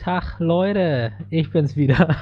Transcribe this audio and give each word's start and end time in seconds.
Tag, 0.00 0.38
Leute, 0.38 1.12
ich 1.28 1.50
bin's 1.50 1.76
wieder. 1.76 2.16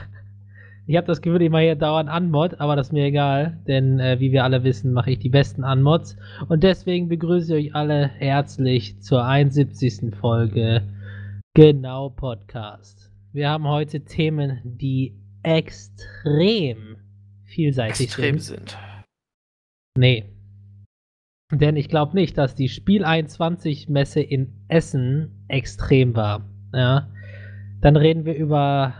Ich 0.89 0.97
habe 0.97 1.07
das 1.07 1.23
Gefühl, 1.23 1.43
ich 1.43 1.51
mache 1.51 1.63
hier 1.63 1.77
dauernd 1.77 2.09
Anmod, 2.09 2.59
aber 2.59 2.75
das 2.75 2.89
ist 2.89 2.93
mir 2.93 3.05
egal, 3.05 3.57
denn 3.69 4.01
äh, 4.01 4.19
wie 4.19 4.33
wir 4.33 4.43
alle 4.43 4.65
wissen, 4.65 4.93
mache 4.93 5.13
ich 5.13 5.21
die 5.21 5.29
besten 5.29 5.63
Anmods. 5.63 6.17
Und 6.49 6.65
deswegen 6.65 7.09
begrüße 7.09 7.57
ich 7.57 7.69
euch 7.69 7.75
alle 7.77 8.09
herzlich 8.09 9.01
zur 9.01 9.25
71. 9.25 10.13
Folge 10.19 10.83
Genau 11.55 12.11
Podcast. 12.11 13.13
Wir 13.33 13.49
haben 13.49 13.69
heute 13.69 14.01
Themen, 14.01 14.61
die 14.65 15.15
extrem 15.45 16.97
vielseitig 17.45 18.07
Extrem 18.07 18.41
sind. 18.41 18.71
sind. 18.71 18.79
Nee. 19.97 20.25
Denn 21.53 21.77
ich 21.77 21.89
glaube 21.89 22.17
nicht, 22.17 22.37
dass 22.39 22.57
die 22.57 22.69
Spiel 22.69 23.05
21 23.05 23.89
Messe 23.89 24.21
in 24.21 24.65
Essen 24.67 25.45
extrem 25.47 26.17
war. 26.17 26.45
Ja. 26.75 27.09
Dann 27.81 27.97
reden 27.97 28.25
wir 28.25 28.37
über 28.37 28.95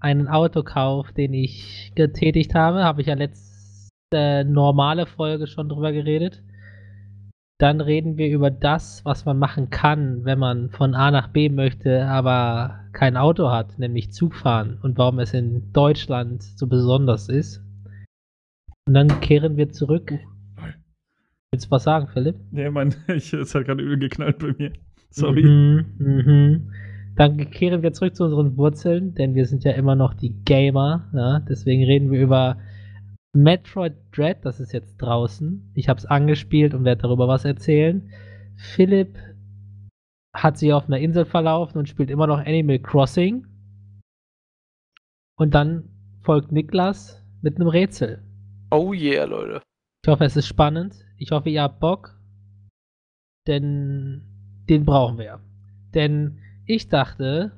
einen 0.00 0.28
Autokauf, 0.28 1.12
den 1.12 1.34
ich 1.34 1.92
getätigt 1.94 2.54
habe. 2.54 2.84
Habe 2.84 3.00
ich 3.00 3.08
ja 3.08 3.14
letzte 3.14 4.44
normale 4.46 5.06
Folge 5.06 5.46
schon 5.46 5.68
drüber 5.68 5.92
geredet. 5.92 6.42
Dann 7.60 7.80
reden 7.80 8.16
wir 8.16 8.28
über 8.28 8.50
das, 8.50 9.04
was 9.04 9.24
man 9.24 9.38
machen 9.38 9.68
kann, 9.68 10.24
wenn 10.24 10.38
man 10.38 10.70
von 10.70 10.94
A 10.94 11.10
nach 11.10 11.28
B 11.28 11.48
möchte, 11.48 12.06
aber 12.06 12.84
kein 12.92 13.16
Auto 13.16 13.50
hat, 13.50 13.80
nämlich 13.80 14.12
Zug 14.12 14.36
fahren 14.36 14.78
und 14.80 14.96
warum 14.96 15.18
es 15.18 15.34
in 15.34 15.72
Deutschland 15.72 16.42
so 16.42 16.68
besonders 16.68 17.28
ist. 17.28 17.60
Und 18.86 18.94
dann 18.94 19.20
kehren 19.20 19.56
wir 19.56 19.70
zurück. 19.70 20.12
Willst 21.50 21.66
du 21.66 21.70
was 21.70 21.82
sagen, 21.82 22.08
Philipp? 22.12 22.36
Nee, 22.52 22.70
Mann, 22.70 22.94
ich, 23.08 23.32
es 23.32 23.54
hat 23.54 23.66
gerade 23.66 23.82
übel 23.82 23.98
geknallt 23.98 24.38
bei 24.38 24.54
mir. 24.56 24.72
Sorry. 25.10 25.42
Mhm, 25.42 25.86
mhm. 25.98 26.72
Dann 27.18 27.50
kehren 27.50 27.82
wir 27.82 27.92
zurück 27.92 28.14
zu 28.14 28.22
unseren 28.22 28.56
Wurzeln, 28.56 29.12
denn 29.14 29.34
wir 29.34 29.44
sind 29.44 29.64
ja 29.64 29.72
immer 29.72 29.96
noch 29.96 30.14
die 30.14 30.40
Gamer. 30.44 31.10
Ja? 31.12 31.40
Deswegen 31.40 31.82
reden 31.82 32.12
wir 32.12 32.20
über 32.20 32.58
Metroid 33.32 33.94
Dread, 34.12 34.44
das 34.44 34.60
ist 34.60 34.72
jetzt 34.72 34.98
draußen. 34.98 35.72
Ich 35.74 35.88
habe 35.88 35.98
es 35.98 36.06
angespielt 36.06 36.74
und 36.74 36.84
werde 36.84 37.02
darüber 37.02 37.26
was 37.26 37.44
erzählen. 37.44 38.08
Philipp 38.54 39.18
hat 40.32 40.58
sich 40.58 40.72
auf 40.72 40.86
einer 40.86 41.00
Insel 41.00 41.24
verlaufen 41.24 41.78
und 41.78 41.88
spielt 41.88 42.10
immer 42.10 42.28
noch 42.28 42.38
Animal 42.38 42.78
Crossing. 42.78 43.44
Und 45.36 45.54
dann 45.54 45.88
folgt 46.20 46.52
Niklas 46.52 47.26
mit 47.42 47.56
einem 47.56 47.68
Rätsel. 47.68 48.22
Oh 48.70 48.92
yeah, 48.92 49.24
Leute. 49.24 49.60
Ich 50.04 50.08
hoffe, 50.08 50.24
es 50.24 50.36
ist 50.36 50.46
spannend. 50.46 50.94
Ich 51.16 51.32
hoffe, 51.32 51.48
ihr 51.48 51.62
habt 51.62 51.80
Bock. 51.80 52.16
Denn 53.48 54.22
den 54.68 54.84
brauchen 54.84 55.18
wir. 55.18 55.40
Denn 55.94 56.38
ich 56.68 56.88
dachte, 56.88 57.52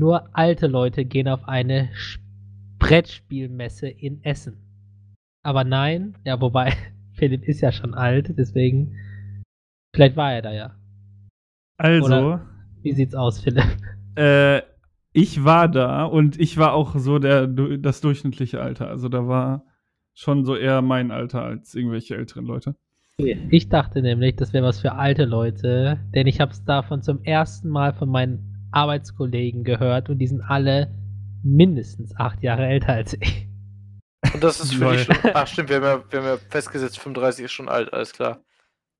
nur 0.00 0.34
alte 0.34 0.66
Leute 0.66 1.04
gehen 1.04 1.28
auf 1.28 1.46
eine 1.46 1.90
Brettspielmesse 2.78 3.88
in 3.88 4.24
Essen. 4.24 4.56
Aber 5.44 5.64
nein, 5.64 6.16
ja, 6.24 6.40
wobei, 6.40 6.72
Philipp 7.12 7.44
ist 7.44 7.60
ja 7.60 7.72
schon 7.72 7.94
alt, 7.94 8.34
deswegen. 8.36 8.96
Vielleicht 9.94 10.16
war 10.16 10.32
er 10.32 10.42
da 10.42 10.52
ja. 10.52 10.74
Also, 11.78 12.06
Oder- 12.06 12.46
Wie 12.82 12.92
sieht's 12.92 13.14
aus, 13.14 13.40
Philipp? 13.40 13.64
äh, 14.16 14.62
ich 15.12 15.44
war 15.44 15.68
da 15.68 16.04
und 16.04 16.38
ich 16.38 16.58
war 16.58 16.74
auch 16.74 16.96
so 16.96 17.18
der, 17.18 17.46
das 17.46 18.00
durchschnittliche 18.02 18.60
Alter. 18.60 18.88
Also 18.88 19.08
da 19.08 19.26
war 19.26 19.64
schon 20.14 20.44
so 20.44 20.56
eher 20.56 20.82
mein 20.82 21.10
Alter 21.10 21.42
als 21.42 21.74
irgendwelche 21.74 22.16
älteren 22.16 22.44
Leute. 22.44 22.76
Ich 23.18 23.70
dachte 23.70 24.02
nämlich, 24.02 24.36
das 24.36 24.52
wäre 24.52 24.66
was 24.66 24.80
für 24.80 24.92
alte 24.92 25.24
Leute, 25.24 25.98
denn 26.14 26.26
ich 26.26 26.38
habe 26.38 26.52
es 26.52 26.62
davon 26.64 27.00
zum 27.02 27.22
ersten 27.24 27.70
Mal 27.70 27.94
von 27.94 28.10
meinen 28.10 28.68
Arbeitskollegen 28.72 29.64
gehört 29.64 30.10
und 30.10 30.18
die 30.18 30.26
sind 30.26 30.42
alle 30.42 30.94
mindestens 31.42 32.14
acht 32.16 32.42
Jahre 32.42 32.66
älter 32.66 32.92
als 32.92 33.14
ich. 33.14 33.48
Und 34.34 34.44
das 34.44 34.60
ist 34.60 34.74
für 34.74 34.84
Lol. 34.84 34.96
dich 34.96 35.04
schon. 35.04 35.16
Ach, 35.32 35.46
stimmt, 35.46 35.70
wir 35.70 35.76
haben, 35.76 35.84
ja, 35.84 36.04
wir 36.12 36.18
haben 36.18 36.26
ja 36.26 36.36
festgesetzt, 36.50 36.98
35 36.98 37.46
ist 37.46 37.52
schon 37.52 37.70
alt, 37.70 37.90
alles 37.94 38.12
klar. 38.12 38.40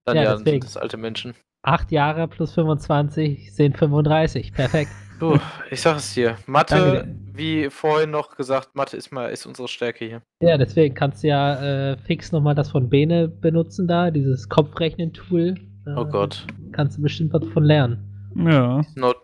Dann 0.07 0.17
Ja, 0.17 0.23
ja, 0.23 0.31
deswegen. 0.37 0.63
sind 0.63 0.65
das 0.65 0.77
alte 0.79 0.97
Menschen. 0.97 1.35
Acht 1.63 1.93
Jahre 1.93 2.27
plus 2.27 2.55
25 2.55 3.55
sind 3.55 3.77
35. 3.77 4.53
Perfekt. 4.55 4.93
Du, 5.19 5.39
ich 5.71 5.81
sag 5.81 5.97
es 5.97 6.15
dir. 6.15 6.37
Mathe, 6.47 6.75
Danke 6.75 7.27
wie 7.37 7.69
vorhin 7.71 8.11
noch 8.11 8.37
gesagt, 8.37 8.75
Mathe 8.75 8.97
ist 8.97 9.13
mal 9.13 9.27
ist 9.27 9.47
unsere 9.47 9.69
Stärke 9.69 10.05
hier. 10.05 10.23
Ja, 10.41 10.57
deswegen 10.57 10.95
kannst 10.95 11.23
du 11.23 11.29
ja 11.29 11.93
äh, 11.93 11.97
fix 11.99 12.33
nochmal 12.33 12.55
das 12.55 12.71
von 12.71 12.89
Bene 12.89 13.29
benutzen 13.29 13.87
da, 13.87 14.11
dieses 14.11 14.49
Kopfrechnen-Tool. 14.49 15.55
Äh, 15.87 15.91
Oh 15.95 16.05
Gott. 16.05 16.47
Kannst 16.73 16.99
du 16.99 17.03
bestimmt 17.03 17.33
was 17.33 17.47
von 17.49 17.65
lernen. 17.65 18.33
Ja. 18.35 18.83
Not 18.97 19.17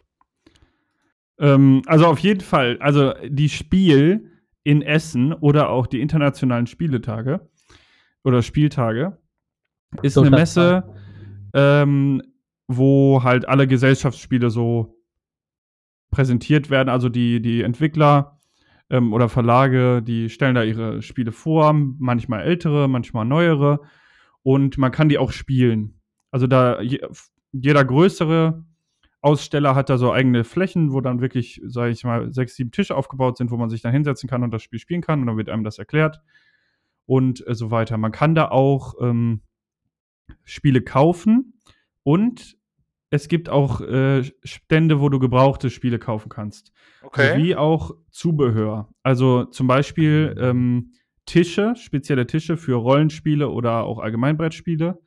Ähm, 1.38 1.82
also 1.86 2.06
auf 2.06 2.18
jeden 2.18 2.40
Fall, 2.40 2.78
also 2.80 3.14
die 3.26 3.48
Spiel 3.48 4.30
in 4.62 4.82
Essen 4.82 5.32
oder 5.32 5.70
auch 5.70 5.86
die 5.86 6.00
internationalen 6.00 6.66
Spieletage 6.66 7.40
oder 8.22 8.42
Spieltage 8.42 9.18
ist 10.02 10.14
So 10.14 10.20
eine 10.20 10.30
Messe, 10.30 10.84
ähm, 11.52 12.22
wo 12.68 13.22
halt 13.22 13.48
alle 13.48 13.66
Gesellschaftsspiele 13.66 14.50
so 14.50 15.01
präsentiert 16.12 16.70
werden. 16.70 16.88
Also 16.88 17.08
die, 17.08 17.42
die 17.42 17.62
Entwickler 17.62 18.38
ähm, 18.88 19.12
oder 19.12 19.28
Verlage, 19.28 20.00
die 20.02 20.28
stellen 20.28 20.54
da 20.54 20.62
ihre 20.62 21.02
Spiele 21.02 21.32
vor, 21.32 21.72
manchmal 21.72 22.42
ältere, 22.42 22.86
manchmal 22.86 23.24
neuere. 23.24 23.80
Und 24.44 24.78
man 24.78 24.92
kann 24.92 25.08
die 25.08 25.18
auch 25.18 25.32
spielen. 25.32 26.00
Also 26.30 26.46
da 26.46 26.80
je, 26.80 27.00
jeder 27.50 27.84
größere 27.84 28.64
Aussteller 29.20 29.74
hat 29.74 29.88
da 29.88 29.98
so 29.98 30.12
eigene 30.12 30.44
Flächen, 30.44 30.92
wo 30.92 31.00
dann 31.00 31.20
wirklich, 31.20 31.60
sage 31.64 31.92
ich 31.92 32.04
mal, 32.04 32.32
sechs, 32.32 32.54
sieben 32.56 32.70
Tische 32.70 32.96
aufgebaut 32.96 33.38
sind, 33.38 33.50
wo 33.50 33.56
man 33.56 33.70
sich 33.70 33.80
dann 33.80 33.92
hinsetzen 33.92 34.28
kann 34.28 34.42
und 34.42 34.52
das 34.52 34.62
Spiel 34.62 34.78
spielen 34.78 35.00
kann. 35.00 35.20
Und 35.20 35.26
dann 35.26 35.36
wird 35.36 35.48
einem 35.48 35.64
das 35.64 35.78
erklärt 35.78 36.20
und 37.06 37.46
äh, 37.46 37.54
so 37.54 37.70
weiter. 37.70 37.98
Man 37.98 38.12
kann 38.12 38.34
da 38.34 38.48
auch 38.48 38.94
ähm, 39.00 39.42
Spiele 40.44 40.82
kaufen 40.82 41.54
und 42.02 42.56
es 43.12 43.28
gibt 43.28 43.48
auch 43.50 43.80
äh, 43.82 44.22
Stände, 44.42 45.00
wo 45.00 45.08
du 45.10 45.18
gebrauchte 45.18 45.68
Spiele 45.70 45.98
kaufen 45.98 46.30
kannst. 46.30 46.72
okay. 47.02 47.32
Sowie 47.36 47.54
auch 47.56 47.92
Zubehör. 48.10 48.88
Also 49.02 49.44
zum 49.44 49.66
Beispiel 49.66 50.34
ähm, 50.38 50.92
Tische, 51.26 51.74
spezielle 51.76 52.26
Tische 52.26 52.56
für 52.56 52.74
Rollenspiele 52.74 53.48
oder 53.50 53.84
auch 53.84 53.98
Allgemeinbrettspiele. 54.00 54.98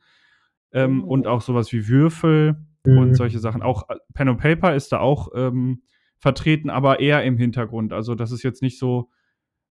Ähm, 0.72 1.02
Oh. 1.04 1.08
Und 1.08 1.26
auch 1.26 1.40
sowas 1.42 1.72
wie 1.72 1.88
Würfel 1.88 2.56
Mhm. 2.86 2.98
und 2.98 3.14
solche 3.14 3.40
Sachen. 3.40 3.62
Auch 3.62 3.88
äh, 3.90 3.96
Pen 4.14 4.28
and 4.28 4.40
Paper 4.40 4.74
ist 4.76 4.92
da 4.92 5.00
auch 5.00 5.28
ähm, 5.34 5.82
vertreten, 6.18 6.70
aber 6.70 7.00
eher 7.00 7.24
im 7.24 7.36
Hintergrund. 7.36 7.92
Also 7.92 8.14
das 8.14 8.30
ist 8.30 8.44
jetzt 8.44 8.62
nicht 8.62 8.78
so, 8.78 9.10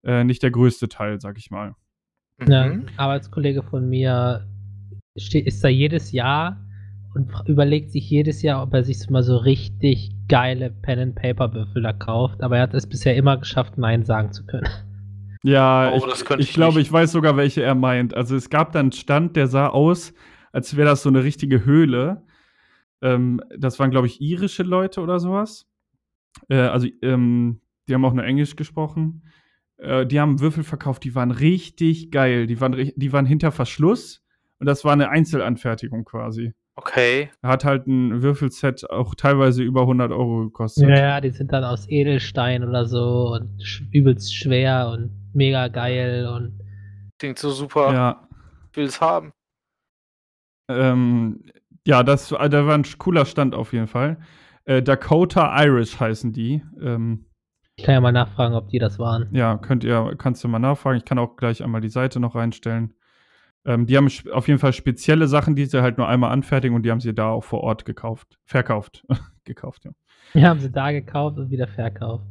äh, 0.04 0.24
nicht 0.24 0.42
der 0.42 0.52
größte 0.52 0.88
Teil, 0.88 1.20
sag 1.20 1.38
ich 1.38 1.52
mal. 1.52 1.76
Ja, 2.48 2.66
Mhm. 2.68 2.72
ein 2.88 2.92
Arbeitskollege 2.98 3.62
von 3.62 3.90
mir 3.90 4.48
ist 5.16 5.64
da 5.64 5.68
jedes 5.68 6.14
Jahr 6.14 6.66
und 7.14 7.30
überlegt 7.48 7.92
sich 7.92 8.10
jedes 8.10 8.42
Jahr, 8.42 8.64
ob 8.64 8.74
er 8.74 8.84
sich 8.84 9.00
so 9.00 9.12
mal 9.12 9.24
so 9.24 9.38
richtig 9.38 10.12
geile 10.28 10.70
Pen-and-Paper-Würfel 10.70 11.82
da 11.82 11.94
kauft. 11.94 12.42
Aber 12.42 12.58
er 12.58 12.64
hat 12.64 12.74
es 12.74 12.88
bisher 12.88 13.16
immer 13.16 13.38
geschafft, 13.38 13.78
Nein 13.78 14.06
sagen 14.06 14.32
zu 14.32 14.46
können. 14.46 14.68
Ja, 15.44 15.92
Oh, 15.92 15.98
ich, 15.98 16.22
ich 16.22 16.40
ich 16.40 16.54
glaube, 16.54 16.82
ich 16.82 16.92
weiß 16.92 17.12
sogar, 17.12 17.36
welche 17.36 17.64
er 17.64 17.76
meint. 17.76 18.16
Also 18.16 18.36
es 18.36 18.50
gab 18.50 18.72
dann 18.72 18.86
einen 18.86 18.92
Stand, 18.92 19.36
der 19.36 19.48
sah 19.48 19.68
aus, 19.68 20.14
als 20.52 20.76
wäre 20.78 20.88
das 20.88 21.04
so 21.04 21.10
eine 21.10 21.24
richtige 21.24 21.66
Höhle. 21.66 22.24
Ähm, 23.02 23.42
das 23.58 23.80
waren, 23.80 23.92
glaube 23.92 24.08
ich, 24.08 24.22
irische 24.22 24.64
Leute 24.64 25.02
oder 25.02 25.20
sowas. 25.20 25.68
Äh, 26.48 26.58
also, 26.58 26.88
ähm, 27.02 27.62
die 27.88 27.94
haben 27.94 28.06
auch 28.06 28.14
nur 28.14 28.24
Englisch 28.24 28.56
gesprochen. 28.56 29.24
Äh, 29.78 30.06
die 30.06 30.20
haben 30.20 30.40
Würfel 30.40 30.64
verkauft, 30.64 31.04
die 31.04 31.16
waren 31.16 31.32
richtig 31.32 32.12
geil. 32.12 32.46
Die 32.48 32.62
waren, 32.62 32.92
die 32.96 33.14
waren 33.14 33.26
hinter 33.26 33.52
Verschluss 33.52 34.24
und 34.60 34.68
das 34.68 34.86
war 34.86 34.94
eine 34.94 35.10
Einzelanfertigung 35.10 36.06
quasi. 36.06 36.54
Okay. 36.76 37.30
Hat 37.44 37.66
halt 37.66 37.86
ein 37.88 38.24
Würfelset 38.24 38.90
auch 38.90 39.14
teilweise 39.16 39.62
über 39.62 39.82
100 39.82 40.12
Euro 40.12 40.46
gekostet. 40.46 40.88
Ja, 40.90 40.96
ja, 40.98 41.22
die 41.22 41.32
sind 41.32 41.52
dann 41.52 41.64
aus 41.64 41.88
Edelstein 41.90 42.64
oder 42.64 42.86
so 42.86 43.34
und 43.34 43.62
sch 43.62 43.84
übelst 43.92 44.34
schwer 44.36 44.90
und 44.90 45.12
mega 45.34 45.68
geil 45.68 46.28
und 46.28 46.60
Klingt 47.20 47.38
so 47.38 47.52
super. 47.52 47.94
ja. 47.94 48.28
Ich 48.72 48.78
will 48.78 48.86
es 48.86 49.02
haben. 49.02 49.34
Ähm, 50.70 51.44
ja, 51.86 52.04
das, 52.04 52.32
äh, 52.32 52.50
da 52.50 52.66
war 52.66 52.76
ein 52.76 52.86
cooler 52.98 53.26
Stand 53.26 53.54
auf 53.54 53.74
jeden 53.74 53.88
Fall. 53.88 54.18
Äh, 54.66 54.82
Dakota 54.82 55.62
Irish 55.64 56.00
heißen 56.00 56.32
die. 56.32 56.64
Ähm, 56.82 57.26
ich 57.76 57.84
kann 57.86 57.96
ja 57.96 58.02
mal 58.02 58.12
nachfragen, 58.12 58.54
ob 58.56 58.70
die 58.70 58.80
das 58.80 59.00
waren. 59.00 59.28
ja, 59.34 59.58
könnt 59.58 59.84
ihr, 59.84 60.16
kannst 60.18 60.44
du 60.44 60.48
mal 60.48 60.60
nachfragen. 60.60 60.98
Ich 60.98 61.06
kann 61.06 61.20
auch 61.20 61.36
gleich 61.36 61.64
einmal 61.64 61.82
die 61.82 61.90
Seite 61.90 62.20
noch 62.20 62.36
reinstellen. 62.36 62.94
Ähm, 63.66 63.86
die 63.86 63.98
haben 63.98 64.08
auf 64.32 64.48
jeden 64.48 64.60
Fall 64.60 64.74
spezielle 64.74 65.28
Sachen, 65.28 65.56
die 65.56 65.66
sie 65.66 65.82
halt 65.82 65.98
nur 65.98 66.08
einmal 66.08 66.32
anfertigen 66.32 66.76
und 66.76 66.84
die 66.84 66.92
haben 66.92 67.00
sie 67.00 67.14
da 67.14 67.30
auch 67.30 67.44
vor 67.44 67.62
Ort 67.62 67.86
gekauft. 67.86 68.40
Verkauft. 68.46 69.06
gekauft, 69.44 69.86
ja. 69.86 69.92
Die 70.34 70.46
haben 70.46 70.60
sie 70.60 70.72
da 70.72 70.92
gekauft 70.92 71.38
und 71.38 71.50
wieder 71.52 71.68
verkauft. 71.68 72.26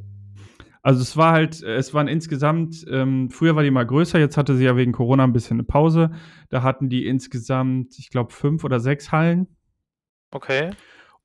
Also 0.82 1.03
es 1.03 1.17
war 1.17 1.32
halt, 1.32 1.62
äh, 1.62 1.77
es 1.77 1.93
waren 1.93 2.09
insgesamt, 2.09 2.87
ähm, 2.91 3.31
früher 3.31 3.55
war 3.55 3.62
die 3.62 3.71
mal 3.71 3.87
größer, 3.87 4.19
jetzt 4.19 4.37
hatte 4.37 4.56
sie 4.56 4.65
ja 4.65 4.77
wegen 4.77 4.93
Corona 4.93 5.25
ein 5.25 5.32
bisschen 5.32 5.56
eine 5.56 5.65
Pause. 5.65 6.11
Da 6.49 6.62
hatten 6.62 6.88
die 6.88 7.06
insgesamt, 7.06 7.99
ich 7.99 8.11
glaube, 8.11 8.32
fünf 8.32 8.65
oder 8.65 8.81
sechs 8.81 9.12
Hallen. 9.12 9.47
Okay. 10.31 10.71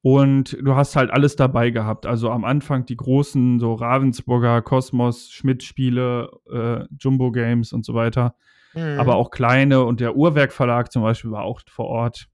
Und 0.01 0.57
du 0.61 0.75
hast 0.75 0.95
halt 0.95 1.09
alles 1.09 1.35
dabei 1.35 1.71
gehabt. 1.71 2.05
Also 2.05 2.29
am 2.29 2.43
Anfang 2.43 2.85
die 2.85 2.97
großen, 2.97 3.59
so 3.59 3.73
Ravensburger, 3.73 4.61
Kosmos, 4.61 5.31
Schmidt-Spiele, 5.31 6.29
äh, 6.51 6.85
Jumbo 6.99 7.31
Games 7.31 7.73
und 7.73 7.85
so 7.85 7.95
weiter. 7.95 8.35
Mhm. 8.75 8.99
Aber 8.99 9.15
auch 9.15 9.31
kleine 9.31 9.83
und 9.83 9.99
der 9.99 10.15
Uhrwerk 10.15 10.53
Verlag 10.53 10.91
zum 10.91 11.01
Beispiel 11.01 11.31
war 11.31 11.43
auch 11.43 11.61
vor 11.67 11.85
Ort. 11.85 12.27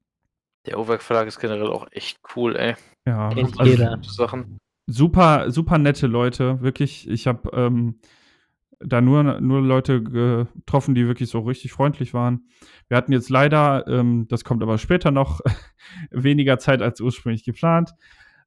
Der 0.66 0.78
Uhrwerk 0.78 1.02
Verlag 1.02 1.26
ist 1.26 1.40
generell 1.40 1.68
auch 1.68 1.86
echt 1.90 2.20
cool, 2.36 2.56
ey. 2.56 2.74
Ja, 3.06 3.28
also 3.28 3.62
jeder. 3.64 3.98
Sachen. 4.02 4.58
super, 4.86 5.50
super 5.50 5.78
nette 5.78 6.06
Leute, 6.06 6.60
wirklich. 6.60 7.08
Ich 7.08 7.26
habe 7.26 7.50
ähm, 7.52 7.98
da 8.84 9.00
nur, 9.00 9.40
nur 9.40 9.60
Leute 9.60 10.02
getroffen, 10.02 10.94
die 10.94 11.06
wirklich 11.06 11.30
so 11.30 11.40
richtig 11.40 11.72
freundlich 11.72 12.14
waren. 12.14 12.46
Wir 12.88 12.96
hatten 12.96 13.12
jetzt 13.12 13.30
leider, 13.30 13.86
ähm, 13.86 14.26
das 14.28 14.44
kommt 14.44 14.62
aber 14.62 14.78
später 14.78 15.10
noch, 15.10 15.40
weniger 16.10 16.58
Zeit 16.58 16.82
als 16.82 17.00
ursprünglich 17.00 17.44
geplant. 17.44 17.94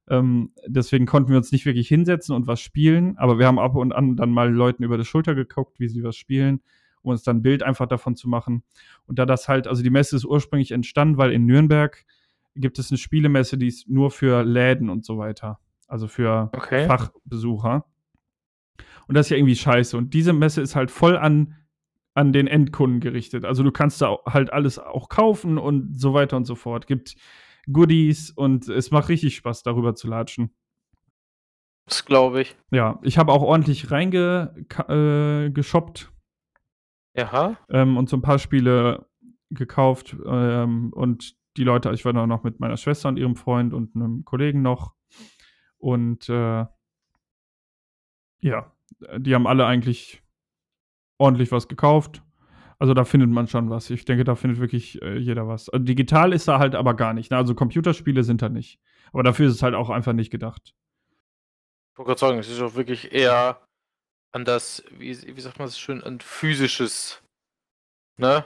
Ähm, 0.08 0.52
deswegen 0.66 1.06
konnten 1.06 1.30
wir 1.30 1.36
uns 1.36 1.52
nicht 1.52 1.66
wirklich 1.66 1.88
hinsetzen 1.88 2.34
und 2.34 2.46
was 2.46 2.60
spielen, 2.60 3.16
aber 3.18 3.38
wir 3.38 3.46
haben 3.46 3.58
ab 3.58 3.74
und 3.74 3.92
an 3.92 4.16
dann 4.16 4.30
mal 4.30 4.52
Leuten 4.52 4.84
über 4.84 4.98
die 4.98 5.04
Schulter 5.04 5.34
geguckt, 5.34 5.80
wie 5.80 5.88
sie 5.88 6.04
was 6.04 6.16
spielen, 6.16 6.60
um 7.06 7.12
uns 7.12 7.22
dann 7.22 7.38
ein 7.38 7.42
Bild 7.42 7.62
einfach 7.62 7.86
davon 7.86 8.16
zu 8.16 8.28
machen. 8.28 8.62
Und 9.06 9.18
da 9.18 9.24
das 9.26 9.48
halt, 9.48 9.66
also 9.66 9.82
die 9.82 9.90
Messe 9.90 10.16
ist 10.16 10.24
ursprünglich 10.24 10.72
entstanden, 10.72 11.16
weil 11.16 11.32
in 11.32 11.46
Nürnberg 11.46 12.04
gibt 12.56 12.78
es 12.78 12.90
eine 12.90 12.98
Spielemesse, 12.98 13.56
die 13.56 13.68
ist 13.68 13.88
nur 13.88 14.10
für 14.10 14.42
Läden 14.42 14.90
und 14.90 15.04
so 15.04 15.16
weiter. 15.18 15.58
Also 15.86 16.08
für 16.08 16.50
Okay. 16.52 16.86
Fachbesucher. 16.86 17.84
Und 19.06 19.14
das 19.14 19.26
ist 19.26 19.30
ja 19.30 19.36
irgendwie 19.36 19.56
scheiße. 19.56 19.96
Und 19.96 20.14
diese 20.14 20.32
Messe 20.32 20.60
ist 20.60 20.74
halt 20.74 20.90
voll 20.90 21.16
an, 21.16 21.54
an 22.14 22.32
den 22.32 22.48
Endkunden 22.48 22.98
gerichtet. 23.00 23.44
Also 23.44 23.62
du 23.62 23.70
kannst 23.70 24.02
da 24.02 24.16
halt 24.26 24.52
alles 24.52 24.78
auch 24.80 25.08
kaufen 25.08 25.58
und 25.58 25.98
so 26.00 26.12
weiter 26.12 26.36
und 26.36 26.44
so 26.44 26.56
fort. 26.56 26.86
Gibt 26.88 27.14
Goodies 27.72 28.30
und 28.30 28.68
es 28.68 28.90
macht 28.90 29.08
richtig 29.08 29.36
Spaß, 29.36 29.62
darüber 29.62 29.94
zu 29.94 30.08
latschen. 30.08 30.50
Das 31.86 32.04
glaube 32.04 32.40
ich. 32.42 32.56
Ja, 32.72 32.98
ich 33.02 33.16
habe 33.16 33.32
auch 33.32 33.42
ordentlich 33.42 33.92
reingeshoppt 33.92 34.88
äh, 34.88 36.15
Ja. 37.16 37.56
ähm, 37.70 37.96
und 37.96 38.08
so 38.08 38.16
ein 38.16 38.22
paar 38.22 38.38
Spiele 38.38 39.06
gekauft. 39.50 40.16
Ähm, 40.26 40.92
und 40.92 41.34
die 41.56 41.64
Leute, 41.64 41.90
ich 41.92 42.04
war 42.04 42.12
da 42.12 42.26
noch 42.26 42.42
mit 42.42 42.60
meiner 42.60 42.76
Schwester 42.76 43.08
und 43.08 43.18
ihrem 43.18 43.36
Freund 43.36 43.72
und 43.72 43.94
einem 43.96 44.24
Kollegen 44.24 44.62
noch. 44.62 44.94
Und 45.78 46.28
äh, 46.28 46.66
ja, 48.40 48.72
die 49.18 49.34
haben 49.34 49.46
alle 49.46 49.66
eigentlich 49.66 50.22
ordentlich 51.18 51.52
was 51.52 51.68
gekauft. 51.68 52.22
Also 52.78 52.92
da 52.92 53.04
findet 53.04 53.30
man 53.30 53.48
schon 53.48 53.70
was. 53.70 53.88
Ich 53.88 54.04
denke, 54.04 54.24
da 54.24 54.34
findet 54.34 54.60
wirklich 54.60 55.00
äh, 55.00 55.16
jeder 55.16 55.48
was. 55.48 55.70
Also, 55.70 55.84
digital 55.84 56.32
ist 56.32 56.46
da 56.46 56.58
halt 56.58 56.74
aber 56.74 56.94
gar 56.94 57.14
nicht. 57.14 57.30
Ne? 57.30 57.36
Also 57.38 57.54
Computerspiele 57.54 58.22
sind 58.22 58.42
da 58.42 58.48
nicht. 58.48 58.80
Aber 59.12 59.22
dafür 59.22 59.46
ist 59.46 59.54
es 59.54 59.62
halt 59.62 59.74
auch 59.74 59.88
einfach 59.88 60.12
nicht 60.12 60.30
gedacht. 60.30 60.74
Ich 61.92 61.98
wollte 61.98 62.08
gerade 62.08 62.20
sagen, 62.20 62.38
es 62.38 62.50
ist 62.50 62.60
auch 62.60 62.74
wirklich 62.74 63.12
eher 63.12 63.65
an 64.36 64.44
das, 64.44 64.84
wie, 64.98 65.16
wie 65.34 65.40
sagt 65.40 65.58
man 65.58 65.66
das 65.66 65.78
schön, 65.78 66.04
an 66.04 66.20
physisches, 66.20 67.22
ne? 68.18 68.44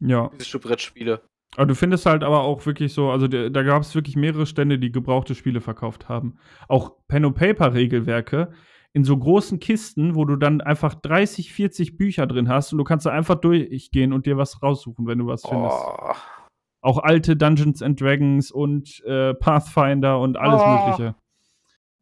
Ja. 0.00 0.28
Physische 0.30 0.60
Brettspiele. 0.60 1.20
Aber 1.56 1.66
du 1.66 1.74
findest 1.74 2.06
halt 2.06 2.22
aber 2.24 2.42
auch 2.42 2.64
wirklich 2.66 2.94
so, 2.94 3.10
also 3.10 3.26
da, 3.28 3.48
da 3.48 3.62
gab 3.62 3.82
es 3.82 3.94
wirklich 3.94 4.16
mehrere 4.16 4.46
Stände, 4.46 4.78
die 4.78 4.92
gebrauchte 4.92 5.34
Spiele 5.34 5.60
verkauft 5.60 6.08
haben. 6.08 6.38
Auch 6.68 6.92
Pen-and-Paper-Regelwerke 7.08 8.52
in 8.92 9.02
so 9.04 9.16
großen 9.16 9.58
Kisten, 9.58 10.14
wo 10.14 10.24
du 10.24 10.36
dann 10.36 10.60
einfach 10.60 10.94
30, 10.94 11.52
40 11.52 11.96
Bücher 11.96 12.26
drin 12.28 12.48
hast 12.48 12.72
und 12.72 12.78
du 12.78 12.84
kannst 12.84 13.06
da 13.06 13.10
einfach 13.10 13.34
durchgehen 13.36 14.12
und 14.12 14.26
dir 14.26 14.36
was 14.36 14.62
raussuchen, 14.62 15.06
wenn 15.06 15.18
du 15.18 15.26
was 15.26 15.42
findest. 15.42 15.76
Oh. 15.76 16.14
Auch 16.80 16.98
alte 16.98 17.36
Dungeons 17.36 17.82
and 17.82 18.00
Dragons 18.00 18.52
und 18.52 19.02
äh, 19.04 19.34
Pathfinder 19.34 20.20
und 20.20 20.36
alles 20.36 20.60
Oh. 20.62 20.68
Mögliche. 20.68 21.14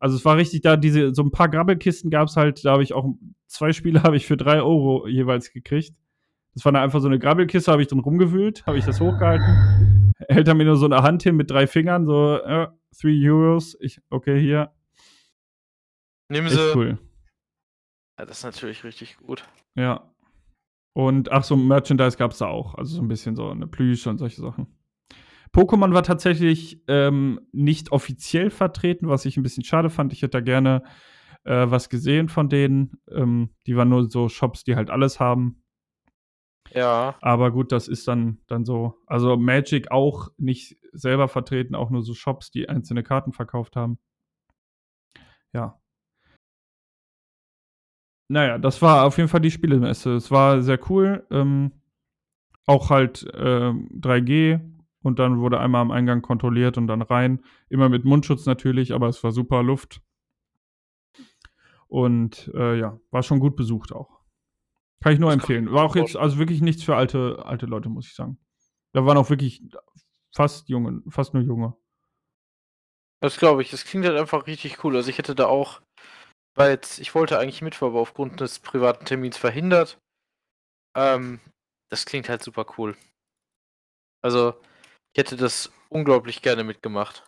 Also 0.02 0.16
es 0.16 0.24
war 0.24 0.36
richtig 0.36 0.62
da, 0.62 0.76
diese, 0.76 1.14
so 1.14 1.22
ein 1.22 1.30
paar 1.30 1.48
Grabbelkisten 1.48 2.10
gab 2.10 2.26
es 2.26 2.36
halt, 2.36 2.64
da 2.64 2.72
habe 2.72 2.82
ich 2.82 2.92
auch 2.92 3.06
zwei 3.46 3.72
Spiele 3.72 4.02
habe 4.02 4.16
ich 4.16 4.26
für 4.26 4.36
drei 4.36 4.60
Euro 4.60 5.06
jeweils 5.06 5.52
gekriegt. 5.52 5.94
Das 6.54 6.64
war 6.64 6.72
dann 6.72 6.82
einfach 6.82 7.00
so 7.00 7.06
eine 7.06 7.20
Grabbelkiste, 7.20 7.70
habe 7.70 7.82
ich 7.82 7.88
drin 7.88 8.00
rumgewühlt, 8.00 8.66
habe 8.66 8.78
ich 8.78 8.84
das 8.84 9.00
hochgehalten. 9.00 10.12
Hält 10.28 10.48
er 10.48 10.54
mir 10.54 10.64
nur 10.64 10.76
so 10.76 10.86
eine 10.86 11.04
Hand 11.04 11.22
hin 11.22 11.36
mit 11.36 11.52
drei 11.52 11.68
Fingern, 11.68 12.04
so, 12.04 12.34
äh, 12.42 12.66
three 13.00 13.16
Euros. 13.30 13.76
Ich, 13.80 14.00
okay, 14.10 14.40
hier. 14.40 14.72
Nehmen 16.28 16.48
Echt 16.48 16.56
sie. 16.56 16.72
cool. 16.74 16.98
Ja, 18.18 18.26
das 18.26 18.38
ist 18.38 18.44
natürlich 18.44 18.82
richtig 18.82 19.18
gut. 19.18 19.44
Ja. 19.76 20.12
Und 20.94 21.30
ach 21.30 21.44
so, 21.44 21.54
Merchandise 21.54 22.16
gab 22.16 22.32
es 22.32 22.38
da 22.38 22.48
auch. 22.48 22.74
Also 22.74 22.96
so 22.96 23.02
ein 23.02 23.08
bisschen 23.08 23.36
so 23.36 23.48
eine 23.48 23.68
Plüsch 23.68 24.04
und 24.08 24.18
solche 24.18 24.40
Sachen. 24.40 24.66
Pokémon 25.54 25.92
war 25.92 26.02
tatsächlich 26.02 26.82
ähm, 26.88 27.40
nicht 27.52 27.92
offiziell 27.92 28.50
vertreten, 28.50 29.08
was 29.08 29.26
ich 29.26 29.36
ein 29.36 29.42
bisschen 29.42 29.64
schade 29.64 29.90
fand. 29.90 30.12
Ich 30.12 30.22
hätte 30.22 30.38
da 30.38 30.40
gerne 30.40 30.82
äh, 31.44 31.66
was 31.68 31.90
gesehen 31.90 32.28
von 32.28 32.48
denen. 32.48 32.98
Ähm, 33.10 33.50
die 33.66 33.76
waren 33.76 33.90
nur 33.90 34.08
so 34.10 34.28
Shops, 34.28 34.64
die 34.64 34.76
halt 34.76 34.90
alles 34.90 35.20
haben. 35.20 35.62
Ja. 36.70 37.16
Aber 37.20 37.50
gut, 37.50 37.70
das 37.70 37.86
ist 37.86 38.08
dann, 38.08 38.38
dann 38.46 38.64
so. 38.64 38.94
Also 39.06 39.36
Magic 39.36 39.90
auch 39.90 40.30
nicht 40.38 40.78
selber 40.92 41.28
vertreten, 41.28 41.74
auch 41.74 41.90
nur 41.90 42.02
so 42.02 42.14
Shops, 42.14 42.50
die 42.50 42.68
einzelne 42.68 43.02
Karten 43.02 43.32
verkauft 43.32 43.76
haben. 43.76 43.98
Ja. 45.52 45.78
Naja, 48.28 48.56
das 48.56 48.80
war 48.80 49.04
auf 49.04 49.18
jeden 49.18 49.28
Fall 49.28 49.40
die 49.42 49.50
Spielemesse. 49.50 50.14
Es 50.14 50.30
war 50.30 50.62
sehr 50.62 50.78
cool. 50.90 51.26
Ähm, 51.30 51.72
auch 52.64 52.88
halt 52.88 53.26
ähm, 53.34 53.90
3G 54.00 54.71
und 55.02 55.18
dann 55.18 55.40
wurde 55.40 55.60
einmal 55.60 55.82
am 55.82 55.90
Eingang 55.90 56.22
kontrolliert 56.22 56.78
und 56.78 56.86
dann 56.86 57.02
rein. 57.02 57.42
Immer 57.68 57.88
mit 57.88 58.04
Mundschutz 58.04 58.46
natürlich, 58.46 58.92
aber 58.92 59.08
es 59.08 59.22
war 59.22 59.32
super 59.32 59.62
Luft. 59.62 60.00
Und 61.88 62.50
äh, 62.54 62.78
ja, 62.78 62.98
war 63.10 63.22
schon 63.22 63.40
gut 63.40 63.56
besucht 63.56 63.92
auch. 63.92 64.20
Kann 65.02 65.12
ich 65.12 65.18
nur 65.18 65.30
Das 65.30 65.40
empfehlen. 65.40 65.70
War 65.72 65.84
auch 65.84 65.96
jetzt 65.96 66.16
also 66.16 66.38
wirklich 66.38 66.62
nichts 66.62 66.82
für 66.82 66.96
alte, 66.96 67.44
alte 67.44 67.66
Leute, 67.66 67.88
muss 67.88 68.06
ich 68.06 68.14
sagen. 68.14 68.38
Da 68.92 69.04
waren 69.04 69.18
auch 69.18 69.30
wirklich 69.30 69.62
fast 70.34 70.68
junge, 70.68 71.02
fast 71.08 71.34
nur 71.34 71.42
junge. 71.42 71.76
Das 73.20 73.36
glaube 73.36 73.62
ich. 73.62 73.70
Das 73.70 73.84
klingt 73.84 74.06
halt 74.06 74.16
einfach 74.16 74.46
richtig 74.46 74.84
cool. 74.84 74.96
Also 74.96 75.10
ich 75.10 75.18
hätte 75.18 75.34
da 75.34 75.46
auch, 75.46 75.82
weil 76.54 76.70
jetzt, 76.70 76.98
ich 76.98 77.14
wollte 77.14 77.38
eigentlich 77.38 77.62
mitfahren, 77.62 77.92
aber 77.92 78.00
aufgrund 78.00 78.40
des 78.40 78.58
privaten 78.58 79.04
Termins 79.04 79.36
verhindert. 79.36 79.98
Ähm, 80.96 81.40
das 81.90 82.06
klingt 82.06 82.28
halt 82.28 82.42
super 82.42 82.66
cool. 82.78 82.96
Also, 84.22 84.54
ich 85.14 85.18
hätte 85.18 85.36
das 85.36 85.72
unglaublich 85.88 86.42
gerne 86.42 86.64
mitgemacht. 86.64 87.24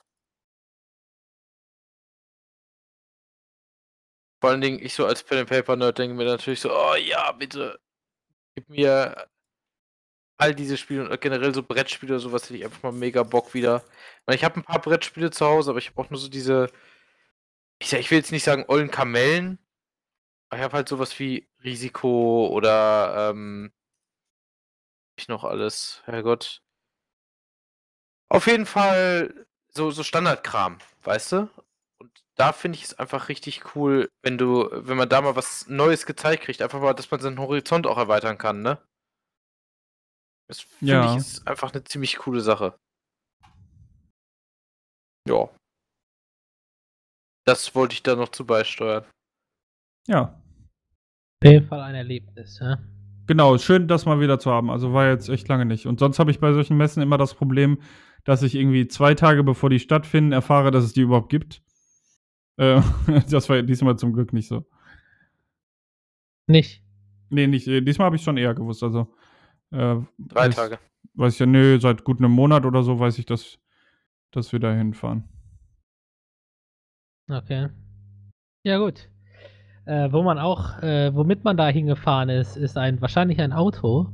Vor 4.40 4.50
allen 4.50 4.60
Dingen, 4.60 4.78
ich 4.84 4.94
so 4.94 5.06
als 5.06 5.22
Pen 5.24 5.38
and 5.38 5.48
Paper 5.48 5.76
Nerd 5.76 5.98
denke 5.98 6.14
mir 6.16 6.24
natürlich 6.24 6.60
so, 6.60 6.70
oh 6.72 6.94
ja, 6.96 7.32
bitte, 7.32 7.80
gib 8.56 8.68
mir 8.70 9.28
all 10.38 10.54
diese 10.54 10.76
Spiele 10.76 11.08
und 11.08 11.20
generell 11.20 11.54
so 11.54 11.62
Brettspiele 11.62 12.14
oder 12.14 12.20
sowas, 12.20 12.44
hätte 12.44 12.56
ich 12.56 12.64
einfach 12.64 12.82
mal 12.82 12.92
mega 12.92 13.22
Bock 13.22 13.54
wieder. 13.54 13.84
Ich 14.30 14.44
habe 14.44 14.56
ein 14.56 14.64
paar 14.64 14.80
Brettspiele 14.80 15.30
zu 15.30 15.46
Hause, 15.46 15.70
aber 15.70 15.78
ich 15.78 15.88
habe 15.90 16.00
auch 16.00 16.10
nur 16.10 16.18
so 16.18 16.28
diese, 16.28 16.70
ich, 17.78 17.88
sag- 17.88 18.00
ich 18.00 18.10
will 18.10 18.18
jetzt 18.18 18.32
nicht 18.32 18.44
sagen 18.44 18.64
ollen 18.68 18.90
Kamellen, 18.90 19.58
aber 20.50 20.60
ich 20.60 20.64
habe 20.64 20.76
halt 20.78 20.90
sowas 20.90 21.18
wie 21.20 21.48
Risiko 21.64 22.48
oder, 22.48 23.30
ähm, 23.32 23.72
ich 25.16 25.26
noch 25.28 25.42
alles, 25.44 26.02
Herrgott. 26.06 26.62
Auf 28.34 28.46
jeden 28.48 28.66
Fall 28.66 29.46
so, 29.68 29.90
so 29.90 30.02
Standardkram, 30.02 30.78
weißt 31.04 31.32
du? 31.32 31.48
Und 31.98 32.10
da 32.34 32.52
finde 32.52 32.78
ich 32.78 32.84
es 32.84 32.98
einfach 32.98 33.28
richtig 33.28 33.76
cool, 33.76 34.08
wenn 34.22 34.38
du, 34.38 34.68
wenn 34.72 34.96
man 34.96 35.08
da 35.08 35.20
mal 35.20 35.36
was 35.36 35.68
Neues 35.68 36.04
gezeigt 36.04 36.42
kriegt, 36.42 36.60
einfach 36.60 36.80
mal, 36.80 36.94
dass 36.94 37.10
man 37.10 37.20
seinen 37.20 37.38
Horizont 37.38 37.86
auch 37.86 37.96
erweitern 37.96 38.36
kann, 38.36 38.62
ne? 38.62 38.78
Das 40.48 40.60
finde 40.60 40.94
Ja. 40.94 41.10
ich 41.12 41.16
ist 41.16 41.46
einfach 41.46 41.72
eine 41.72 41.84
ziemlich 41.84 42.18
coole 42.18 42.40
Sache. 42.40 42.76
Ja. 45.28 45.48
Das 47.46 47.74
wollte 47.74 47.94
ich 47.94 48.02
da 48.02 48.16
noch 48.16 48.30
zu 48.30 48.44
beisteuern. 48.44 49.04
Ja, 50.06 50.40
Auf 51.42 51.50
jeden 51.50 51.66
Fall 51.68 51.80
ein 51.82 51.94
Erlebnis, 51.94 52.58
ja. 52.58 52.78
Genau, 53.26 53.56
schön, 53.58 53.88
das 53.88 54.04
mal 54.06 54.20
wieder 54.20 54.38
zu 54.38 54.50
haben. 54.50 54.70
Also 54.70 54.92
war 54.92 55.08
jetzt 55.08 55.28
echt 55.28 55.48
lange 55.48 55.64
nicht. 55.64 55.86
Und 55.86 55.98
sonst 55.98 56.18
habe 56.18 56.30
ich 56.30 56.40
bei 56.40 56.52
solchen 56.52 56.76
Messen 56.76 57.02
immer 57.02 57.16
das 57.16 57.32
Problem, 57.34 57.80
dass 58.24 58.42
ich 58.42 58.54
irgendwie 58.54 58.88
zwei 58.88 59.14
Tage 59.14 59.44
bevor 59.44 59.70
die 59.70 59.78
stattfinden, 59.78 60.32
erfahre, 60.32 60.70
dass 60.70 60.84
es 60.84 60.92
die 60.92 61.02
überhaupt 61.02 61.28
gibt. 61.28 61.62
Äh, 62.56 62.80
das 63.30 63.48
war 63.48 63.62
diesmal 63.62 63.96
zum 63.96 64.12
Glück 64.12 64.32
nicht 64.32 64.48
so. 64.48 64.64
Nicht. 66.46 66.82
Nee, 67.30 67.46
nicht. 67.46 67.66
äh, 67.68 67.80
Diesmal 67.80 68.06
habe 68.06 68.16
ich 68.16 68.22
schon 68.22 68.36
eher 68.36 68.54
gewusst. 68.54 68.82
Also 68.82 69.14
äh, 69.70 69.96
Drei 70.18 70.46
weiß, 70.46 70.54
Tage. 70.54 70.78
Weiß 71.14 71.34
ich 71.34 71.38
ja, 71.40 71.46
nö, 71.46 71.78
seit 71.80 72.04
gut 72.04 72.18
einem 72.18 72.32
Monat 72.32 72.64
oder 72.64 72.82
so 72.82 72.98
weiß 72.98 73.18
ich, 73.18 73.26
dass, 73.26 73.58
dass 74.30 74.52
wir 74.52 74.60
da 74.60 74.72
hinfahren. 74.72 75.24
Okay. 77.30 77.68
Ja, 78.64 78.78
gut. 78.78 79.08
Äh, 79.86 80.12
wo 80.12 80.22
man 80.22 80.38
auch, 80.38 80.82
äh, 80.82 81.14
womit 81.14 81.44
man 81.44 81.56
da 81.56 81.68
hingefahren 81.68 82.30
ist, 82.30 82.56
ist 82.56 82.76
ein 82.78 83.00
wahrscheinlich 83.00 83.40
ein 83.40 83.52
Auto. 83.52 84.10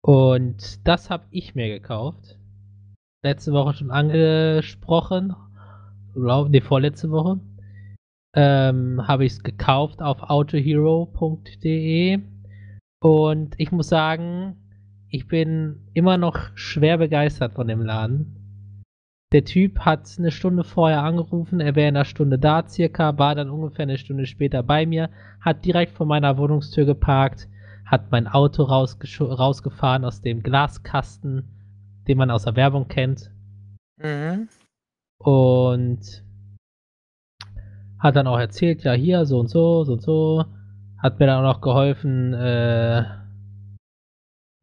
Und 0.00 0.86
das 0.86 1.10
habe 1.10 1.26
ich 1.30 1.54
mir 1.54 1.68
gekauft. 1.68 2.38
Letzte 3.24 3.52
Woche 3.52 3.74
schon 3.74 3.92
angesprochen. 3.92 5.36
glaub, 6.12 6.48
nee, 6.48 6.60
vorletzte 6.60 7.08
Woche, 7.12 7.38
ähm, 8.34 9.06
habe 9.06 9.24
ich 9.24 9.34
es 9.34 9.42
gekauft 9.44 10.02
auf 10.02 10.28
autohero.de 10.28 12.18
und 13.00 13.54
ich 13.58 13.70
muss 13.70 13.88
sagen, 13.88 14.56
ich 15.08 15.28
bin 15.28 15.88
immer 15.94 16.16
noch 16.16 16.36
schwer 16.56 16.98
begeistert 16.98 17.52
von 17.52 17.68
dem 17.68 17.82
Laden. 17.82 18.82
Der 19.32 19.44
Typ 19.44 19.78
hat 19.78 20.12
eine 20.18 20.32
Stunde 20.32 20.64
vorher 20.64 21.04
angerufen, 21.04 21.60
er 21.60 21.76
wäre 21.76 21.90
in 21.90 21.96
einer 21.96 22.04
Stunde 22.04 22.40
da 22.40 22.66
circa, 22.66 23.18
war 23.18 23.36
dann 23.36 23.50
ungefähr 23.50 23.84
eine 23.84 23.98
Stunde 23.98 24.26
später 24.26 24.64
bei 24.64 24.84
mir, 24.84 25.10
hat 25.40 25.64
direkt 25.64 25.92
vor 25.92 26.06
meiner 26.06 26.38
Wohnungstür 26.38 26.86
geparkt, 26.86 27.48
hat 27.86 28.10
mein 28.10 28.26
Auto 28.26 28.64
rausgefahren 28.64 30.04
aus 30.04 30.22
dem 30.22 30.42
Glaskasten, 30.42 31.51
den 32.08 32.18
man 32.18 32.30
aus 32.30 32.44
der 32.44 32.56
Werbung 32.56 32.88
kennt. 32.88 33.30
Mhm. 33.98 34.48
Und 35.18 36.24
hat 37.98 38.16
dann 38.16 38.26
auch 38.26 38.38
erzählt, 38.38 38.82
ja 38.82 38.92
hier, 38.92 39.24
so 39.26 39.38
und 39.38 39.48
so, 39.48 39.84
so 39.84 39.92
und 39.92 40.02
so. 40.02 40.44
Hat 40.98 41.18
mir 41.18 41.26
dann 41.26 41.44
auch 41.44 41.54
noch 41.54 41.60
geholfen, 41.60 42.32
äh, 42.34 43.04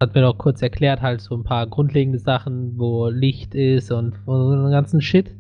hat 0.02 0.16
mir 0.16 0.22
noch 0.22 0.38
kurz 0.38 0.62
erklärt, 0.62 1.02
halt 1.02 1.22
so 1.22 1.36
ein 1.36 1.44
paar 1.44 1.68
grundlegende 1.68 2.20
Sachen, 2.20 2.78
wo 2.78 3.10
Licht 3.10 3.56
ist 3.56 3.92
und 3.92 4.16
so 4.26 4.32
einen 4.32 4.72
ganzen 4.72 5.02
Shit. 5.02 5.36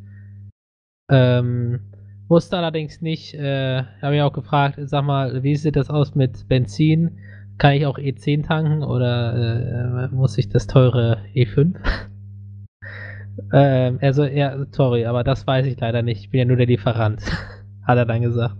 Ähm, 1.09 1.79
wusste 2.27 2.57
allerdings 2.57 3.01
nicht, 3.01 3.33
äh, 3.33 3.83
habe 4.01 4.15
ich 4.15 4.21
auch 4.21 4.33
gefragt, 4.33 4.79
sag 4.81 5.03
mal, 5.03 5.43
wie 5.43 5.55
sieht 5.55 5.75
das 5.75 5.89
aus 5.89 6.15
mit 6.15 6.47
Benzin? 6.47 7.17
Kann 7.59 7.73
ich 7.73 7.85
auch 7.85 7.97
E10 7.97 8.47
tanken 8.47 8.83
oder 8.83 10.07
äh, 10.09 10.15
muss 10.15 10.37
ich 10.37 10.47
das 10.47 10.65
teure 10.65 11.17
E5? 11.35 11.75
ähm, 13.53 13.99
also, 14.01 14.23
ja, 14.23 14.65
sorry, 14.71 15.05
aber 15.05 15.25
das 15.25 15.45
weiß 15.45 15.65
ich 15.65 15.77
leider 15.77 16.01
nicht. 16.01 16.21
Ich 16.21 16.29
bin 16.29 16.39
ja 16.39 16.45
nur 16.45 16.55
der 16.55 16.67
Lieferant, 16.67 17.21
hat 17.83 17.97
er 17.97 18.05
dann 18.05 18.21
gesagt. 18.21 18.55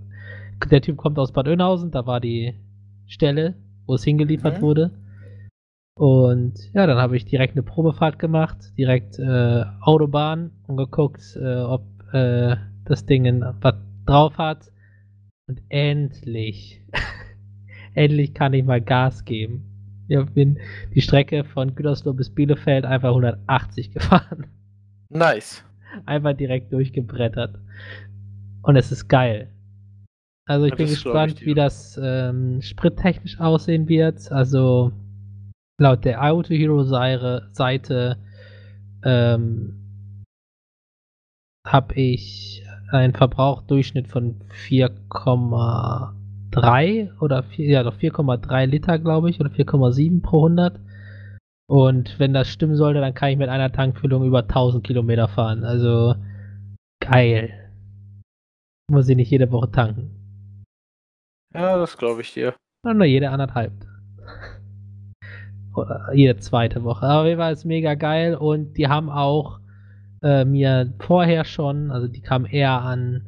Der 0.69 0.81
Typ 0.81 0.97
kommt 0.97 1.17
aus 1.17 1.31
Bad 1.31 1.47
Oeynhausen, 1.47 1.91
da 1.91 2.05
war 2.05 2.19
die 2.19 2.53
Stelle, 3.07 3.55
wo 3.85 3.95
es 3.95 4.03
hingeliefert 4.03 4.57
mhm. 4.57 4.61
wurde. 4.61 4.91
Und 5.95 6.59
ja, 6.73 6.85
dann 6.85 6.97
habe 6.97 7.15
ich 7.15 7.23
direkt 7.23 7.53
eine 7.53 7.63
Probefahrt 7.63 8.19
gemacht, 8.19 8.57
direkt 8.77 9.17
äh, 9.17 9.63
Autobahn 9.79 10.51
und 10.67 10.75
geguckt, 10.75 11.21
äh, 11.41 11.61
ob 11.61 11.83
äh, 12.11 12.57
das 12.83 13.05
Ding 13.05 13.43
was 13.61 13.75
drauf 14.05 14.37
hat. 14.37 14.71
Und 15.47 15.61
endlich, 15.69 16.81
endlich 17.99 18.33
kann 18.33 18.53
ich 18.53 18.63
mal 18.63 18.81
Gas 18.81 19.25
geben. 19.25 19.65
Ich 20.07 20.25
bin 20.31 20.57
die 20.95 21.01
Strecke 21.01 21.43
von 21.43 21.75
Gütersloh 21.75 22.13
bis 22.13 22.33
Bielefeld 22.33 22.85
einfach 22.85 23.09
180 23.09 23.91
gefahren. 23.93 24.47
Nice. 25.09 25.63
Einfach 26.05 26.33
direkt 26.33 26.71
durchgebrettert. 26.71 27.59
Und 28.63 28.75
es 28.75 28.91
ist 28.91 29.07
geil. 29.07 29.51
Also 30.47 30.65
ich 30.65 30.71
ja, 30.71 30.77
bin 30.77 30.87
gespannt, 30.87 31.41
ich 31.41 31.45
wie 31.45 31.53
das 31.53 31.99
ähm, 32.01 32.61
sprittechnisch 32.61 33.39
aussehen 33.39 33.87
wird. 33.87 34.31
Also 34.31 34.91
laut 35.79 36.05
der 36.05 36.23
Auto 36.23 36.53
Hero 36.53 36.83
Seite 36.83 38.17
ähm, 39.03 40.23
habe 41.67 41.93
ich 41.95 42.63
einen 42.91 43.13
Verbrauchdurchschnitt 43.13 44.07
von 44.07 44.39
4,3 46.51 47.19
oder 47.19 47.43
4, 47.43 47.69
ja 47.69 47.83
doch 47.83 47.97
4,3 47.97 48.65
Liter, 48.65 48.99
glaube 48.99 49.29
ich, 49.29 49.39
oder 49.39 49.49
4,7 49.49 50.21
pro 50.21 50.45
100. 50.45 50.79
Und 51.67 52.19
wenn 52.19 52.33
das 52.33 52.47
stimmen 52.47 52.75
sollte, 52.75 52.99
dann 52.99 53.13
kann 53.13 53.29
ich 53.29 53.37
mit 53.37 53.49
einer 53.49 53.71
Tankfüllung 53.71 54.25
über 54.25 54.39
1000 54.39 54.83
Kilometer 54.83 55.27
fahren. 55.27 55.63
Also 55.63 56.15
geil. 56.99 57.71
Muss 58.91 59.07
ich 59.07 59.15
nicht 59.15 59.29
jede 59.29 59.51
Woche 59.51 59.71
tanken. 59.71 60.63
Ja, 61.53 61.77
das 61.77 61.97
glaube 61.97 62.21
ich 62.21 62.33
dir. 62.33 62.55
Nur 62.83 63.05
jede 63.05 63.29
anderthalb 63.29 63.73
jede 66.13 66.37
zweite 66.37 66.83
Woche. 66.83 67.05
Aber 67.05 67.27
jeden 67.27 67.39
Fall 67.39 67.53
ist 67.53 67.65
mega 67.65 67.93
geil 67.95 68.35
und 68.35 68.73
die 68.77 68.87
haben 68.87 69.09
auch 69.09 69.59
äh, 70.21 70.45
mir 70.45 70.93
vorher 70.99 71.45
schon, 71.45 71.91
also 71.91 72.07
die 72.07 72.21
kamen 72.21 72.45
eher 72.45 72.81
an 72.81 73.25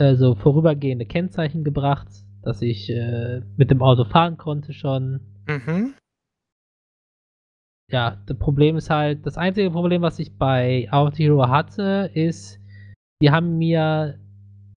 äh, 0.00 0.16
so 0.16 0.34
vorübergehende 0.34 1.06
Kennzeichen 1.06 1.62
gebracht, 1.62 2.08
dass 2.42 2.62
ich 2.62 2.90
äh, 2.90 3.42
mit 3.56 3.70
dem 3.70 3.82
Auto 3.82 4.04
fahren 4.04 4.36
konnte 4.38 4.72
schon. 4.72 5.20
Mhm. 5.46 5.94
Ja, 7.90 8.22
das 8.26 8.38
Problem 8.38 8.76
ist 8.76 8.88
halt, 8.88 9.26
das 9.26 9.36
einzige 9.36 9.70
Problem, 9.70 10.02
was 10.02 10.18
ich 10.18 10.38
bei 10.38 10.88
Auto 10.90 11.16
Hero 11.16 11.48
hatte, 11.48 12.10
ist, 12.14 12.60
die 13.20 13.30
haben 13.30 13.58
mir 13.58 14.18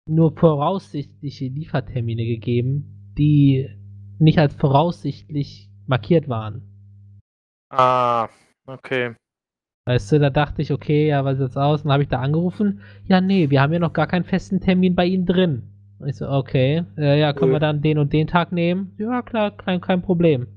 nur 0.10 0.36
voraussichtliche 0.36 1.46
Liefertermine 1.46 2.25
gegeben, 2.25 3.13
die 3.18 3.70
nicht 4.18 4.40
als 4.40 4.56
voraussichtlich 4.56 5.70
markiert 5.88 6.30
waren. 6.30 6.63
Ah, 7.70 8.30
okay. 8.66 9.16
Weißt 9.86 10.12
du, 10.12 10.20
da 10.20 10.30
dachte 10.30 10.62
ich, 10.62 10.72
okay, 10.72 11.08
ja, 11.08 11.26
was 11.26 11.36
ist 11.36 11.42
jetzt 11.42 11.58
aus? 11.58 11.82
Und 11.82 11.86
dann 11.86 11.94
habe 11.94 12.04
ich 12.04 12.10
da 12.10 12.20
angerufen. 12.20 12.82
Ja, 13.06 13.20
nee, 13.20 13.50
wir 13.50 13.62
haben 13.62 13.74
ja 13.74 13.80
noch 13.80 13.94
gar 13.94 14.08
keinen 14.08 14.26
festen 14.26 14.60
Termin 14.62 14.96
bei 14.96 15.06
Ihnen 15.06 15.26
drin. 15.26 15.64
Und 15.98 16.08
ich 16.08 16.18
so, 16.18 16.30
okay, 16.30 16.84
äh, 16.98 17.20
ja, 17.20 17.34
können 17.34 17.52
cool. 17.52 17.56
wir 17.56 17.60
dann 17.60 17.82
den 17.82 17.98
und 17.98 18.14
den 18.14 18.28
Tag 18.28 18.52
nehmen? 18.52 18.94
Ja, 18.98 19.22
klar, 19.22 19.52
kein, 19.52 19.82
kein 19.82 20.02
Problem. 20.02 20.48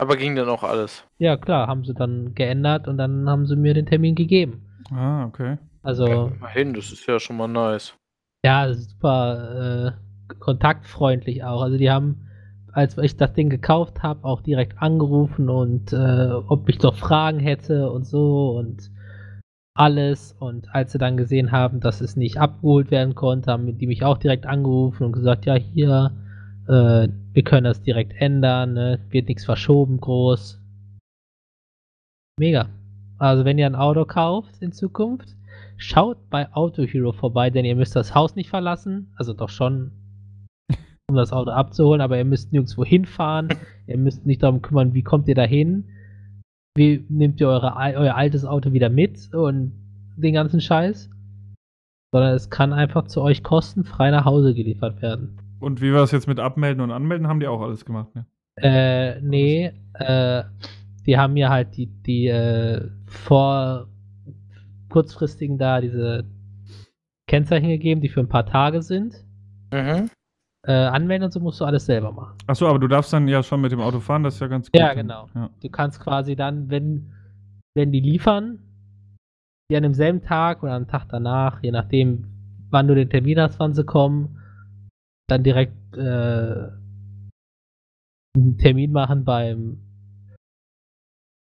Aber 0.00 0.16
ging 0.16 0.36
dann 0.36 0.48
auch 0.48 0.62
alles? 0.62 1.04
Ja, 1.18 1.36
klar, 1.36 1.66
haben 1.66 1.84
sie 1.84 1.92
dann 1.92 2.34
geändert 2.34 2.86
und 2.86 2.98
dann 2.98 3.28
haben 3.28 3.46
sie 3.46 3.56
mir 3.56 3.74
den 3.74 3.86
Termin 3.86 4.14
gegeben. 4.14 4.62
Ah, 4.92 5.24
okay. 5.24 5.58
Also. 5.82 6.06
Ja, 6.06 6.26
immerhin, 6.28 6.74
das 6.74 6.92
ist 6.92 7.06
ja 7.06 7.18
schon 7.18 7.36
mal 7.36 7.48
nice. 7.48 7.94
Ja, 8.44 8.72
super 8.72 9.94
äh, 10.28 10.34
kontaktfreundlich 10.34 11.42
auch. 11.42 11.62
Also 11.62 11.78
die 11.78 11.90
haben 11.90 12.27
als 12.78 12.96
ich 12.96 13.16
das 13.16 13.32
Ding 13.32 13.50
gekauft 13.50 14.04
habe, 14.04 14.24
auch 14.24 14.40
direkt 14.40 14.80
angerufen 14.80 15.50
und 15.50 15.92
äh, 15.92 16.30
ob 16.46 16.68
ich 16.68 16.78
doch 16.78 16.94
Fragen 16.94 17.40
hätte 17.40 17.90
und 17.90 18.06
so 18.06 18.56
und 18.56 18.92
alles. 19.74 20.36
Und 20.38 20.72
als 20.72 20.92
sie 20.92 20.98
dann 20.98 21.16
gesehen 21.16 21.50
haben, 21.50 21.80
dass 21.80 22.00
es 22.00 22.14
nicht 22.14 22.38
abgeholt 22.38 22.92
werden 22.92 23.16
konnte, 23.16 23.50
haben 23.50 23.76
die 23.76 23.86
mich 23.88 24.04
auch 24.04 24.16
direkt 24.16 24.46
angerufen 24.46 25.02
und 25.02 25.12
gesagt, 25.12 25.44
ja, 25.44 25.56
hier, 25.56 26.12
äh, 26.68 27.08
wir 27.32 27.42
können 27.42 27.64
das 27.64 27.82
direkt 27.82 28.12
ändern, 28.16 28.74
ne? 28.74 29.00
wird 29.10 29.26
nichts 29.26 29.44
verschoben 29.44 29.98
groß. 29.98 30.62
Mega. 32.38 32.68
Also 33.18 33.44
wenn 33.44 33.58
ihr 33.58 33.66
ein 33.66 33.74
Auto 33.74 34.04
kauft 34.04 34.62
in 34.62 34.70
Zukunft, 34.70 35.34
schaut 35.78 36.30
bei 36.30 36.52
Auto 36.52 36.84
Hero 36.84 37.10
vorbei, 37.10 37.50
denn 37.50 37.64
ihr 37.64 37.74
müsst 37.74 37.96
das 37.96 38.14
Haus 38.14 38.36
nicht 38.36 38.50
verlassen. 38.50 39.12
Also 39.16 39.32
doch 39.32 39.48
schon 39.48 39.97
um 41.08 41.16
das 41.16 41.32
Auto 41.32 41.50
abzuholen, 41.50 42.02
aber 42.02 42.18
ihr 42.18 42.24
müsst 42.24 42.52
nirgendwo 42.52 42.84
hinfahren. 42.84 43.48
ihr 43.86 43.96
müsst 43.96 44.26
nicht 44.26 44.42
darum 44.42 44.62
kümmern, 44.62 44.92
wie 44.94 45.02
kommt 45.02 45.26
ihr 45.28 45.34
da 45.34 45.44
hin. 45.44 45.88
Wie 46.76 47.04
nehmt 47.08 47.40
ihr 47.40 47.48
eure, 47.48 47.74
euer 47.76 48.14
altes 48.14 48.44
Auto 48.44 48.72
wieder 48.72 48.90
mit 48.90 49.34
und 49.34 49.72
den 50.16 50.34
ganzen 50.34 50.60
Scheiß. 50.60 51.10
Sondern 52.12 52.34
es 52.34 52.50
kann 52.50 52.72
einfach 52.72 53.04
zu 53.04 53.22
euch 53.22 53.42
kostenfrei 53.42 54.10
nach 54.10 54.24
Hause 54.24 54.54
geliefert 54.54 55.02
werden. 55.02 55.40
Und 55.60 55.80
wie 55.80 55.92
war 55.92 56.02
es 56.02 56.12
jetzt 56.12 56.28
mit 56.28 56.38
Abmelden 56.38 56.82
und 56.82 56.90
Anmelden? 56.90 57.26
Haben 57.26 57.40
die 57.40 57.48
auch 57.48 57.62
alles 57.62 57.84
gemacht, 57.84 58.14
ne? 58.14 58.26
Äh, 58.56 59.20
nee, 59.20 59.72
äh, 59.94 60.42
die 61.06 61.16
haben 61.16 61.32
mir 61.34 61.48
halt 61.48 61.76
die, 61.76 61.86
die, 61.86 62.26
äh, 62.26 62.88
vor 63.06 63.88
kurzfristigen 64.88 65.58
da 65.58 65.80
diese 65.80 66.24
Kennzeichen 67.26 67.68
gegeben, 67.68 68.00
die 68.00 68.08
für 68.08 68.20
ein 68.20 68.28
paar 68.28 68.46
Tage 68.46 68.82
sind. 68.82 69.14
Mhm 69.72 70.10
äh, 70.68 70.72
anmelden 70.72 71.24
und 71.24 71.32
so 71.32 71.40
musst 71.40 71.60
du 71.60 71.64
alles 71.64 71.86
selber 71.86 72.12
machen. 72.12 72.36
Achso, 72.46 72.66
aber 72.66 72.78
du 72.78 72.88
darfst 72.88 73.10
dann 73.12 73.26
ja 73.26 73.42
schon 73.42 73.62
mit 73.62 73.72
dem 73.72 73.80
Auto 73.80 74.00
fahren, 74.00 74.22
das 74.22 74.34
ist 74.34 74.40
ja 74.40 74.48
ganz 74.48 74.70
gut. 74.70 74.78
Ja, 74.78 74.92
genau. 74.92 75.26
Ja. 75.34 75.48
Du 75.62 75.70
kannst 75.70 75.98
quasi 75.98 76.36
dann, 76.36 76.68
wenn, 76.68 77.10
wenn 77.74 77.90
die 77.90 78.00
liefern, 78.00 78.58
die 79.70 79.76
an 79.76 79.82
demselben 79.82 80.22
Tag 80.22 80.62
oder 80.62 80.74
am 80.74 80.86
Tag 80.86 81.06
danach, 81.08 81.62
je 81.62 81.70
nachdem, 81.70 82.26
wann 82.68 82.86
du 82.86 82.94
den 82.94 83.08
Termin 83.08 83.40
hast, 83.40 83.58
wann 83.58 83.72
sie 83.72 83.84
kommen, 83.84 84.38
dann 85.26 85.42
direkt 85.42 85.96
äh, 85.96 86.68
einen 88.36 88.58
Termin 88.58 88.92
machen 88.92 89.24
beim, 89.24 89.78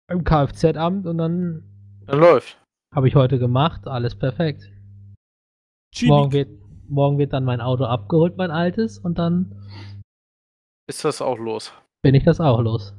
beim 0.08 0.24
Kfz-Amt 0.24 1.06
und 1.08 1.18
dann, 1.18 1.64
dann 2.06 2.20
läuft. 2.20 2.58
Habe 2.96 3.10
ich 3.10 3.16
heute 3.16 3.38
gemacht, 3.38 3.86
alles 3.86 4.16
perfekt. 4.16 4.72
Morgen 6.04 6.32
wird, 6.32 6.50
morgen 6.90 7.18
wird 7.18 7.34
dann 7.34 7.44
mein 7.44 7.62
Auto 7.62 7.86
abgeholt, 7.86 8.38
mein 8.38 8.52
altes, 8.52 8.98
und 9.00 9.20
dann. 9.20 9.56
Ist 10.88 11.06
das 11.06 11.22
auch 11.22 11.38
los? 11.38 11.74
Bin 12.02 12.16
ich 12.16 12.24
das 12.24 12.40
auch 12.40 12.62
los. 12.62 12.94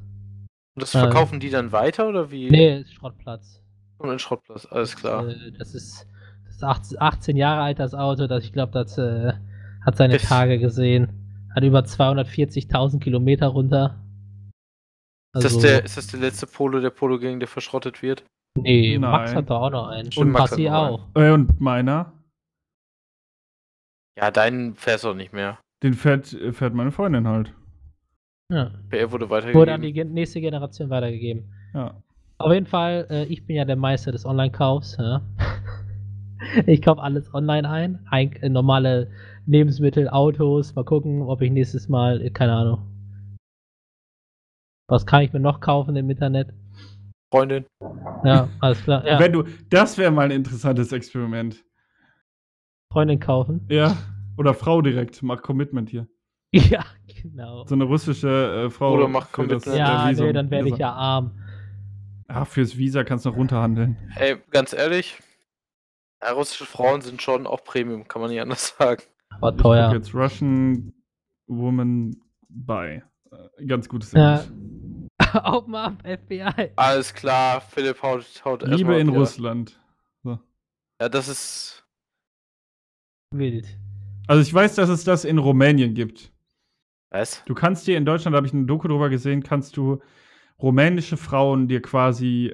Und 0.75 0.83
das 0.83 0.91
verkaufen 0.91 1.35
ähm, 1.35 1.39
die 1.41 1.49
dann 1.49 1.71
weiter 1.71 2.07
oder 2.07 2.31
wie? 2.31 2.49
Nee, 2.49 2.79
ist 2.79 2.93
Schrottplatz. 2.93 3.61
Und 3.97 4.09
ein 4.09 4.19
Schrottplatz, 4.19 4.65
alles 4.65 4.95
klar. 4.95 5.25
Das, 5.25 5.35
äh, 5.35 5.51
das 5.51 5.75
ist, 5.75 6.07
das 6.45 6.91
ist 6.91 7.01
18 7.01 7.35
Jahre 7.35 7.61
alt, 7.61 7.79
das 7.79 7.93
Auto. 7.93 8.27
Das, 8.27 8.43
ich 8.43 8.53
glaube, 8.53 8.71
das 8.71 8.97
äh, 8.97 9.33
hat 9.85 9.97
seine 9.97 10.15
ist, 10.15 10.27
Tage 10.27 10.59
gesehen. 10.59 11.47
Hat 11.53 11.63
über 11.63 11.79
240.000 11.79 12.99
Kilometer 12.99 13.47
runter. 13.47 14.01
Also, 15.33 15.47
ist, 15.47 15.55
das 15.55 15.63
also 15.63 15.67
der, 15.67 15.85
ist 15.85 15.97
das 15.97 16.07
der 16.07 16.19
letzte 16.19 16.47
Polo 16.47 16.79
der 16.79 16.89
Polo-Gang, 16.89 17.39
der 17.39 17.47
verschrottet 17.47 18.01
wird? 18.01 18.23
Nee, 18.59 18.97
Max 18.97 19.31
Nein. 19.31 19.37
hat 19.37 19.49
da 19.49 19.57
auch 19.57 19.69
noch 19.69 19.87
einen. 19.87 20.11
Stimmt, 20.11 20.27
Und 20.27 20.31
Max 20.33 20.51
Passi 20.51 20.69
auch. 20.69 21.07
Äh, 21.15 21.31
und 21.31 21.59
meiner, 21.61 22.13
Ja, 24.21 24.31
deinen 24.31 24.75
fährst 24.75 25.03
du 25.03 25.09
auch 25.09 25.15
nicht 25.15 25.33
mehr. 25.33 25.57
den 25.83 25.93
fährt, 25.95 26.27
fährt 26.51 26.73
meine 26.75 26.91
Freundin 26.91 27.27
halt. 27.27 27.53
Ja. 28.51 28.71
Er 28.91 29.11
wurde 29.11 29.29
Wurde 29.29 29.39
an 29.41 29.47
die 29.51 29.55
weitergegeben. 29.55 30.13
nächste 30.13 30.41
Generation 30.41 30.89
weitergegeben. 30.89 31.51
Ja. 31.73 31.95
Auf 32.37 32.51
jeden 32.53 32.65
Fall, 32.67 33.07
äh, 33.09 33.23
ich 33.25 33.45
bin 33.45 33.55
ja 33.55 33.65
der 33.65 33.75
Meister 33.77 34.11
des 34.11 34.25
Online-Kaufs. 34.25 34.97
Ja? 34.99 35.21
ich 36.67 36.81
kaufe 36.81 37.01
alles 37.01 37.33
online 37.33 37.67
ein. 37.69 38.05
ein 38.11 38.33
äh, 38.41 38.49
normale 38.49 39.09
Lebensmittel, 39.47 40.07
Autos. 40.09 40.75
Mal 40.75 40.85
gucken, 40.85 41.21
ob 41.23 41.41
ich 41.41 41.51
nächstes 41.51 41.87
Mal, 41.89 42.21
äh, 42.21 42.29
keine 42.29 42.53
Ahnung. 42.53 42.87
Was 44.89 45.05
kann 45.05 45.21
ich 45.23 45.31
mir 45.33 45.39
noch 45.39 45.61
kaufen 45.61 45.95
im 45.95 46.09
Internet? 46.09 46.53
Freundin. 47.33 47.65
Ja, 48.25 48.49
alles 48.59 48.83
klar. 48.83 49.07
Ja, 49.07 49.17
Wenn 49.19 49.31
du, 49.31 49.45
das 49.69 49.97
wäre 49.97 50.11
mal 50.11 50.25
ein 50.25 50.31
interessantes 50.31 50.91
Experiment. 50.91 51.63
Freundin 52.91 53.19
kaufen. 53.19 53.65
Ja. 53.69 53.97
Oder 54.37 54.53
Frau 54.53 54.81
direkt, 54.81 55.21
mach 55.23 55.41
Commitment 55.41 55.89
hier. 55.89 56.07
Ja, 56.53 56.83
genau. 57.21 57.65
So 57.65 57.75
eine 57.75 57.85
russische 57.85 58.65
äh, 58.65 58.69
Frau. 58.69 58.93
Oder 58.93 59.07
mach 59.07 59.31
Commitment. 59.31 59.65
Ja, 59.67 60.07
äh, 60.07 60.11
Visum. 60.11 60.25
nee, 60.27 60.33
dann 60.33 60.51
werde 60.51 60.67
ich 60.69 60.77
ja 60.77 60.91
arm. 60.91 61.31
Ach, 62.27 62.45
fürs 62.47 62.77
Visa 62.77 63.03
kannst 63.05 63.25
du 63.25 63.29
noch 63.29 63.37
runterhandeln. 63.37 63.95
Ey, 64.17 64.35
ganz 64.51 64.73
ehrlich, 64.73 65.17
ja, 66.21 66.31
russische 66.31 66.65
Frauen 66.65 66.99
sind 67.01 67.21
schon 67.21 67.47
auch 67.47 67.63
Premium, 67.63 68.05
kann 68.07 68.21
man 68.21 68.31
nicht 68.31 68.41
anders 68.41 68.75
sagen. 68.77 69.01
Aber 69.29 69.49
Ich 69.51 69.55
guck 69.55 69.63
teuer. 69.63 69.93
jetzt 69.93 70.13
Russian 70.13 70.93
Woman 71.47 72.15
Buy. 72.49 73.01
Äh, 73.57 73.65
Ganz 73.65 73.87
gutes 73.87 74.11
Ja. 74.11 74.41
Englisch. 74.41 74.51
Open 75.45 75.75
up, 75.75 75.93
FBI. 76.05 76.71
Alles 76.75 77.13
klar, 77.13 77.61
Philipp 77.61 78.01
haut, 78.03 78.25
haut 78.43 78.61
Liebe 78.63 78.71
erstmal 78.73 78.99
in 78.99 79.07
wieder- 79.07 79.19
Russland. 79.19 79.79
Ja, 81.01 81.07
das 81.09 81.29
ist. 81.29 81.80
Wild. 83.31 83.77
Also 84.27 84.41
ich 84.41 84.53
weiß, 84.53 84.75
dass 84.75 84.89
es 84.89 85.03
das 85.03 85.25
in 85.25 85.37
Rumänien 85.37 85.93
gibt. 85.93 86.31
Was? 87.09 87.43
Du 87.45 87.53
kannst 87.53 87.87
dir 87.87 87.97
in 87.97 88.05
Deutschland, 88.05 88.33
da 88.33 88.37
habe 88.37 88.47
ich 88.47 88.53
eine 88.53 88.65
Doku 88.65 88.87
drüber 88.87 89.09
gesehen, 89.09 89.43
kannst 89.43 89.75
du 89.77 89.99
rumänische 90.61 91.17
Frauen 91.17 91.67
dir 91.67 91.81
quasi 91.81 92.53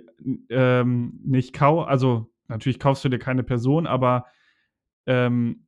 ähm, 0.50 1.20
nicht 1.24 1.54
kaufen. 1.54 1.88
Also 1.88 2.32
natürlich 2.48 2.80
kaufst 2.80 3.04
du 3.04 3.10
dir 3.10 3.20
keine 3.20 3.44
Person, 3.44 3.86
aber 3.86 4.26
ähm, 5.06 5.68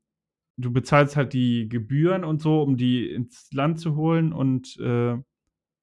du 0.57 0.71
bezahlst 0.71 1.15
halt 1.15 1.33
die 1.33 1.69
Gebühren 1.69 2.23
und 2.23 2.41
so, 2.41 2.61
um 2.61 2.77
die 2.77 3.09
ins 3.11 3.51
Land 3.51 3.79
zu 3.79 3.95
holen 3.95 4.33
und 4.33 4.77
äh, 4.79 5.17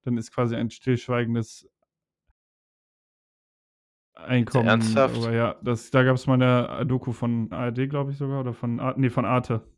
dann 0.03 0.19
ist 0.19 0.33
quasi 0.33 0.57
ein 0.57 0.71
stillschweigendes 0.71 1.69
Einkommen. 4.17 4.67
ernsthaft? 4.67 5.17
Aber 5.17 5.33
ja, 5.33 5.57
das, 5.63 5.91
da 5.91 6.03
gab 6.03 6.17
es 6.17 6.27
mal 6.27 6.35
eine 6.43 6.87
Doku 6.87 7.13
von 7.13 7.53
ARD, 7.53 7.89
glaube 7.89 8.13
ich 8.13 8.19
sogar, 8.19 8.41
oder 8.41 8.55
von, 8.55 8.81
nee, 8.97 9.11
von 9.11 9.25
Arte. 9.25 9.71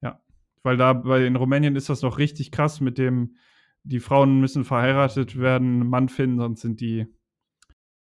Ja, 0.00 0.22
weil 0.62 0.76
da 0.76 0.92
bei 0.92 1.26
in 1.26 1.36
Rumänien 1.36 1.76
ist 1.76 1.88
das 1.88 2.02
noch 2.02 2.18
richtig 2.18 2.52
krass 2.52 2.80
mit 2.80 2.98
dem, 2.98 3.36
die 3.82 4.00
Frauen 4.00 4.40
müssen 4.40 4.64
verheiratet 4.64 5.38
werden, 5.38 5.80
einen 5.80 5.90
Mann 5.90 6.08
finden, 6.08 6.38
sonst 6.38 6.60
sind 6.60 6.80
die 6.80 7.06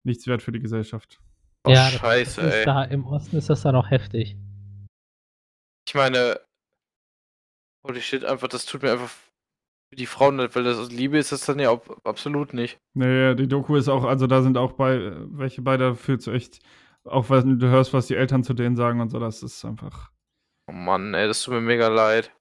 nichts 0.04 0.28
wert 0.28 0.42
für 0.42 0.52
die 0.52 0.60
Gesellschaft. 0.60 1.22
Oh, 1.64 1.72
ja, 1.72 1.90
scheiße, 1.90 2.42
das 2.42 2.50
ist 2.50 2.60
ey. 2.60 2.66
da 2.66 2.84
im 2.84 3.06
Osten 3.06 3.38
ist 3.38 3.50
das 3.50 3.62
da 3.62 3.72
noch 3.72 3.90
heftig. 3.90 4.38
Ich 5.88 5.96
meine. 5.96 6.40
Holy 7.86 8.02
shit, 8.02 8.26
einfach, 8.26 8.50
das 8.50 8.66
tut 8.66 8.84
mir 8.84 8.92
einfach 8.92 9.12
die 9.96 10.06
Frauen 10.06 10.36
nicht, 10.38 10.56
weil 10.56 10.64
das 10.64 10.78
aus 10.78 10.92
Liebe 10.92 11.18
ist 11.18 11.32
das 11.32 11.46
dann 11.46 11.60
ja 11.60 11.80
absolut 12.04 12.54
nicht. 12.54 12.78
Naja, 12.94 13.34
die 13.34 13.48
Doku 13.48 13.76
ist 13.76 13.88
auch, 13.88 14.04
also 14.04 14.28
da 14.28 14.42
sind 14.42 14.58
auch 14.58 14.74
bei, 14.74 14.96
äh, 14.96 15.16
welche 15.32 15.62
bei, 15.62 15.78
da 15.78 15.94
fühlst 15.94 16.28
du 16.28 16.32
echt, 16.32 16.60
auch 17.06 17.30
wenn 17.30 17.60
du 17.60 17.68
hörst, 17.68 17.94
was 17.94 18.08
die 18.08 18.16
Eltern 18.16 18.44
zu 18.44 18.54
denen 18.54 18.76
sagen 18.76 19.00
und 19.00 19.10
so, 19.10 19.20
das 19.20 19.44
ist 19.44 19.64
einfach. 19.64 20.12
Oh 20.70 20.74
Mann, 20.74 21.14
ey, 21.14 21.28
das 21.28 21.42
tut 21.44 21.54
mir 21.54 21.62
mega 21.62 21.88
leid. 21.88 22.32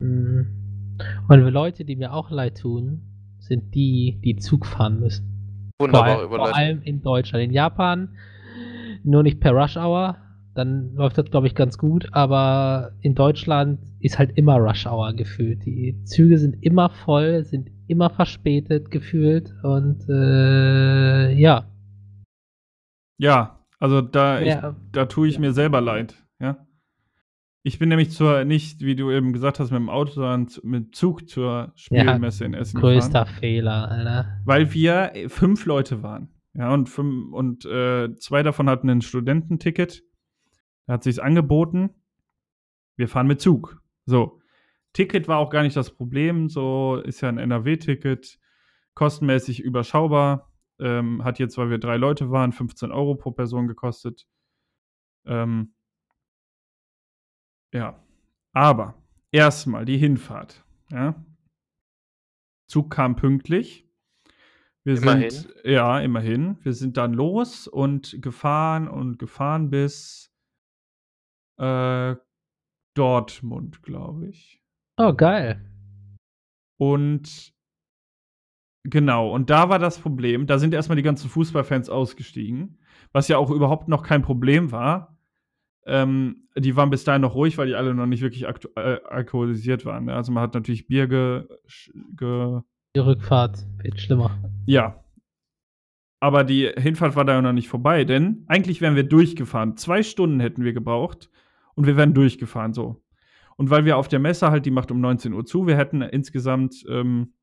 Mhm. 0.00 0.96
Und 1.28 1.40
Leute, 1.40 1.84
die 1.84 1.96
mir 1.96 2.12
auch 2.12 2.30
leid 2.30 2.58
tun, 2.58 3.02
sind 3.38 3.74
die, 3.74 4.20
die 4.24 4.36
Zug 4.36 4.66
fahren 4.66 4.98
müssen. 4.98 5.70
Vor, 5.80 5.88
Wunderbar 5.88 6.08
allem, 6.08 6.18
vor 6.18 6.26
überleitet. 6.26 6.56
allem 6.56 6.82
in 6.82 7.02
Deutschland. 7.02 7.44
In 7.44 7.52
Japan 7.52 8.16
nur 9.04 9.22
nicht 9.22 9.40
per 9.40 9.52
Rush 9.52 9.76
Hour. 9.76 10.16
Dann 10.58 10.92
läuft 10.96 11.16
das, 11.16 11.30
glaube 11.30 11.46
ich, 11.46 11.54
ganz 11.54 11.78
gut. 11.78 12.08
Aber 12.10 12.90
in 13.00 13.14
Deutschland 13.14 13.78
ist 14.00 14.18
halt 14.18 14.36
immer 14.36 14.56
Rush 14.56 14.86
Hour 14.86 15.12
gefühlt. 15.12 15.64
Die 15.64 16.02
Züge 16.02 16.36
sind 16.36 16.56
immer 16.64 16.90
voll, 16.90 17.44
sind 17.44 17.70
immer 17.86 18.10
verspätet 18.10 18.90
gefühlt. 18.90 19.54
Und 19.62 20.04
äh, 20.08 21.32
ja. 21.32 21.70
Ja, 23.18 23.64
also 23.78 24.00
da, 24.00 24.40
ich, 24.40 24.48
ja. 24.48 24.74
da 24.90 25.06
tue 25.06 25.28
ich 25.28 25.38
mir 25.38 25.52
selber 25.52 25.80
leid, 25.80 26.16
ja. 26.40 26.66
Ich 27.62 27.78
bin 27.78 27.88
nämlich 27.88 28.10
zur, 28.10 28.44
nicht, 28.44 28.80
wie 28.80 28.96
du 28.96 29.12
eben 29.12 29.32
gesagt 29.32 29.60
hast, 29.60 29.70
mit 29.70 29.78
dem 29.78 29.90
Auto, 29.90 30.12
sondern 30.12 30.48
mit 30.64 30.96
Zug 30.96 31.28
zur 31.28 31.72
Spielmesse 31.76 32.44
in 32.44 32.54
Essen 32.54 32.80
Größter 32.80 33.26
gefahren. 33.26 33.38
Fehler, 33.38 33.90
Alter. 33.90 34.40
Weil 34.44 34.72
wir 34.72 35.12
äh, 35.14 35.28
fünf 35.28 35.66
Leute 35.66 36.02
waren. 36.02 36.30
Ja, 36.54 36.74
und, 36.74 36.88
fünf, 36.88 37.32
und 37.32 37.64
äh, 37.64 38.12
zwei 38.16 38.42
davon 38.42 38.68
hatten 38.68 38.90
ein 38.90 39.02
Studententicket. 39.02 40.02
Da 40.88 40.94
hat 40.94 41.02
sich's 41.02 41.18
angeboten. 41.18 41.90
Wir 42.96 43.08
fahren 43.08 43.26
mit 43.26 43.42
Zug. 43.42 43.82
So. 44.06 44.40
Ticket 44.94 45.28
war 45.28 45.38
auch 45.38 45.50
gar 45.50 45.62
nicht 45.62 45.76
das 45.76 45.94
Problem. 45.94 46.48
So 46.48 46.96
ist 46.96 47.20
ja 47.20 47.28
ein 47.28 47.36
NRW-Ticket. 47.36 48.40
Kostenmäßig 48.94 49.60
überschaubar. 49.62 50.50
Ähm, 50.80 51.22
hat 51.24 51.38
jetzt, 51.38 51.58
weil 51.58 51.68
wir 51.68 51.78
drei 51.78 51.98
Leute 51.98 52.30
waren, 52.30 52.52
15 52.52 52.90
Euro 52.90 53.16
pro 53.16 53.32
Person 53.32 53.68
gekostet. 53.68 54.26
Ähm, 55.26 55.74
ja. 57.74 58.02
Aber 58.54 58.94
erstmal 59.30 59.84
die 59.84 59.98
Hinfahrt. 59.98 60.64
Ja. 60.90 61.22
Zug 62.66 62.90
kam 62.90 63.14
pünktlich. 63.14 63.86
Wir 64.84 64.96
Immerhin. 64.96 65.30
sind, 65.30 65.54
ja, 65.64 66.00
immerhin. 66.00 66.56
Wir 66.62 66.72
sind 66.72 66.96
dann 66.96 67.12
los 67.12 67.68
und 67.68 68.22
gefahren 68.22 68.88
und 68.88 69.18
gefahren 69.18 69.68
bis 69.68 70.27
äh, 71.58 72.16
Dortmund, 72.94 73.82
glaube 73.82 74.28
ich. 74.28 74.60
Oh, 74.96 75.12
geil. 75.12 75.64
Und 76.78 77.52
genau, 78.84 79.32
und 79.32 79.50
da 79.50 79.68
war 79.68 79.78
das 79.78 79.98
Problem, 79.98 80.46
da 80.46 80.58
sind 80.58 80.74
erstmal 80.74 80.96
die 80.96 81.02
ganzen 81.02 81.28
Fußballfans 81.30 81.90
ausgestiegen, 81.90 82.78
was 83.12 83.28
ja 83.28 83.38
auch 83.38 83.50
überhaupt 83.50 83.88
noch 83.88 84.02
kein 84.02 84.22
Problem 84.22 84.72
war. 84.72 85.16
Ähm, 85.86 86.48
die 86.56 86.76
waren 86.76 86.90
bis 86.90 87.04
dahin 87.04 87.22
noch 87.22 87.34
ruhig, 87.34 87.56
weil 87.56 87.68
die 87.68 87.74
alle 87.74 87.94
noch 87.94 88.06
nicht 88.06 88.20
wirklich 88.20 88.42
äh, 88.44 88.98
alkoholisiert 89.08 89.84
waren. 89.84 90.04
ne? 90.06 90.14
Also 90.14 90.32
man 90.32 90.42
hat 90.42 90.54
natürlich 90.54 90.86
Bier 90.86 91.06
ge, 91.06 91.48
ge 92.16 92.60
Die 92.94 93.00
Rückfahrt 93.00 93.64
wird 93.82 94.00
schlimmer. 94.00 94.30
ja. 94.66 95.02
Aber 96.20 96.42
die 96.42 96.68
Hinfahrt 96.76 97.14
war 97.14 97.24
da 97.24 97.34
ja 97.34 97.42
noch 97.42 97.52
nicht 97.52 97.68
vorbei, 97.68 98.04
denn 98.04 98.44
eigentlich 98.48 98.80
wären 98.80 98.96
wir 98.96 99.04
durchgefahren. 99.04 99.76
Zwei 99.76 100.02
Stunden 100.02 100.40
hätten 100.40 100.64
wir 100.64 100.72
gebraucht 100.72 101.30
und 101.78 101.86
wir 101.86 101.96
wären 101.96 102.12
durchgefahren 102.12 102.72
so. 102.72 103.00
Und 103.56 103.70
weil 103.70 103.84
wir 103.84 103.98
auf 103.98 104.08
der 104.08 104.18
Messe 104.18 104.50
halt, 104.50 104.66
die 104.66 104.72
macht 104.72 104.90
um 104.90 105.00
19 105.00 105.32
Uhr 105.32 105.46
zu, 105.46 105.68
wir 105.68 105.76
hätten 105.76 106.02
insgesamt, 106.02 106.84
ähm, 106.88 107.34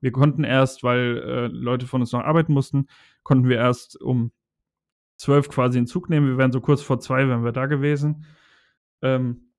wir 0.00 0.10
konnten 0.10 0.42
erst, 0.42 0.82
weil 0.82 1.18
äh, 1.18 1.46
Leute 1.46 1.86
von 1.86 2.00
uns 2.00 2.10
noch 2.10 2.24
arbeiten 2.24 2.52
mussten, 2.52 2.88
konnten 3.22 3.48
wir 3.48 3.58
erst 3.58 4.00
um 4.00 4.32
12 5.18 5.48
quasi 5.48 5.78
einen 5.78 5.86
Zug 5.86 6.10
nehmen. 6.10 6.26
Wir 6.26 6.38
wären 6.38 6.50
so 6.50 6.60
kurz 6.60 6.82
vor 6.82 6.98
zwei, 6.98 7.28
wären 7.28 7.44
wir 7.44 7.52
da 7.52 7.66
gewesen. 7.66 8.24
Ähm, 9.00 9.52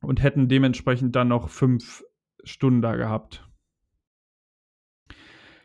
und 0.00 0.22
hätten 0.22 0.48
dementsprechend 0.48 1.14
dann 1.14 1.28
noch 1.28 1.50
fünf 1.50 2.04
Stunden 2.44 2.80
da 2.80 2.96
gehabt. 2.96 3.46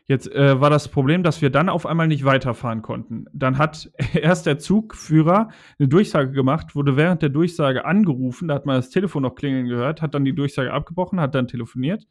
Jetzt 0.06 0.30
äh, 0.30 0.60
war 0.60 0.68
das 0.68 0.88
Problem, 0.88 1.22
dass 1.22 1.40
wir 1.40 1.48
dann 1.48 1.70
auf 1.70 1.86
einmal 1.86 2.08
nicht 2.08 2.24
weiterfahren 2.26 2.82
konnten. 2.82 3.24
Dann 3.32 3.56
hat 3.56 3.90
erst 4.14 4.44
der 4.44 4.58
Zugführer 4.58 5.48
eine 5.78 5.88
Durchsage 5.88 6.32
gemacht, 6.32 6.74
wurde 6.76 6.96
während 6.96 7.22
der 7.22 7.30
Durchsage 7.30 7.86
angerufen, 7.86 8.48
da 8.48 8.54
hat 8.54 8.66
man 8.66 8.76
das 8.76 8.90
Telefon 8.90 9.22
noch 9.22 9.34
klingeln 9.34 9.66
gehört, 9.66 10.02
hat 10.02 10.14
dann 10.14 10.26
die 10.26 10.34
Durchsage 10.34 10.72
abgebrochen, 10.72 11.20
hat 11.20 11.34
dann 11.34 11.48
telefoniert, 11.48 12.06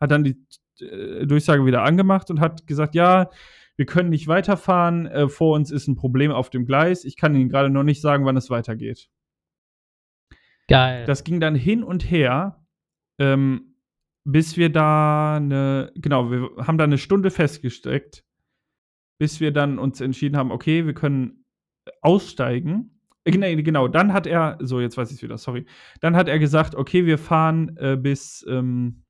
hat 0.00 0.10
dann 0.10 0.24
die 0.24 0.36
äh, 0.80 1.26
Durchsage 1.26 1.66
wieder 1.66 1.82
angemacht 1.82 2.30
und 2.30 2.40
hat 2.40 2.66
gesagt, 2.66 2.94
ja, 2.94 3.28
wir 3.76 3.84
können 3.84 4.08
nicht 4.08 4.26
weiterfahren, 4.26 5.06
äh, 5.06 5.28
vor 5.28 5.54
uns 5.54 5.70
ist 5.70 5.86
ein 5.86 5.96
Problem 5.96 6.30
auf 6.30 6.48
dem 6.48 6.64
Gleis, 6.64 7.04
ich 7.04 7.16
kann 7.16 7.34
Ihnen 7.34 7.50
gerade 7.50 7.68
noch 7.68 7.82
nicht 7.82 8.00
sagen, 8.00 8.24
wann 8.24 8.38
es 8.38 8.48
weitergeht. 8.48 9.10
Geil. 10.66 11.04
Das 11.04 11.24
ging 11.24 11.40
dann 11.40 11.54
hin 11.54 11.82
und 11.82 12.10
her, 12.10 12.64
ähm, 13.18 13.73
bis 14.24 14.56
wir 14.56 14.70
da 14.70 15.36
eine, 15.36 15.92
genau, 15.94 16.30
wir 16.30 16.50
haben 16.66 16.78
da 16.78 16.84
eine 16.84 16.98
Stunde 16.98 17.30
festgesteckt, 17.30 18.24
bis 19.18 19.40
wir 19.40 19.52
dann 19.52 19.78
uns 19.78 20.00
entschieden 20.00 20.36
haben, 20.36 20.50
okay, 20.50 20.86
wir 20.86 20.94
können 20.94 21.44
aussteigen. 22.00 23.00
Äh, 23.24 23.62
genau, 23.62 23.88
dann 23.88 24.12
hat 24.12 24.26
er, 24.26 24.58
so 24.60 24.80
jetzt 24.80 24.96
weiß 24.96 25.10
ich 25.10 25.18
es 25.18 25.22
wieder, 25.22 25.38
sorry. 25.38 25.66
Dann 26.00 26.16
hat 26.16 26.28
er 26.28 26.38
gesagt, 26.38 26.74
okay, 26.74 27.06
wir 27.06 27.18
fahren 27.18 27.76
äh, 27.76 27.96
bis, 27.96 28.44
ähm, 28.48 29.04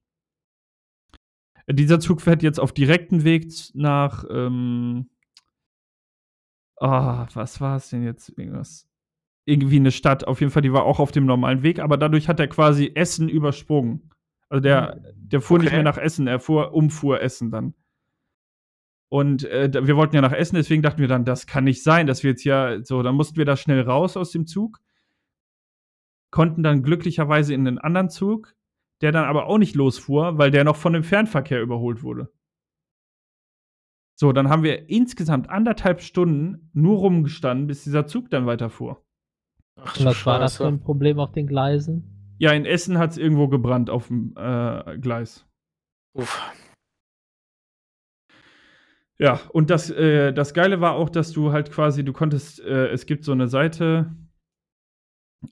dieser 1.70 1.98
Zug 2.00 2.20
fährt 2.20 2.42
jetzt 2.42 2.60
auf 2.60 2.72
direkten 2.72 3.24
Weg 3.24 3.52
nach, 3.74 4.24
ähm, 4.30 5.08
Oh, 6.80 7.26
was 7.34 7.60
war 7.60 7.76
es 7.76 7.90
denn 7.90 8.04
jetzt? 8.04 8.30
Irgendwas. 8.36 8.88
Irgendwie 9.46 9.76
eine 9.76 9.92
Stadt, 9.92 10.26
auf 10.26 10.40
jeden 10.40 10.50
Fall, 10.52 10.62
die 10.62 10.72
war 10.72 10.84
auch 10.84 10.98
auf 10.98 11.12
dem 11.12 11.26
normalen 11.26 11.62
Weg, 11.62 11.78
aber 11.78 11.96
dadurch 11.96 12.28
hat 12.28 12.40
er 12.40 12.48
quasi 12.48 12.92
Essen 12.94 13.28
übersprungen. 13.28 14.10
Also 14.54 14.62
der, 14.62 15.00
der 15.16 15.40
fuhr 15.40 15.58
nicht 15.58 15.66
Okay. 15.66 15.74
mehr 15.78 15.82
nach 15.82 15.98
Essen, 15.98 16.28
er 16.28 16.38
fuhr, 16.38 16.72
umfuhr 16.74 17.20
Essen 17.20 17.50
dann. 17.50 17.74
Und 19.10 19.42
äh, 19.46 19.68
wir 19.84 19.96
wollten 19.96 20.14
ja 20.14 20.20
nach 20.20 20.30
Essen, 20.32 20.54
deswegen 20.54 20.80
dachten 20.80 21.00
wir 21.00 21.08
dann, 21.08 21.24
das 21.24 21.48
kann 21.48 21.64
nicht 21.64 21.82
sein, 21.82 22.06
dass 22.06 22.22
wir 22.22 22.30
jetzt 22.30 22.44
ja 22.44 22.80
so, 22.84 23.02
dann 23.02 23.16
mussten 23.16 23.36
wir 23.36 23.46
da 23.46 23.56
schnell 23.56 23.80
raus 23.80 24.16
aus 24.16 24.30
dem 24.30 24.46
Zug, 24.46 24.78
konnten 26.30 26.62
dann 26.62 26.84
glücklicherweise 26.84 27.52
in 27.52 27.66
einen 27.66 27.78
anderen 27.78 28.10
Zug, 28.10 28.54
der 29.00 29.10
dann 29.10 29.24
aber 29.24 29.46
auch 29.46 29.58
nicht 29.58 29.74
losfuhr, 29.74 30.38
weil 30.38 30.52
der 30.52 30.62
noch 30.62 30.76
von 30.76 30.92
dem 30.92 31.02
Fernverkehr 31.02 31.60
überholt 31.60 32.04
wurde. 32.04 32.32
So, 34.14 34.30
dann 34.30 34.50
haben 34.50 34.62
wir 34.62 34.88
insgesamt 34.88 35.50
anderthalb 35.50 36.00
Stunden 36.00 36.70
nur 36.74 36.98
rumgestanden, 36.98 37.66
bis 37.66 37.82
dieser 37.82 38.06
Zug 38.06 38.30
dann 38.30 38.46
weiterfuhr. 38.46 39.04
Ach, 39.80 39.96
was 40.04 40.24
war 40.26 40.38
das 40.38 40.58
für 40.58 40.62
Scheiße. 40.62 40.74
ein 40.74 40.80
Problem 40.80 41.18
auf 41.18 41.32
den 41.32 41.48
Gleisen? 41.48 42.13
Ja, 42.38 42.52
in 42.52 42.64
Essen 42.66 42.98
hat 42.98 43.12
es 43.12 43.18
irgendwo 43.18 43.48
gebrannt 43.48 43.90
auf 43.90 44.08
dem 44.08 44.34
äh, 44.36 44.98
Gleis. 44.98 45.46
Uff. 46.14 46.40
Ja, 49.18 49.40
und 49.52 49.70
das, 49.70 49.90
äh, 49.90 50.32
das 50.32 50.54
Geile 50.54 50.80
war 50.80 50.94
auch, 50.94 51.08
dass 51.08 51.30
du 51.32 51.52
halt 51.52 51.70
quasi, 51.70 52.04
du 52.04 52.12
konntest, 52.12 52.60
äh, 52.60 52.88
es 52.88 53.06
gibt 53.06 53.24
so 53.24 53.32
eine 53.32 53.46
Seite, 53.46 54.12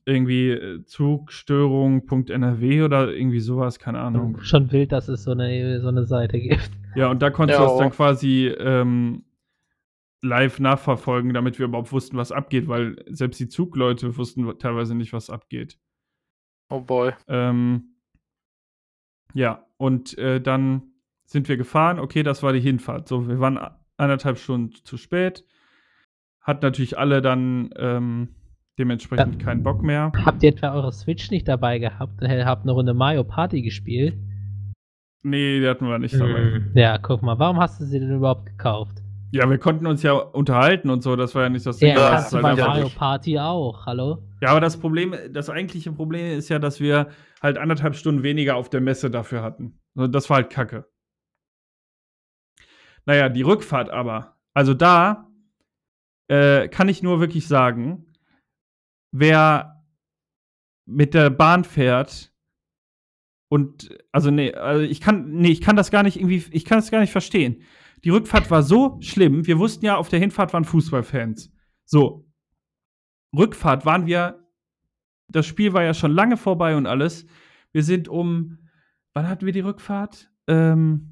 irgendwie 0.04 0.50
äh, 0.50 0.84
Zugstörung.nrw 0.84 2.82
oder 2.82 3.12
irgendwie 3.12 3.40
sowas, 3.40 3.78
keine 3.78 4.00
Ahnung. 4.00 4.40
Schon 4.40 4.72
wild, 4.72 4.90
dass 4.90 5.08
es 5.08 5.22
so 5.22 5.30
eine, 5.32 5.80
so 5.80 5.88
eine 5.88 6.04
Seite 6.06 6.40
gibt. 6.40 6.70
Ja, 6.96 7.10
und 7.10 7.22
da 7.22 7.30
konntest 7.30 7.58
Ja, 7.58 7.64
du 7.64 7.70
das 7.70 7.78
dann 7.78 7.92
auch. 7.92 7.96
quasi 7.96 8.48
ähm, 8.48 9.24
live 10.22 10.58
nachverfolgen, 10.60 11.32
damit 11.32 11.58
wir 11.58 11.66
überhaupt 11.66 11.92
wussten, 11.92 12.16
was 12.16 12.32
abgeht, 12.32 12.68
weil 12.68 12.96
selbst 13.08 13.38
die 13.40 13.48
Zugleute 13.48 14.16
wussten 14.16 14.58
teilweise 14.58 14.94
nicht, 14.94 15.12
was 15.12 15.30
abgeht. 15.30 15.78
Oh 16.72 16.80
boy. 16.80 17.12
Ähm, 17.28 17.96
ja, 19.34 19.66
und 19.76 20.16
äh, 20.16 20.40
dann 20.40 20.82
sind 21.26 21.48
wir 21.50 21.58
gefahren. 21.58 21.98
Okay, 21.98 22.22
das 22.22 22.42
war 22.42 22.54
die 22.54 22.60
Hinfahrt. 22.60 23.08
So, 23.08 23.28
wir 23.28 23.40
waren 23.40 23.58
anderthalb 23.98 24.38
Stunden 24.38 24.72
zu 24.84 24.96
spät. 24.96 25.44
Hat 26.40 26.62
natürlich 26.62 26.96
alle 26.98 27.20
dann 27.20 27.70
ähm, 27.76 28.28
dementsprechend 28.78 29.34
Ja. 29.36 29.44
keinen 29.44 29.62
Bock 29.62 29.82
mehr. 29.82 30.12
Habt 30.24 30.42
ihr 30.42 30.48
etwa 30.48 30.72
eure 30.72 30.92
Switch 30.92 31.30
nicht 31.30 31.46
dabei 31.46 31.78
gehabt 31.78 32.22
habt 32.22 32.62
eine 32.62 32.72
Runde 32.72 32.94
Mario 32.94 33.22
Party 33.24 33.60
gespielt? 33.60 34.16
Nee, 35.22 35.60
die 35.60 35.68
hatten 35.68 35.86
wir 35.86 35.98
nicht 35.98 36.14
dabei. 36.18 36.62
Ja, 36.74 36.96
guck 36.96 37.22
mal, 37.22 37.38
warum 37.38 37.60
hast 37.60 37.80
du 37.80 37.84
sie 37.84 38.00
denn 38.00 38.16
überhaupt 38.16 38.46
gekauft? 38.46 39.01
Ja, 39.32 39.48
wir 39.48 39.56
konnten 39.58 39.86
uns 39.86 40.02
ja 40.02 40.12
unterhalten 40.12 40.90
und 40.90 41.02
so. 41.02 41.16
Das 41.16 41.34
war 41.34 41.44
ja 41.44 41.48
nicht 41.48 41.64
das 41.64 41.78
Ding. 41.78 41.94
Ja, 41.96 42.28
du 42.28 42.42
bei 42.42 42.50
einfach- 42.50 42.66
Mario 42.66 42.90
Party 42.90 43.38
auch, 43.38 43.86
hallo? 43.86 44.22
Ja, 44.42 44.50
aber 44.50 44.60
das 44.60 44.78
Problem, 44.78 45.14
das 45.30 45.48
eigentliche 45.48 45.90
Problem 45.90 46.38
ist 46.38 46.50
ja, 46.50 46.58
dass 46.58 46.80
wir 46.80 47.08
halt 47.40 47.56
anderthalb 47.56 47.96
Stunden 47.96 48.22
weniger 48.22 48.56
auf 48.56 48.68
der 48.68 48.82
Messe 48.82 49.10
dafür 49.10 49.42
hatten. 49.42 49.80
Das 49.94 50.28
war 50.28 50.36
halt 50.36 50.50
Kacke. 50.50 50.86
Naja, 53.06 53.30
die 53.30 53.42
Rückfahrt 53.42 53.88
aber. 53.88 54.36
Also 54.54 54.74
da 54.74 55.30
äh, 56.28 56.68
kann 56.68 56.88
ich 56.90 57.02
nur 57.02 57.20
wirklich 57.20 57.48
sagen, 57.48 58.12
wer 59.12 59.82
mit 60.86 61.14
der 61.14 61.30
Bahn 61.30 61.64
fährt 61.64 62.32
und 63.48 63.96
also 64.12 64.30
nee, 64.30 64.52
also 64.54 64.82
ich 64.82 65.00
kann 65.00 65.30
nee, 65.32 65.50
ich 65.50 65.60
kann 65.62 65.76
das 65.76 65.90
gar 65.90 66.02
nicht 66.02 66.16
irgendwie 66.16 66.44
ich 66.50 66.64
kann 66.64 66.78
das 66.78 66.90
gar 66.90 67.00
nicht 67.00 67.12
verstehen. 67.12 67.62
Die 68.04 68.10
Rückfahrt 68.10 68.50
war 68.50 68.62
so 68.62 68.98
schlimm. 69.00 69.46
Wir 69.46 69.58
wussten 69.58 69.84
ja, 69.84 69.96
auf 69.96 70.08
der 70.08 70.18
Hinfahrt 70.18 70.52
waren 70.52 70.64
Fußballfans. 70.64 71.52
So. 71.84 72.26
Rückfahrt 73.34 73.86
waren 73.86 74.06
wir 74.06 74.42
das 75.32 75.46
Spiel 75.46 75.72
war 75.72 75.82
ja 75.82 75.94
schon 75.94 76.12
lange 76.12 76.36
vorbei 76.36 76.76
und 76.76 76.86
alles. 76.86 77.26
Wir 77.72 77.82
sind 77.82 78.08
um 78.08 78.58
wann 79.14 79.28
hatten 79.28 79.46
wir 79.46 79.52
die 79.52 79.60
Rückfahrt? 79.60 80.30
Ähm 80.46 81.08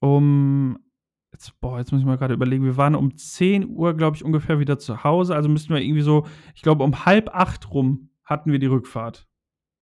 um 0.00 0.78
jetzt, 1.32 1.58
boah, 1.60 1.78
jetzt 1.78 1.92
muss 1.92 2.00
ich 2.00 2.06
mal 2.06 2.18
gerade 2.18 2.34
überlegen, 2.34 2.64
wir 2.64 2.76
waren 2.76 2.96
um 2.96 3.16
10 3.16 3.68
Uhr, 3.68 3.94
glaube 3.94 4.16
ich, 4.16 4.24
ungefähr 4.24 4.58
wieder 4.58 4.78
zu 4.78 5.04
Hause. 5.04 5.34
Also 5.34 5.48
müssten 5.48 5.72
wir 5.72 5.80
irgendwie 5.80 6.02
so, 6.02 6.26
ich 6.54 6.62
glaube, 6.62 6.82
um 6.82 7.04
halb 7.04 7.28
acht 7.34 7.72
rum 7.72 8.10
hatten 8.24 8.50
wir 8.50 8.58
die 8.58 8.66
Rückfahrt. 8.66 9.28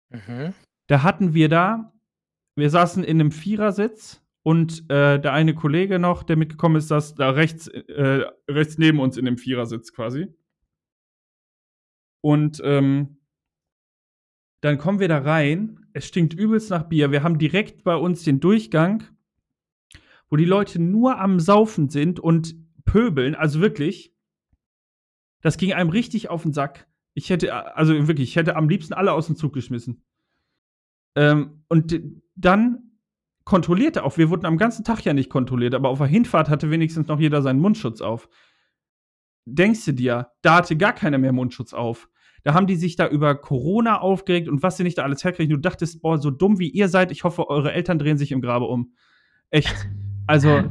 Mhm. 0.08 0.52
Da 0.88 1.02
hatten 1.04 1.34
wir 1.34 1.48
da, 1.48 1.92
wir 2.56 2.70
saßen 2.70 3.04
in 3.04 3.20
einem 3.20 3.30
Vierersitz 3.30 4.20
und 4.42 4.90
äh, 4.90 5.20
der 5.20 5.32
eine 5.32 5.54
Kollege 5.54 5.98
noch, 5.98 6.22
der 6.22 6.36
mitgekommen 6.36 6.76
ist, 6.76 6.88
saß 6.88 7.14
da 7.14 7.30
rechts, 7.30 7.68
äh, 7.68 8.24
rechts 8.48 8.78
neben 8.78 9.00
uns 9.00 9.16
in 9.16 9.26
dem 9.26 9.36
Vierersitz 9.36 9.92
quasi. 9.92 10.28
Und 12.22 12.60
ähm, 12.64 13.18
dann 14.60 14.78
kommen 14.78 15.00
wir 15.00 15.08
da 15.08 15.18
rein. 15.18 15.86
Es 15.92 16.06
stinkt 16.06 16.34
übelst 16.34 16.70
nach 16.70 16.84
Bier. 16.84 17.10
Wir 17.12 17.22
haben 17.22 17.38
direkt 17.38 17.84
bei 17.84 17.96
uns 17.96 18.24
den 18.24 18.40
Durchgang, 18.40 19.04
wo 20.28 20.36
die 20.36 20.44
Leute 20.44 20.80
nur 20.80 21.18
am 21.18 21.40
Saufen 21.40 21.88
sind 21.88 22.20
und 22.20 22.54
pöbeln. 22.84 23.34
Also 23.34 23.60
wirklich, 23.60 24.14
das 25.42 25.58
ging 25.58 25.72
einem 25.72 25.90
richtig 25.90 26.28
auf 26.30 26.42
den 26.42 26.52
Sack. 26.52 26.86
Ich 27.14 27.28
hätte, 27.28 27.76
also 27.76 27.92
wirklich, 28.08 28.30
ich 28.30 28.36
hätte 28.36 28.56
am 28.56 28.68
liebsten 28.68 28.94
alle 28.94 29.12
aus 29.12 29.26
dem 29.26 29.36
Zug 29.36 29.52
geschmissen. 29.52 30.02
Ähm, 31.14 31.64
und 31.68 32.00
dann 32.36 32.89
kontrollierte 33.44 34.04
auch, 34.04 34.16
wir 34.16 34.30
wurden 34.30 34.46
am 34.46 34.58
ganzen 34.58 34.84
Tag 34.84 35.04
ja 35.04 35.12
nicht 35.12 35.30
kontrolliert, 35.30 35.74
aber 35.74 35.88
auf 35.88 35.98
der 35.98 36.06
Hinfahrt 36.06 36.48
hatte 36.48 36.70
wenigstens 36.70 37.08
noch 37.08 37.20
jeder 37.20 37.42
seinen 37.42 37.60
Mundschutz 37.60 38.00
auf. 38.00 38.28
Denkst 39.46 39.84
du 39.84 39.92
dir, 39.92 40.28
da 40.42 40.56
hatte 40.56 40.76
gar 40.76 40.92
keiner 40.92 41.18
mehr 41.18 41.32
Mundschutz 41.32 41.72
auf. 41.72 42.08
Da 42.42 42.54
haben 42.54 42.66
die 42.66 42.76
sich 42.76 42.96
da 42.96 43.06
über 43.06 43.34
Corona 43.34 44.00
aufgeregt 44.00 44.48
und 44.48 44.62
was 44.62 44.76
sie 44.76 44.82
nicht 44.82 44.98
da 44.98 45.02
alles 45.02 45.24
herkriegen. 45.24 45.54
Du 45.54 45.60
dachtest, 45.60 46.00
boah, 46.00 46.18
so 46.18 46.30
dumm 46.30 46.58
wie 46.58 46.70
ihr 46.70 46.88
seid, 46.88 47.10
ich 47.10 47.24
hoffe, 47.24 47.48
eure 47.48 47.72
Eltern 47.72 47.98
drehen 47.98 48.18
sich 48.18 48.32
im 48.32 48.40
Grabe 48.40 48.66
um. 48.66 48.94
Echt. 49.50 49.74
Also, 50.26 50.64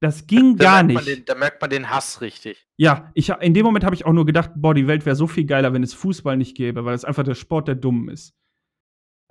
das 0.00 0.26
ging 0.26 0.56
Da 0.56 0.64
gar 0.64 0.82
nicht. 0.82 1.06
Den, 1.06 1.24
da 1.24 1.34
merkt 1.34 1.60
man 1.60 1.70
den 1.70 1.90
Hass 1.90 2.20
richtig. 2.20 2.66
Ja, 2.76 3.12
ich, 3.14 3.28
in 3.28 3.54
dem 3.54 3.64
Moment 3.64 3.84
habe 3.84 3.94
ich 3.94 4.04
auch 4.04 4.12
nur 4.12 4.26
gedacht, 4.26 4.50
boah, 4.56 4.74
die 4.74 4.88
Welt 4.88 5.06
wäre 5.06 5.14
so 5.14 5.28
viel 5.28 5.44
geiler, 5.44 5.72
wenn 5.72 5.82
es 5.82 5.94
Fußball 5.94 6.36
nicht 6.36 6.56
gäbe, 6.56 6.84
weil 6.84 6.94
es 6.94 7.04
einfach 7.04 7.22
der 7.22 7.34
Sport 7.34 7.68
der 7.68 7.76
Dummen 7.76 8.08
ist. 8.08 8.34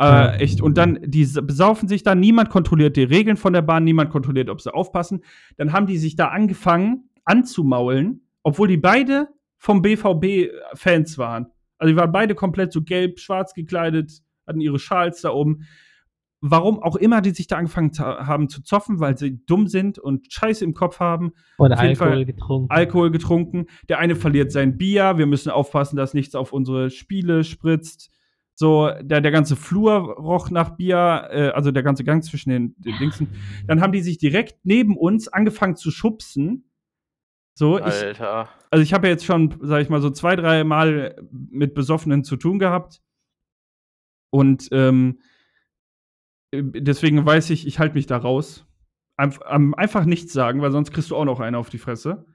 Äh, 0.01 0.37
echt. 0.37 0.61
Und 0.61 0.77
dann, 0.77 0.99
die 1.03 1.25
besaufen 1.25 1.87
sich 1.87 2.03
da, 2.03 2.15
niemand 2.15 2.49
kontrolliert 2.49 2.97
die 2.97 3.03
Regeln 3.03 3.37
von 3.37 3.53
der 3.53 3.61
Bahn, 3.61 3.83
niemand 3.83 4.09
kontrolliert, 4.09 4.49
ob 4.49 4.59
sie 4.59 4.73
aufpassen. 4.73 5.23
Dann 5.57 5.73
haben 5.73 5.85
die 5.85 5.97
sich 5.97 6.15
da 6.15 6.29
angefangen 6.29 7.09
anzumaulen, 7.23 8.27
obwohl 8.43 8.67
die 8.67 8.77
beide 8.77 9.27
vom 9.57 9.81
BVB 9.81 10.51
Fans 10.73 11.17
waren. 11.17 11.47
Also 11.77 11.93
die 11.93 11.99
waren 11.99 12.11
beide 12.11 12.33
komplett 12.33 12.73
so 12.73 12.81
gelb, 12.81 13.19
schwarz 13.19 13.53
gekleidet, 13.53 14.23
hatten 14.47 14.59
ihre 14.59 14.79
Schals 14.79 15.21
da 15.21 15.31
oben. 15.31 15.67
Warum 16.43 16.81
auch 16.81 16.95
immer 16.95 17.21
die 17.21 17.29
sich 17.29 17.45
da 17.45 17.57
angefangen 17.57 17.91
haben 17.99 18.49
zu 18.49 18.63
zoffen, 18.63 18.99
weil 18.99 19.15
sie 19.15 19.45
dumm 19.45 19.67
sind 19.67 19.99
und 19.99 20.33
Scheiße 20.33 20.65
im 20.65 20.73
Kopf 20.73 20.99
haben. 20.99 21.33
Jeden 21.59 21.73
Alkohol 21.73 21.95
Fall 21.95 22.25
getrunken. 22.25 22.71
Alkohol 22.71 23.11
getrunken. 23.11 23.65
Der 23.87 23.99
eine 23.99 24.15
verliert 24.15 24.51
sein 24.51 24.79
Bier. 24.79 25.19
Wir 25.19 25.27
müssen 25.27 25.51
aufpassen, 25.51 25.95
dass 25.95 26.15
nichts 26.15 26.33
auf 26.33 26.51
unsere 26.51 26.89
Spiele 26.89 27.43
spritzt. 27.43 28.09
So, 28.55 28.91
der, 29.01 29.21
der 29.21 29.31
ganze 29.31 29.55
Flur 29.55 30.15
roch 30.17 30.51
nach 30.51 30.71
Bier, 30.71 31.29
äh, 31.31 31.49
also 31.49 31.71
der 31.71 31.83
ganze 31.83 32.03
Gang 32.03 32.23
zwischen 32.23 32.49
den, 32.49 32.75
den 32.77 32.97
Dingsen. 32.99 33.29
Dann 33.67 33.81
haben 33.81 33.91
die 33.91 34.01
sich 34.01 34.17
direkt 34.17 34.59
neben 34.63 34.97
uns 34.97 35.27
angefangen 35.27 35.75
zu 35.75 35.89
schubsen. 35.89 36.69
So, 37.53 37.79
ich, 37.79 37.83
Alter. 37.83 38.49
also 38.69 38.83
ich 38.83 38.93
habe 38.93 39.07
ja 39.07 39.13
jetzt 39.13 39.25
schon, 39.25 39.57
sag 39.61 39.81
ich 39.81 39.89
mal, 39.89 40.01
so 40.01 40.09
zwei, 40.09 40.35
drei 40.35 40.63
Mal 40.63 41.15
mit 41.31 41.73
Besoffenen 41.73 42.23
zu 42.23 42.37
tun 42.37 42.59
gehabt. 42.59 43.01
Und 44.29 44.69
ähm, 44.71 45.19
deswegen 46.53 47.25
weiß 47.25 47.49
ich, 47.49 47.67
ich 47.67 47.79
halte 47.79 47.95
mich 47.95 48.07
da 48.07 48.17
raus. 48.17 48.65
Einf 49.17 49.41
einfach 49.41 50.05
nichts 50.05 50.33
sagen, 50.33 50.61
weil 50.61 50.71
sonst 50.71 50.91
kriegst 50.91 51.11
du 51.11 51.15
auch 51.15 51.25
noch 51.25 51.39
einen 51.39 51.55
auf 51.55 51.69
die 51.69 51.77
Fresse. 51.77 52.25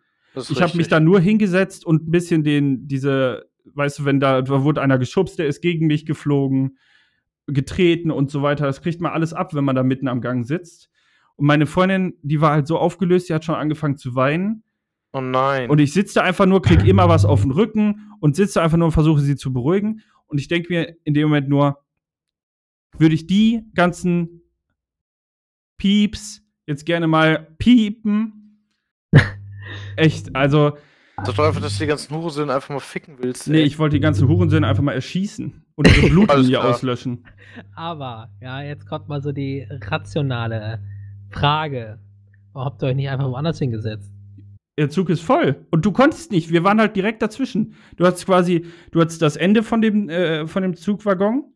Ich 0.50 0.60
habe 0.60 0.76
mich 0.76 0.88
da 0.88 1.00
nur 1.00 1.18
hingesetzt 1.20 1.86
und 1.86 2.06
ein 2.06 2.10
bisschen 2.10 2.44
den, 2.44 2.86
diese, 2.86 3.48
weißt 3.74 4.00
du, 4.00 4.04
wenn 4.04 4.20
da, 4.20 4.42
da 4.42 4.62
wurde 4.62 4.82
einer 4.82 4.98
geschubst, 4.98 5.38
der 5.38 5.46
ist 5.46 5.60
gegen 5.60 5.86
mich 5.86 6.06
geflogen, 6.06 6.78
getreten 7.46 8.10
und 8.10 8.30
so 8.30 8.42
weiter. 8.42 8.66
Das 8.66 8.82
kriegt 8.82 9.00
man 9.00 9.12
alles 9.12 9.32
ab, 9.32 9.54
wenn 9.54 9.64
man 9.64 9.76
da 9.76 9.82
mitten 9.82 10.08
am 10.08 10.20
Gang 10.20 10.46
sitzt. 10.46 10.90
Und 11.36 11.46
meine 11.46 11.66
Freundin, 11.66 12.14
die 12.22 12.40
war 12.40 12.52
halt 12.52 12.66
so 12.66 12.78
aufgelöst, 12.78 13.28
die 13.28 13.34
hat 13.34 13.44
schon 13.44 13.54
angefangen 13.54 13.96
zu 13.96 14.14
weinen. 14.14 14.64
Oh 15.12 15.20
nein. 15.20 15.70
Und 15.70 15.78
ich 15.78 15.92
sitze 15.92 16.14
da 16.14 16.22
einfach 16.22 16.46
nur, 16.46 16.62
krieg 16.62 16.84
immer 16.86 17.08
was 17.08 17.24
auf 17.24 17.42
den 17.42 17.50
Rücken 17.50 18.12
und 18.20 18.36
sitze 18.36 18.60
einfach 18.60 18.76
nur 18.76 18.86
und 18.86 18.92
versuche 18.92 19.20
sie 19.20 19.36
zu 19.36 19.52
beruhigen. 19.52 20.02
Und 20.26 20.38
ich 20.38 20.48
denke 20.48 20.72
mir 20.72 20.96
in 21.04 21.14
dem 21.14 21.28
Moment 21.28 21.48
nur, 21.48 21.78
würde 22.98 23.14
ich 23.14 23.26
die 23.26 23.62
ganzen 23.74 24.42
Pieps 25.78 26.42
jetzt 26.66 26.86
gerne 26.86 27.06
mal 27.06 27.54
piepen. 27.58 28.60
Echt, 29.96 30.34
also, 30.34 30.76
Sag 31.24 31.34
doch 31.34 31.46
einfach, 31.46 31.62
dass 31.62 31.74
du 31.74 31.84
die 31.84 31.88
ganzen 31.88 32.14
Hurensöhne 32.14 32.54
einfach 32.54 32.70
mal 32.70 32.80
ficken 32.80 33.16
willst. 33.18 33.48
nee, 33.48 33.58
ey. 33.58 33.64
ich 33.64 33.78
wollte 33.78 33.96
die 33.96 34.00
ganzen 34.00 34.28
Hurensöhne 34.28 34.66
einfach 34.66 34.82
mal 34.82 34.92
erschießen 34.92 35.64
und 35.74 35.96
ihre 35.96 36.08
Blutlinie 36.10 36.62
auslöschen. 36.62 37.24
Aber, 37.74 38.30
ja, 38.40 38.60
jetzt 38.62 38.86
kommt 38.86 39.08
mal 39.08 39.22
so 39.22 39.32
die 39.32 39.66
rationale 39.70 40.80
Frage. 41.30 41.98
Warum 42.52 42.66
habt 42.66 42.82
ihr 42.82 42.88
euch 42.88 42.96
nicht 42.96 43.08
einfach 43.08 43.30
woanders 43.30 43.58
hingesetzt? 43.58 44.12
der 44.78 44.90
Zug 44.90 45.08
ist 45.10 45.22
voll. 45.22 45.66
Und 45.70 45.84
du 45.84 45.92
konntest 45.92 46.32
nicht. 46.32 46.50
Wir 46.50 46.64
waren 46.64 46.80
halt 46.80 46.96
direkt 46.96 47.22
dazwischen. 47.22 47.74
Du 47.96 48.06
hattest 48.06 48.26
quasi, 48.26 48.66
du 48.90 49.00
hattest 49.00 49.22
das 49.22 49.36
Ende 49.36 49.62
von 49.62 49.80
dem, 49.80 50.08
äh, 50.08 50.46
von 50.46 50.62
dem 50.62 50.76
Zugwaggon 50.76 51.52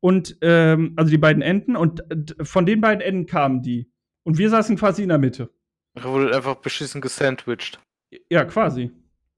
und, 0.00 0.36
ähm, 0.40 0.94
also 0.96 1.10
die 1.10 1.18
beiden 1.18 1.42
Enden 1.42 1.76
und 1.76 2.00
äh, 2.10 2.44
von 2.44 2.66
den 2.66 2.80
beiden 2.80 3.00
Enden 3.00 3.26
kamen 3.26 3.62
die. 3.62 3.90
Und 4.24 4.38
wir 4.38 4.48
saßen 4.50 4.76
quasi 4.76 5.02
in 5.02 5.10
der 5.10 5.18
Mitte. 5.18 5.50
Da 5.94 6.04
wurde 6.04 6.34
einfach 6.34 6.56
beschissen 6.56 7.00
gesandwiched. 7.00 7.78
Ja, 8.30 8.44
quasi. 8.44 8.90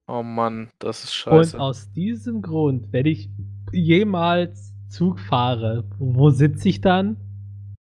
Oh 0.07 0.21
Mann, 0.23 0.69
das 0.79 1.03
ist 1.03 1.25
Und 1.27 1.33
scheiße. 1.33 1.59
aus 1.59 1.91
diesem 1.91 2.41
Grund, 2.41 2.91
wenn 2.91 3.05
ich 3.05 3.29
jemals 3.71 4.73
Zug 4.89 5.19
fahre, 5.19 5.83
wo 5.97 6.29
sitze 6.29 6.69
ich 6.69 6.81
dann? 6.81 7.17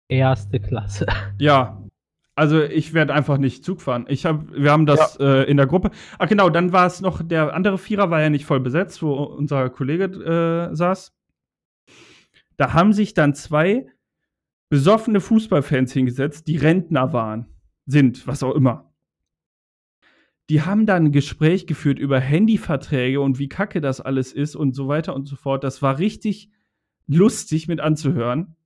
Erste 0.09 0.61
Klasse. 0.61 1.07
Ja. 1.39 1.83
Also 2.39 2.63
ich 2.63 2.93
werde 2.93 3.15
einfach 3.15 3.39
nicht 3.39 3.65
Zug 3.65 3.81
fahren. 3.81 4.05
Ich 4.09 4.27
hab, 4.27 4.53
wir 4.53 4.71
haben 4.71 4.85
das 4.85 5.17
äh, 5.19 5.45
in 5.51 5.57
der 5.57 5.67
Gruppe. 5.67 5.91
Ah, 6.19 6.27
genau, 6.27 6.51
dann 6.51 6.71
war 6.71 6.87
es 6.87 7.01
noch, 7.01 7.23
der 7.23 7.55
andere 7.55 7.79
Vierer 7.79 8.11
war 8.11 8.21
ja 8.21 8.29
nicht 8.29 8.45
voll 8.45 8.61
besetzt, 8.61 9.03
wo 9.03 9.15
unser 9.15 9.71
Kollege 9.71 10.05
äh, 10.71 10.75
saß. 10.75 11.15
Da 12.59 12.75
haben 12.75 12.93
sich 12.93 13.15
dann 13.15 13.35
zwei 13.35 13.87
besoffene 14.69 15.21
Fußballfans 15.21 15.95
hingesetzt, 15.95 16.47
die 16.47 16.59
Rentner 16.59 17.15
waren, 17.15 17.47
sind, 17.87 18.27
was 18.27 18.43
auch 18.43 18.55
immer. 18.55 18.86
Die 20.49 20.63
haben 20.63 20.87
dann 20.87 21.07
ein 21.07 21.13
Gespräch 21.13 21.67
geführt 21.67 21.99
über 21.99 22.21
Handyverträge 22.21 23.21
und 23.21 23.39
wie 23.39 23.49
kacke 23.49 23.81
das 23.81 24.01
alles 24.01 24.33
ist 24.33 24.55
und 24.55 24.75
so 24.75 24.87
weiter 24.87 25.15
und 25.15 25.27
so 25.27 25.35
fort. 25.37 25.65
Das 25.65 25.83
war 25.83 25.99
richtig 25.99 26.51
lustig 27.07 27.67
mit 27.69 27.81
anzuhören. 27.81 28.57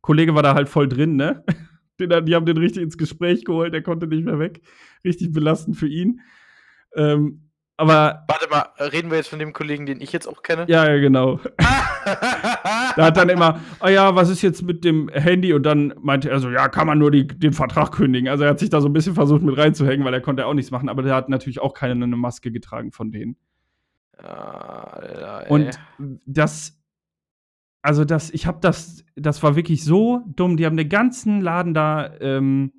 Kollege 0.00 0.34
war 0.34 0.42
da 0.42 0.54
halt 0.54 0.68
voll 0.68 0.88
drin, 0.88 1.16
ne? 1.16 1.44
Den, 2.00 2.10
die 2.24 2.34
haben 2.34 2.44
den 2.44 2.56
richtig 2.56 2.82
ins 2.82 2.98
Gespräch 2.98 3.44
geholt, 3.44 3.72
der 3.72 3.80
konnte 3.80 4.08
nicht 4.08 4.24
mehr 4.24 4.40
weg. 4.40 4.62
Richtig 5.04 5.30
belastend 5.30 5.76
für 5.76 5.86
ihn. 5.86 6.20
Ähm, 6.96 7.50
aber 7.76 8.24
Warte 8.28 8.48
mal, 8.48 8.68
reden 8.78 9.10
wir 9.10 9.16
jetzt 9.18 9.28
von 9.28 9.38
dem 9.38 9.52
Kollegen, 9.52 9.86
den 9.86 10.00
ich 10.00 10.12
jetzt 10.12 10.28
auch 10.28 10.42
kenne? 10.42 10.64
ja, 10.68 10.88
ja, 10.88 10.98
genau. 10.98 11.40
Da 12.96 13.06
hat 13.06 13.16
dann 13.16 13.28
immer, 13.28 13.60
oh 13.80 13.88
ja, 13.88 14.14
was 14.14 14.28
ist 14.28 14.42
jetzt 14.42 14.62
mit 14.62 14.84
dem 14.84 15.08
Handy? 15.08 15.52
Und 15.52 15.64
dann 15.64 15.94
meinte 16.00 16.30
er 16.30 16.38
so, 16.38 16.50
ja, 16.50 16.68
kann 16.68 16.86
man 16.86 16.98
nur 16.98 17.10
die, 17.10 17.26
den 17.26 17.52
Vertrag 17.52 17.92
kündigen. 17.92 18.28
Also 18.28 18.44
er 18.44 18.50
hat 18.50 18.60
sich 18.60 18.70
da 18.70 18.80
so 18.80 18.88
ein 18.88 18.92
bisschen 18.92 19.14
versucht 19.14 19.42
mit 19.42 19.56
reinzuhängen, 19.56 20.04
weil 20.04 20.14
er 20.14 20.20
konnte 20.20 20.46
auch 20.46 20.54
nichts 20.54 20.70
machen, 20.70 20.88
aber 20.88 21.02
der 21.02 21.14
hat 21.14 21.28
natürlich 21.28 21.60
auch 21.60 21.74
keine 21.74 22.04
eine 22.04 22.16
Maske 22.16 22.52
getragen 22.52 22.92
von 22.92 23.10
denen. 23.10 23.36
Alter, 24.16 25.46
ey. 25.46 25.50
Und 25.50 25.80
das, 26.26 26.78
also 27.82 28.04
das, 28.04 28.30
ich 28.30 28.46
habe 28.46 28.58
das, 28.60 29.04
das 29.16 29.42
war 29.42 29.56
wirklich 29.56 29.84
so 29.84 30.22
dumm. 30.26 30.56
Die 30.56 30.66
haben 30.66 30.76
den 30.76 30.88
ganzen 30.88 31.40
Laden 31.40 31.74
da 31.74 32.12
ähm, 32.20 32.72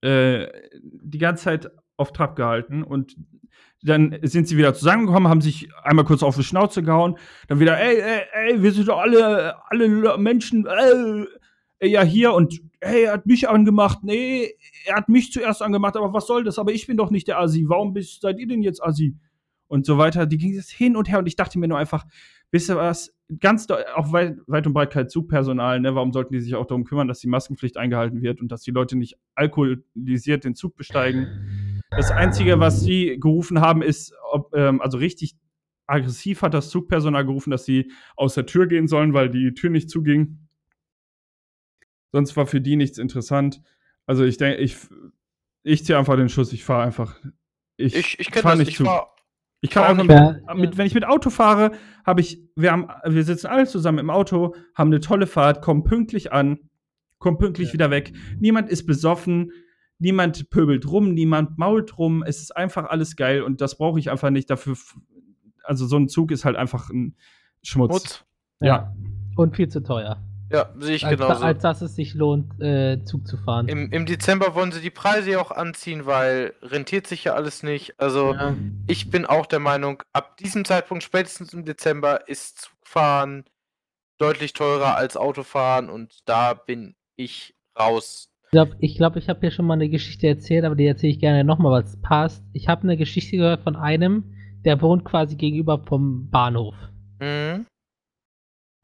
äh, 0.00 0.46
die 0.82 1.18
ganze 1.18 1.44
Zeit 1.44 1.70
auf 1.96 2.12
Trab 2.12 2.34
gehalten 2.36 2.82
und 2.82 3.16
dann 3.82 4.18
sind 4.22 4.46
sie 4.46 4.56
wieder 4.56 4.74
zusammengekommen, 4.74 5.28
haben 5.28 5.40
sich 5.40 5.68
einmal 5.82 6.04
kurz 6.04 6.22
auf 6.22 6.36
die 6.36 6.44
Schnauze 6.44 6.82
gehauen, 6.82 7.16
dann 7.48 7.60
wieder, 7.60 7.80
ey, 7.80 8.00
ey, 8.00 8.22
ey, 8.32 8.62
wir 8.62 8.72
sind 8.72 8.88
doch 8.88 8.98
alle, 8.98 9.56
alle 9.70 10.18
Menschen, 10.18 10.66
äh, 10.66 11.88
ja, 11.88 12.02
hier 12.02 12.34
und 12.34 12.60
hey, 12.82 13.04
er 13.04 13.12
hat 13.14 13.26
mich 13.26 13.48
angemacht, 13.48 14.00
nee, 14.02 14.54
er 14.86 14.96
hat 14.96 15.08
mich 15.08 15.32
zuerst 15.32 15.62
angemacht, 15.62 15.96
aber 15.96 16.12
was 16.12 16.26
soll 16.26 16.44
das? 16.44 16.58
Aber 16.58 16.72
ich 16.72 16.86
bin 16.86 16.96
doch 16.96 17.10
nicht 17.10 17.28
der 17.28 17.40
Assi, 17.40 17.64
warum 17.68 17.92
bist, 17.92 18.20
seid 18.22 18.38
ihr 18.38 18.46
denn 18.46 18.62
jetzt 18.62 18.82
Assi? 18.82 19.16
Und 19.68 19.86
so 19.86 19.98
weiter. 19.98 20.26
Die 20.26 20.36
ging 20.36 20.52
jetzt 20.52 20.72
hin 20.72 20.96
und 20.96 21.08
her 21.08 21.20
und 21.20 21.26
ich 21.26 21.36
dachte 21.36 21.56
mir 21.56 21.68
nur 21.68 21.78
einfach, 21.78 22.04
wisst 22.50 22.70
ihr 22.70 22.76
was, 22.76 23.14
ganz 23.38 23.68
auch 23.70 24.12
weit, 24.12 24.38
weit 24.48 24.66
und 24.66 24.72
breit 24.72 24.90
kein 24.90 25.08
Zugpersonal, 25.08 25.78
ne? 25.78 25.94
Warum 25.94 26.12
sollten 26.12 26.32
die 26.32 26.40
sich 26.40 26.56
auch 26.56 26.66
darum 26.66 26.84
kümmern, 26.84 27.06
dass 27.06 27.20
die 27.20 27.28
Maskenpflicht 27.28 27.76
eingehalten 27.76 28.20
wird 28.20 28.40
und 28.40 28.50
dass 28.50 28.62
die 28.62 28.72
Leute 28.72 28.98
nicht 28.98 29.16
alkoholisiert 29.36 30.44
den 30.44 30.56
Zug 30.56 30.74
besteigen? 30.74 31.79
Das 31.90 32.10
Einzige, 32.10 32.60
was 32.60 32.80
sie 32.80 33.18
gerufen 33.18 33.60
haben, 33.60 33.82
ist, 33.82 34.12
ob, 34.30 34.54
ähm, 34.54 34.80
also 34.80 34.98
richtig 34.98 35.36
aggressiv 35.86 36.42
hat 36.42 36.54
das 36.54 36.70
Zugpersonal 36.70 37.24
gerufen, 37.26 37.50
dass 37.50 37.64
sie 37.64 37.90
aus 38.16 38.34
der 38.34 38.46
Tür 38.46 38.68
gehen 38.68 38.86
sollen, 38.86 39.12
weil 39.12 39.28
die 39.28 39.52
Tür 39.54 39.70
nicht 39.70 39.90
zuging. 39.90 40.48
Sonst 42.12 42.36
war 42.36 42.46
für 42.46 42.60
die 42.60 42.76
nichts 42.76 42.98
interessant. 42.98 43.60
Also 44.06 44.24
ich 44.24 44.36
denke, 44.36 44.58
ich, 44.60 44.76
ich 45.64 45.84
ziehe 45.84 45.98
einfach 45.98 46.16
den 46.16 46.28
Schuss, 46.28 46.52
ich 46.52 46.64
fahre 46.64 46.84
einfach. 46.84 47.18
Ich, 47.76 47.96
ich 47.96 48.18
ich 48.20 48.30
kenne 48.30 48.42
fahr 48.42 48.52
das, 48.52 48.58
nicht 48.60 48.68
ich 48.70 48.76
Zug. 48.76 48.86
fahr, 48.86 49.16
Ich 49.60 49.70
kann 49.70 49.84
einfach 49.84 50.04
nicht- 50.04 50.36
mit, 50.36 50.44
Ja, 50.46 50.54
mit, 50.54 50.78
wenn 50.78 50.86
ich 50.86 50.94
mit 50.94 51.04
Auto 51.04 51.30
fahre, 51.30 51.72
habe 52.06 52.20
ich, 52.20 52.40
wir 52.54 52.70
haben, 52.70 52.88
wir 53.04 53.24
sitzen 53.24 53.48
alle 53.48 53.66
zusammen 53.66 53.98
im 53.98 54.10
Auto, 54.10 54.54
haben 54.76 54.88
eine 54.90 55.00
tolle 55.00 55.26
Fahrt, 55.26 55.60
kommen 55.60 55.82
pünktlich 55.82 56.32
an, 56.32 56.70
kommen 57.18 57.38
pünktlich 57.38 57.68
Ja. 57.68 57.74
wieder 57.74 57.90
weg. 57.90 58.12
Niemand 58.38 58.70
ist 58.70 58.86
besoffen, 58.86 59.50
niemand 60.00 60.50
pöbelt 60.50 60.86
rum, 60.86 61.14
niemand 61.14 61.58
mault 61.58 61.96
rum. 61.98 62.22
Es 62.26 62.40
ist 62.40 62.56
einfach 62.56 62.84
alles 62.90 63.16
geil 63.16 63.42
und 63.42 63.60
das 63.60 63.76
brauche 63.78 63.98
ich 63.98 64.10
einfach 64.10 64.30
nicht 64.30 64.50
dafür. 64.50 64.76
Also 65.62 65.86
so 65.86 65.96
ein 65.96 66.08
Zug 66.08 66.30
ist 66.32 66.44
halt 66.44 66.56
einfach 66.56 66.90
ein 66.90 67.16
Schmutz. 67.62 67.92
Mutz. 67.92 68.24
Ja. 68.60 68.94
Und 69.36 69.56
viel 69.56 69.68
zu 69.68 69.82
teuer. 69.82 70.22
Ja, 70.52 70.70
sehe 70.80 70.96
ich 70.96 71.06
Als, 71.06 71.16
genauso. 71.16 71.44
als 71.44 71.62
dass 71.62 71.80
es 71.80 71.94
sich 71.94 72.14
lohnt, 72.14 72.60
äh, 72.60 73.04
Zug 73.04 73.24
zu 73.28 73.36
fahren. 73.36 73.68
Im, 73.68 73.92
Im 73.92 74.04
Dezember 74.04 74.56
wollen 74.56 74.72
sie 74.72 74.80
die 74.80 74.90
Preise 74.90 75.30
ja 75.30 75.40
auch 75.40 75.52
anziehen, 75.52 76.06
weil 76.06 76.54
rentiert 76.60 77.06
sich 77.06 77.22
ja 77.22 77.34
alles 77.34 77.62
nicht. 77.62 78.00
Also 78.00 78.34
Ja. 78.34 78.56
ich 78.88 79.10
bin 79.10 79.26
auch 79.26 79.46
der 79.46 79.60
Meinung, 79.60 80.02
ab 80.12 80.36
diesem 80.38 80.64
Zeitpunkt, 80.64 81.04
spätestens 81.04 81.52
im 81.52 81.64
Dezember, 81.64 82.26
ist 82.28 82.62
Zugfahren 82.62 83.44
deutlich 84.18 84.52
teurer 84.52 84.96
als 84.96 85.16
Autofahren 85.16 85.88
und 85.88 86.28
da 86.28 86.54
bin 86.54 86.96
ich 87.14 87.54
raus. 87.78 88.29
Ich 88.50 88.52
glaube, 88.52 88.76
ich, 88.80 88.96
glaub, 88.96 89.14
ich 89.14 89.28
habe 89.28 89.38
hier 89.42 89.52
schon 89.52 89.64
mal 89.66 89.74
eine 89.74 89.88
Geschichte 89.88 90.26
erzählt, 90.26 90.64
aber 90.64 90.74
die 90.74 90.84
erzähle 90.86 91.12
ich 91.12 91.20
gerne 91.20 91.44
nochmal, 91.44 91.70
weil 91.70 91.82
es 91.84 92.02
passt. 92.02 92.44
Ich 92.52 92.66
habe 92.66 92.82
eine 92.82 92.96
Geschichte 92.96 93.36
gehört 93.36 93.62
von 93.62 93.76
einem, 93.76 94.34
der 94.64 94.82
wohnt 94.82 95.04
quasi 95.04 95.36
gegenüber 95.36 95.84
vom 95.86 96.28
Bahnhof 96.30 96.74
Mhm. 97.20 97.66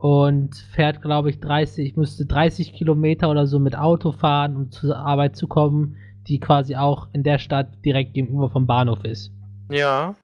und 0.01 0.55
fährt, 0.55 1.03
glaube 1.03 1.31
ich, 1.31 1.41
30, 1.41 1.97
müsste 1.97 2.27
30 2.27 2.75
Kilometer 2.75 3.29
oder 3.29 3.49
so 3.49 3.59
mit 3.59 3.77
Auto 3.77 4.13
fahren, 4.13 4.55
um 4.55 4.71
zur 4.71 4.97
Arbeit 4.99 5.35
zu 5.35 5.49
kommen, 5.49 5.97
die 6.29 6.39
quasi 6.39 6.77
auch 6.77 7.09
in 7.13 7.25
der 7.25 7.39
Stadt 7.41 7.85
direkt 7.85 8.15
gegenüber 8.15 8.51
vom 8.51 8.69
Bahnhof 8.69 9.03
ist. 9.05 9.33
Ja. 9.69 10.15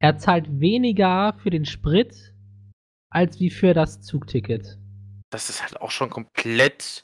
Er 0.00 0.16
zahlt 0.16 0.60
weniger 0.60 1.34
für 1.42 1.50
den 1.50 1.64
Sprit 1.64 2.34
als 3.12 3.40
wie 3.40 3.50
für 3.50 3.74
das 3.74 4.00
Zugticket. 4.00 4.78
Das 5.30 5.50
ist 5.50 5.60
halt 5.60 5.80
auch 5.80 5.90
schon 5.90 6.08
komplett, 6.10 7.02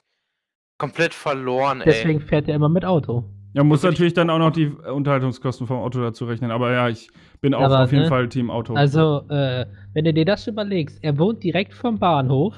komplett 0.78 1.14
verloren, 1.14 1.80
ey. 1.80 1.86
Deswegen 1.86 2.20
fährt 2.20 2.48
er 2.48 2.54
immer 2.56 2.68
mit 2.68 2.84
Auto. 2.84 3.24
Ja, 3.54 3.64
muss 3.64 3.82
natürlich 3.82 4.12
dann 4.12 4.28
auch 4.28 4.38
noch 4.38 4.50
die 4.50 4.66
Unterhaltungskosten 4.66 5.66
vom 5.66 5.78
Auto 5.78 6.00
dazu 6.02 6.26
rechnen. 6.26 6.50
Aber 6.50 6.72
ja, 6.72 6.90
ich 6.90 7.10
bin 7.40 7.54
auch 7.54 7.62
Aber, 7.62 7.84
auf 7.84 7.90
jeden 7.90 8.04
ne? 8.04 8.08
Fall 8.10 8.28
Team 8.28 8.50
Auto. 8.50 8.74
Also, 8.74 9.26
äh, 9.30 9.64
wenn 9.94 10.04
du 10.04 10.12
dir 10.12 10.26
das 10.26 10.44
schon 10.44 10.52
überlegst, 10.52 10.98
er 11.02 11.16
wohnt 11.18 11.42
direkt 11.42 11.72
vom 11.72 11.98
Bahnhof. 11.98 12.54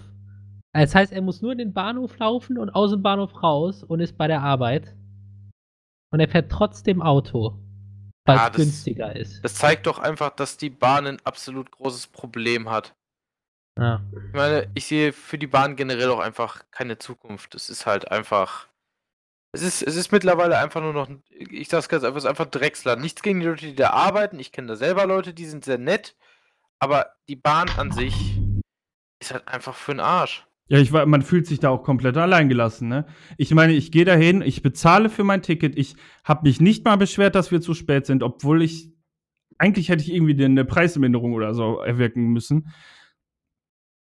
Das 0.72 0.96
heißt, 0.96 1.12
er 1.12 1.22
muss 1.22 1.40
nur 1.40 1.52
in 1.52 1.58
den 1.58 1.72
Bahnhof 1.72 2.18
laufen 2.18 2.58
und 2.58 2.70
aus 2.70 2.90
dem 2.90 3.02
Bahnhof 3.02 3.42
raus 3.42 3.84
und 3.84 4.00
ist 4.00 4.18
bei 4.18 4.26
der 4.26 4.42
Arbeit. 4.42 4.94
Und 6.10 6.18
er 6.18 6.28
fährt 6.28 6.50
trotzdem 6.50 7.00
Auto, 7.00 7.58
weil 8.24 8.36
Ja, 8.36 8.48
es 8.48 8.56
günstiger 8.56 9.14
ist. 9.14 9.44
Das 9.44 9.54
zeigt 9.54 9.86
doch 9.86 10.00
einfach, 10.00 10.30
dass 10.30 10.56
die 10.56 10.70
Bahn 10.70 11.06
ein 11.06 11.18
absolut 11.22 11.70
großes 11.70 12.08
Problem 12.08 12.68
hat. 12.70 12.94
Ja. 13.78 14.02
Ich 14.12 14.34
meine, 14.34 14.68
ich 14.74 14.86
sehe 14.86 15.12
für 15.12 15.38
die 15.38 15.46
Bahn 15.46 15.76
generell 15.76 16.10
auch 16.10 16.18
einfach 16.18 16.64
keine 16.70 16.98
Zukunft. 16.98 17.54
Es 17.54 17.70
ist 17.70 17.86
halt 17.86 18.10
einfach. 18.10 18.66
Es 19.52 19.62
ist, 19.62 19.82
es 19.82 19.96
ist 19.96 20.12
mittlerweile 20.12 20.58
einfach 20.58 20.82
nur 20.82 20.92
noch, 20.92 21.08
ich 21.30 21.68
sag's 21.68 21.88
ganz 21.88 22.04
einfach, 22.04 22.18
es 22.18 22.24
ist 22.24 22.30
einfach 22.30 22.46
Drechsler. 22.46 22.96
Nichts 22.96 23.22
gegen 23.22 23.40
die 23.40 23.46
Leute, 23.46 23.66
die 23.66 23.74
da 23.74 23.90
arbeiten. 23.90 24.38
Ich 24.38 24.52
kenne 24.52 24.68
da 24.68 24.76
selber 24.76 25.06
Leute, 25.06 25.32
die 25.32 25.46
sind 25.46 25.64
sehr 25.64 25.78
nett. 25.78 26.16
Aber 26.80 27.06
die 27.28 27.36
Bahn 27.36 27.68
an 27.76 27.90
sich 27.90 28.38
ist 29.20 29.32
halt 29.32 29.48
einfach 29.48 29.74
für 29.74 29.92
den 29.92 30.00
Arsch. 30.00 30.44
Ja, 30.68 30.78
ich 30.78 30.92
man 30.92 31.22
fühlt 31.22 31.46
sich 31.46 31.60
da 31.60 31.70
auch 31.70 31.82
komplett 31.82 32.18
alleingelassen, 32.18 32.88
ne? 32.88 33.06
Ich 33.38 33.54
meine, 33.54 33.72
ich 33.72 33.90
gehe 33.90 34.04
dahin, 34.04 34.42
ich 34.42 34.60
bezahle 34.60 35.08
für 35.08 35.24
mein 35.24 35.40
Ticket, 35.40 35.78
ich 35.78 35.96
habe 36.24 36.46
mich 36.46 36.60
nicht 36.60 36.84
mal 36.84 36.96
beschwert, 36.96 37.34
dass 37.34 37.50
wir 37.50 37.62
zu 37.62 37.72
spät 37.72 38.04
sind, 38.04 38.22
obwohl 38.22 38.62
ich 38.62 38.92
eigentlich 39.56 39.88
hätte 39.88 40.02
ich 40.02 40.12
irgendwie 40.12 40.44
eine 40.44 40.66
Preisminderung 40.66 41.32
oder 41.32 41.54
so 41.54 41.80
erwirken 41.80 42.28
müssen. 42.28 42.70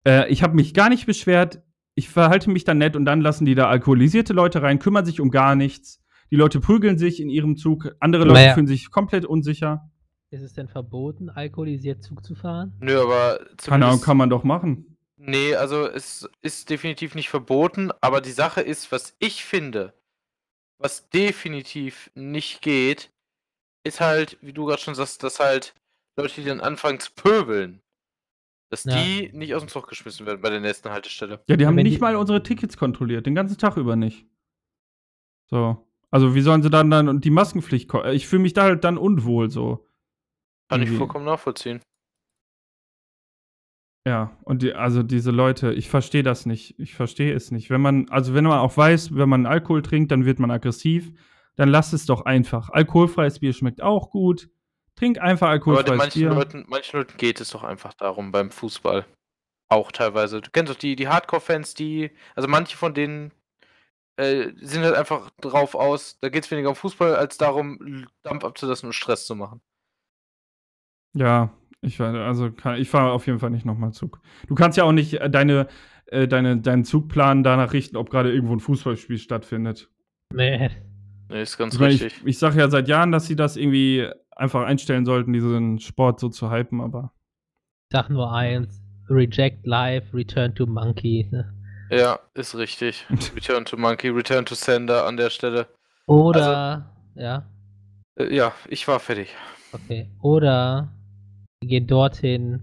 Äh, 0.06 0.28
ich 0.30 0.42
habe 0.42 0.54
mich 0.54 0.74
gar 0.74 0.88
nicht 0.88 1.06
beschwert, 1.06 1.62
ich 1.94 2.08
verhalte 2.08 2.50
mich 2.50 2.64
dann 2.64 2.78
nett 2.78 2.96
und 2.96 3.04
dann 3.04 3.20
lassen 3.20 3.44
die 3.44 3.54
da 3.54 3.68
alkoholisierte 3.68 4.32
Leute 4.32 4.62
rein, 4.62 4.78
kümmern 4.78 5.04
sich 5.04 5.20
um 5.20 5.30
gar 5.30 5.54
nichts. 5.54 6.00
Die 6.30 6.36
Leute 6.36 6.60
prügeln 6.60 6.96
sich 6.96 7.20
in 7.20 7.28
ihrem 7.28 7.56
Zug, 7.56 7.94
andere 8.00 8.24
Leute 8.24 8.40
Naja. 8.40 8.54
fühlen 8.54 8.66
sich 8.66 8.90
komplett 8.90 9.24
unsicher. 9.24 9.90
Ist 10.30 10.42
es 10.42 10.52
denn 10.52 10.68
verboten, 10.68 11.28
alkoholisiert 11.28 12.04
Zug 12.04 12.24
zu 12.24 12.36
fahren? 12.36 12.72
Nö, 12.80 13.00
aber 13.00 13.40
Keine 13.56 13.86
Ahnung, 13.86 14.00
kann 14.00 14.16
man 14.16 14.30
doch 14.30 14.44
machen. 14.44 14.96
Nee, 15.16 15.56
also 15.56 15.86
es 15.86 16.30
ist 16.40 16.70
definitiv 16.70 17.14
nicht 17.14 17.28
verboten, 17.28 17.90
aber 18.00 18.20
die 18.20 18.30
Sache 18.30 18.60
ist, 18.60 18.92
was 18.92 19.16
ich 19.18 19.44
finde, 19.44 19.92
was 20.78 21.10
definitiv 21.10 22.10
nicht 22.14 22.62
geht, 22.62 23.10
ist 23.84 24.00
halt, 24.00 24.38
wie 24.40 24.52
du 24.52 24.64
gerade 24.64 24.80
schon 24.80 24.94
sagst, 24.94 25.22
dass 25.22 25.40
halt 25.40 25.74
Leute, 26.16 26.40
die 26.40 26.46
dann 26.46 26.60
anfangen 26.60 27.00
zu 27.00 27.10
pöbeln, 27.14 27.82
dass 28.70 28.84
Ja. 28.84 28.94
die 28.94 29.30
nicht 29.32 29.54
aus 29.54 29.62
dem 29.62 29.68
Zug 29.68 29.88
geschmissen 29.88 30.26
werden 30.26 30.40
bei 30.40 30.48
der 30.50 30.60
nächsten 30.60 30.88
Haltestelle. 30.90 31.42
Ja, 31.48 31.56
die 31.56 31.66
haben 31.66 31.76
Wenn 31.76 31.84
nicht 31.84 31.96
die- 31.96 32.00
mal 32.00 32.16
unsere 32.16 32.42
Tickets 32.42 32.76
kontrolliert, 32.76 33.26
den 33.26 33.34
ganzen 33.34 33.58
Tag 33.58 33.76
über 33.76 33.96
nicht. 33.96 34.26
So. 35.50 35.86
Also 36.10 36.34
wie 36.34 36.40
sollen 36.40 36.62
sie 36.62 36.70
dann 36.70 36.90
dann 36.90 37.08
und 37.08 37.24
die 37.24 37.30
Maskenpflicht 37.30 37.92
Ich 38.12 38.26
fühle 38.26 38.42
mich 38.42 38.52
da 38.52 38.62
halt 38.62 38.82
dann 38.84 38.96
unwohl 38.98 39.50
so. 39.50 39.86
Kann 40.68 40.82
ich 40.82 40.90
vollkommen 40.90 41.24
nachvollziehen. 41.24 41.80
Ja, 44.06 44.36
und 44.44 44.62
die, 44.62 44.72
also 44.74 45.02
diese 45.02 45.30
Leute, 45.30 45.72
ich 45.74 45.90
verstehe 45.90 46.22
das 46.22 46.46
nicht. 46.46 46.78
Ich 46.78 46.94
verstehe 46.94 47.34
es 47.34 47.50
nicht. 47.50 47.68
Wenn 47.70 47.80
man, 47.82 48.08
also 48.08 48.34
wenn 48.34 48.44
man 48.44 48.58
auch 48.58 48.76
weiß, 48.76 49.14
wenn 49.14 49.28
man 49.28 49.46
Alkohol 49.46 49.82
trinkt, 49.82 50.10
dann 50.10 50.24
wird 50.24 50.38
man 50.38 50.50
aggressiv, 50.50 51.12
dann 51.56 51.68
lass 51.68 51.92
es 51.92 52.06
doch 52.06 52.22
einfach. 52.24 52.70
Alkoholfreies 52.70 53.40
Bier 53.40 53.52
schmeckt 53.52 53.82
auch 53.82 54.10
gut. 54.10 54.48
Trink 55.00 55.18
einfach 55.18 55.48
alkoholfreies 55.48 55.96
manchen 55.96 56.20
Bier. 56.20 56.28
Leuten, 56.28 56.64
manchen 56.68 56.98
Leuten 56.98 57.16
geht 57.16 57.40
es 57.40 57.50
doch 57.50 57.64
einfach 57.64 57.94
darum 57.94 58.32
beim 58.32 58.50
Fußball. 58.50 59.06
Auch 59.70 59.92
teilweise. 59.92 60.42
Du 60.42 60.50
kennst 60.50 60.70
doch 60.70 60.78
die, 60.78 60.94
die 60.94 61.08
Hardcore-Fans, 61.08 61.72
die, 61.72 62.10
also 62.34 62.48
manche 62.48 62.76
von 62.76 62.92
denen 62.92 63.32
äh, 64.16 64.50
sind 64.56 64.84
halt 64.84 64.94
einfach 64.94 65.30
drauf 65.40 65.74
aus, 65.74 66.18
da 66.20 66.28
geht 66.28 66.44
es 66.44 66.50
weniger 66.50 66.68
um 66.68 66.74
Fußball, 66.74 67.16
als 67.16 67.38
darum, 67.38 68.06
Dampf 68.22 68.44
abzulassen 68.44 68.88
und 68.88 68.92
Stress 68.92 69.24
zu 69.24 69.34
machen. 69.34 69.62
Ja, 71.14 71.50
ich 71.80 71.98
also 71.98 72.52
kann, 72.52 72.76
ich 72.78 72.90
fahre 72.90 73.12
auf 73.12 73.26
jeden 73.26 73.38
Fall 73.38 73.50
nicht 73.50 73.64
nochmal 73.64 73.92
Zug. 73.92 74.20
Du 74.48 74.54
kannst 74.54 74.76
ja 74.76 74.84
auch 74.84 74.92
nicht 74.92 75.14
äh, 75.14 75.30
deine, 75.30 75.68
äh, 76.06 76.28
deine, 76.28 76.58
deinen 76.58 76.84
Zugplan 76.84 77.42
danach 77.42 77.72
richten, 77.72 77.96
ob 77.96 78.10
gerade 78.10 78.34
irgendwo 78.34 78.54
ein 78.54 78.60
Fußballspiel 78.60 79.16
stattfindet. 79.16 79.88
Nee. 80.34 80.70
Nee, 81.30 81.42
ist 81.42 81.56
ganz 81.56 81.74
Ich, 81.74 81.80
meine, 81.80 81.92
richtig. 81.92 82.16
ich, 82.18 82.26
ich 82.26 82.38
sage 82.38 82.58
ja 82.58 82.68
seit 82.68 82.88
Jahren, 82.88 83.12
dass 83.12 83.26
sie 83.26 83.36
das 83.36 83.56
irgendwie 83.56 84.08
einfach 84.36 84.64
einstellen 84.66 85.04
sollten, 85.04 85.32
diesen 85.32 85.78
Sport 85.78 86.20
so 86.20 86.28
zu 86.28 86.50
hypen, 86.50 86.80
aber 86.80 87.12
Ich 87.88 87.96
sag 87.96 88.10
nur 88.10 88.32
eins: 88.32 88.82
Reject 89.08 89.66
Life, 89.66 90.14
Return 90.16 90.54
to 90.54 90.66
Monkey. 90.66 91.28
Ne? 91.30 91.54
Ja, 91.90 92.18
ist 92.34 92.54
richtig. 92.56 93.06
Return 93.34 93.64
to 93.64 93.76
Monkey, 93.76 94.08
Return 94.08 94.44
to 94.44 94.54
Sender 94.54 95.06
an 95.06 95.16
der 95.16 95.30
Stelle. 95.30 95.66
Oder, 96.06 96.90
ja, 97.14 97.44
Äh, 98.18 98.34
ja, 98.34 98.52
ich 98.68 98.86
war 98.88 98.98
fertig. 99.00 99.34
okay. 99.72 100.10
Oder 100.22 100.92
wir 101.60 101.68
gehen 101.68 101.86
dorthin, 101.86 102.60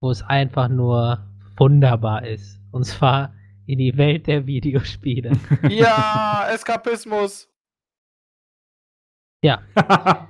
wo 0.00 0.10
es 0.10 0.22
einfach 0.22 0.68
nur 0.68 1.24
wunderbar 1.58 2.24
ist. 2.26 2.58
Und 2.72 2.84
zwar 2.84 3.34
in 3.66 3.78
die 3.78 3.96
Welt 3.96 4.26
der 4.26 4.46
Videospiele. 4.46 5.32
Ja, 5.68 6.48
Eskapismus! 6.52 7.46
Ja, 9.42 9.60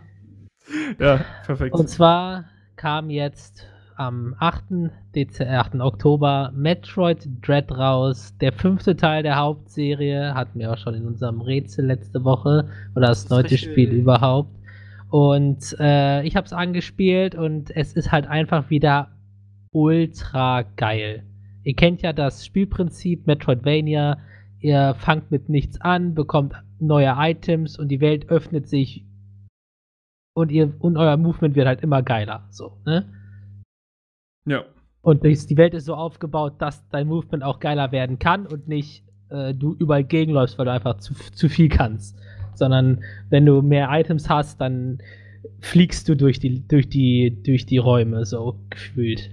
ja, 0.98 1.20
perfekt. 1.44 1.74
und 1.74 1.88
zwar 1.88 2.44
kam 2.76 3.10
jetzt 3.10 3.66
am 3.96 4.34
8. 4.38 4.64
Dez 5.14 5.38
8. 5.40 5.74
Oktober 5.74 6.52
Metroid 6.54 7.28
Dread 7.42 7.70
raus. 7.70 8.34
Der 8.40 8.50
fünfte 8.52 8.96
Teil 8.96 9.22
der 9.22 9.36
Hauptserie 9.36 10.34
hatten 10.34 10.58
wir 10.58 10.72
auch 10.72 10.78
schon 10.78 10.94
in 10.94 11.06
unserem 11.06 11.42
Rätsel 11.42 11.84
letzte 11.84 12.24
Woche. 12.24 12.70
Oder 12.96 13.08
das, 13.08 13.24
Das 13.24 13.30
neunte. 13.30 13.58
Spiel 13.58 13.90
überhaupt. 13.90 14.56
Und 15.10 15.76
äh, 15.78 16.22
ich 16.22 16.34
habe 16.34 16.46
es 16.46 16.54
angespielt 16.54 17.34
und 17.34 17.76
es 17.76 17.92
ist 17.92 18.10
halt 18.10 18.26
einfach 18.26 18.70
wieder 18.70 19.08
ultra 19.72 20.62
geil. 20.76 21.24
Ihr 21.62 21.74
kennt 21.74 22.00
ja 22.00 22.14
das 22.14 22.46
Spielprinzip 22.46 23.26
Metroidvania. 23.26 24.16
Ihr 24.60 24.94
fangt 24.98 25.30
mit 25.30 25.50
nichts 25.50 25.78
an, 25.80 26.14
bekommt 26.14 26.54
neue 26.80 27.14
Items 27.16 27.78
und 27.78 27.88
die 27.88 28.00
Welt 28.00 28.28
öffnet 28.28 28.68
sich 28.68 29.04
und 30.34 30.50
ihr 30.50 30.72
und 30.78 30.96
euer 30.96 31.16
Movement 31.16 31.54
wird 31.54 31.66
halt 31.66 31.82
immer 31.82 32.02
geiler. 32.02 32.46
So, 32.50 32.78
ne? 32.84 33.06
ja. 34.46 34.64
Und 35.02 35.24
die 35.24 35.56
Welt 35.56 35.72
ist 35.72 35.86
so 35.86 35.94
aufgebaut, 35.94 36.54
dass 36.58 36.86
dein 36.90 37.06
Movement 37.06 37.42
auch 37.42 37.58
geiler 37.58 37.90
werden 37.90 38.18
kann 38.18 38.46
und 38.46 38.68
nicht 38.68 39.02
äh, 39.30 39.54
du 39.54 39.74
überall 39.74 40.04
gegenläufst, 40.04 40.58
weil 40.58 40.66
du 40.66 40.72
einfach 40.72 40.98
zu, 40.98 41.14
zu 41.14 41.48
viel 41.48 41.70
kannst. 41.70 42.18
Sondern 42.54 43.02
wenn 43.30 43.46
du 43.46 43.62
mehr 43.62 43.88
Items 43.90 44.28
hast, 44.28 44.60
dann 44.60 44.98
fliegst 45.60 46.06
du 46.08 46.16
durch 46.16 46.38
die, 46.38 46.66
durch 46.68 46.88
die, 46.90 47.42
durch 47.42 47.64
die 47.64 47.78
Räume, 47.78 48.26
so 48.26 48.60
gefühlt. 48.68 49.30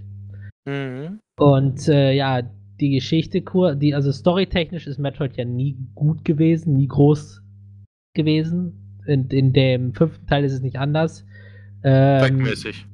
Mhm. 0.66 1.20
Und 1.38 1.88
äh, 1.90 2.14
ja, 2.14 2.44
die 2.80 2.92
Geschichte, 2.92 3.44
die, 3.76 3.96
also 3.96 4.12
storytechnisch 4.12 4.88
ist 4.88 5.00
Metroid 5.00 5.36
ja 5.38 5.46
nie 5.46 5.78
gut 5.96 6.24
gewesen, 6.26 6.76
nie 6.76 6.88
groß 6.88 7.42
gewesen. 8.14 9.00
In, 9.08 9.28
in 9.30 9.54
dem 9.54 9.94
fünften 9.94 10.28
Teil 10.28 10.44
ist 10.44 10.54
es 10.54 10.62
nicht 10.62 10.78
anders. 10.78 11.26
Ähm, 11.84 12.20
Zweckmäßig. 12.20 12.86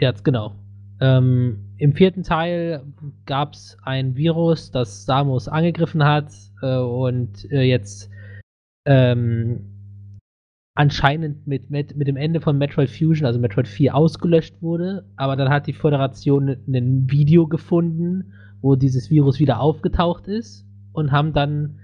ja, 0.00 0.12
genau. 0.22 0.54
Ähm, 1.00 1.58
Im 1.78 1.94
vierten 1.94 2.22
Teil 2.22 2.84
gab 3.26 3.54
es 3.54 3.76
ein 3.82 4.16
Virus, 4.16 4.70
das 4.70 5.04
Samus 5.04 5.48
angegriffen 5.48 6.04
hat 6.04 6.32
äh, 6.62 6.76
und 6.76 7.50
äh, 7.50 7.62
jetzt 7.62 8.10
ähm, 8.86 9.74
anscheinend 10.74 11.46
mit, 11.46 11.70
mit, 11.70 11.96
mit 11.96 12.08
dem 12.08 12.16
Ende 12.16 12.40
von 12.40 12.58
Metroid 12.58 12.90
Fusion, 12.90 13.26
also 13.26 13.38
Metroid 13.38 13.68
4, 13.68 13.94
ausgelöscht 13.94 14.60
wurde. 14.60 15.04
Aber 15.16 15.36
dann 15.36 15.48
hat 15.48 15.66
die 15.66 15.72
Föderation 15.72 16.48
ein 16.48 17.10
Video 17.10 17.46
gefunden, 17.46 18.32
wo 18.64 18.76
dieses 18.76 19.10
Virus 19.10 19.38
wieder 19.40 19.60
aufgetaucht 19.60 20.26
ist 20.26 20.66
und 20.94 21.12
haben 21.12 21.34
dann 21.34 21.80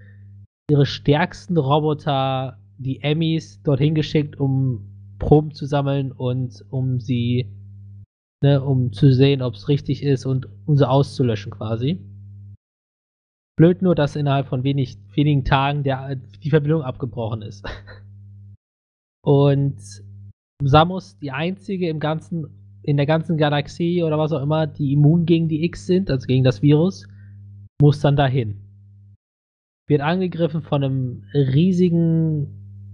ihre 0.71 0.87
stärksten 0.87 1.59
Roboter, 1.59 2.59
die 2.79 3.03
Emmys, 3.03 3.63
dorthin 3.63 3.95
geschickt, 3.95 4.41
um 4.41 4.87
Proben 5.19 5.53
zu 5.53 5.67
sammeln 5.67 6.11
und 6.11 6.65
um 6.71 6.99
sie 6.99 7.53
ne, 8.43 8.65
um 8.65 8.95
zu 8.95 9.13
sehen, 9.13 9.43
ob 9.43 9.57
es 9.57 9.69
richtig 9.69 10.03
ist 10.03 10.25
und 10.25 10.49
um 10.65 10.79
sie 10.79 10.89
auszulöschen 10.89 11.53
quasi. 11.53 12.01
Blöd 13.59 13.83
nur, 13.83 13.95
dass 13.95 14.17
innerhalb 14.17 14.47
von 14.47 14.65
wenig, 14.65 14.97
wenigen 15.13 15.45
Tagen 15.45 15.83
der, 15.83 16.17
die 16.17 16.49
Verbindung 16.49 16.81
abgebrochen 16.81 17.43
ist. 17.43 17.63
Und 19.23 19.77
Samus, 20.63 21.19
die 21.19 21.31
einzige 21.31 21.91
im 21.91 22.01
ganzen, 22.01 22.60
in 22.83 22.97
der 22.97 23.07
ganzen 23.07 23.37
Galaxie 23.37 24.03
oder 24.03 24.19
was 24.19 24.33
auch 24.33 24.43
immer, 24.43 24.67
die 24.67 24.93
immun 24.93 25.27
gegen 25.27 25.49
die 25.49 25.65
X 25.65 25.87
sind, 25.87 26.11
also 26.11 26.27
gegen 26.27 26.45
das 26.45 26.63
Virus, 26.63 27.07
muss 27.81 28.01
dann 28.01 28.17
dahin. 28.17 28.57
Wird 29.89 30.01
angegriffen 30.01 30.63
von 30.63 30.85
einem 30.85 31.25
riesigen 31.35 32.49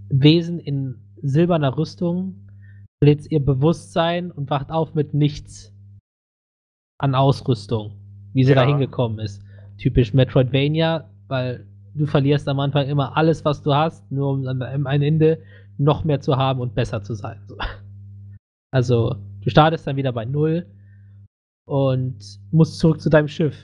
Wesen 0.09 0.59
in 0.59 0.95
silberner 1.21 1.77
Rüstung, 1.77 2.47
verliert 3.01 3.29
ihr 3.29 3.43
Bewusstsein 3.43 4.31
und 4.31 4.49
wacht 4.49 4.71
auf 4.71 4.93
mit 4.95 5.13
nichts 5.13 5.73
an 6.99 7.15
Ausrüstung, 7.15 7.93
wie 8.33 8.43
sie 8.43 8.51
Ja. 8.53 8.63
da 8.63 8.67
hingekommen 8.67 9.19
ist. 9.19 9.43
Typisch 9.77 10.13
Metroidvania, 10.13 11.09
weil 11.27 11.67
du 11.93 12.05
verlierst 12.07 12.47
am 12.47 12.59
Anfang 12.59 12.87
immer 12.87 13.15
alles, 13.15 13.45
was 13.45 13.61
du 13.61 13.73
hast, 13.73 14.09
nur 14.11 14.31
um 14.31 14.47
am 14.47 14.61
am 14.61 14.85
Ende 15.01 15.41
noch 15.77 16.03
mehr 16.03 16.19
zu 16.19 16.35
haben 16.37 16.59
und 16.59 16.73
besser 16.73 17.03
zu 17.03 17.13
sein. 17.13 17.39
So. 17.47 17.57
Also, 18.71 19.15
du 19.47 19.51
startest 19.51 19.87
dann 19.87 19.95
wieder 19.95 20.11
bei 20.11 20.25
Null 20.25 20.65
und 21.65 22.19
musst 22.51 22.79
zurück 22.79 22.99
zu 22.99 23.09
deinem 23.09 23.29
Schiff. 23.29 23.55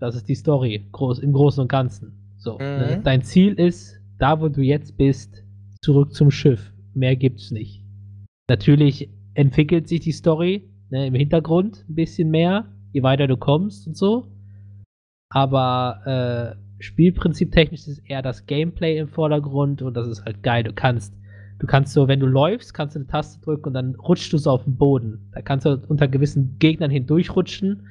Das 0.00 0.16
ist 0.16 0.28
die 0.28 0.34
Story, 0.34 0.88
groß, 0.90 1.20
im 1.20 1.32
Großen 1.32 1.62
und 1.62 1.68
Ganzen. 1.68 2.34
So, 2.36 2.58
ne? 2.58 2.96
Mhm. 2.98 3.04
Dein 3.04 3.22
Ziel 3.22 3.54
ist, 3.54 3.96
da 4.18 4.40
wo 4.40 4.48
du 4.48 4.60
jetzt 4.60 4.96
bist, 4.96 5.44
zurück 5.84 6.14
zum 6.14 6.32
Schiff. 6.32 6.72
Mehr 6.94 7.14
gibt's 7.14 7.52
nicht. 7.52 7.84
Natürlich 8.48 9.08
entwickelt 9.34 9.86
sich 9.86 10.00
die 10.00 10.10
Story 10.10 10.68
ne, 10.90 11.06
im 11.06 11.14
Hintergrund 11.14 11.84
ein 11.88 11.94
bisschen 11.94 12.30
mehr, 12.30 12.66
je 12.92 13.04
weiter 13.04 13.28
du 13.28 13.36
kommst 13.36 13.86
und 13.86 13.96
so. 13.96 14.26
Aber 15.32 16.56
äh, 16.58 16.82
Spielprinziptechnisch 16.82 17.86
ist 17.86 18.02
eher 18.04 18.22
das 18.22 18.46
Gameplay 18.46 18.98
im 18.98 19.06
Vordergrund 19.06 19.80
und 19.80 19.94
das 19.94 20.08
ist 20.08 20.24
halt 20.24 20.42
geil. 20.42 20.64
Du 20.64 20.72
kannst, 20.72 21.14
du 21.60 21.66
kannst 21.66 21.92
so, 21.92 22.08
wenn 22.08 22.20
du 22.20 22.26
läufst, 22.26 22.74
kannst 22.74 22.96
du 22.96 23.00
eine 23.00 23.06
Taste 23.06 23.40
drücken 23.40 23.68
und 23.68 23.74
dann 23.74 23.94
rutschst 23.94 24.32
du 24.32 24.38
so 24.38 24.50
auf 24.50 24.64
den 24.64 24.76
Boden. 24.76 25.30
Da 25.32 25.42
kannst 25.42 25.66
du 25.66 25.80
unter 25.88 26.08
gewissen 26.08 26.58
Gegnern 26.58 26.90
hindurchrutschen, 26.90 27.86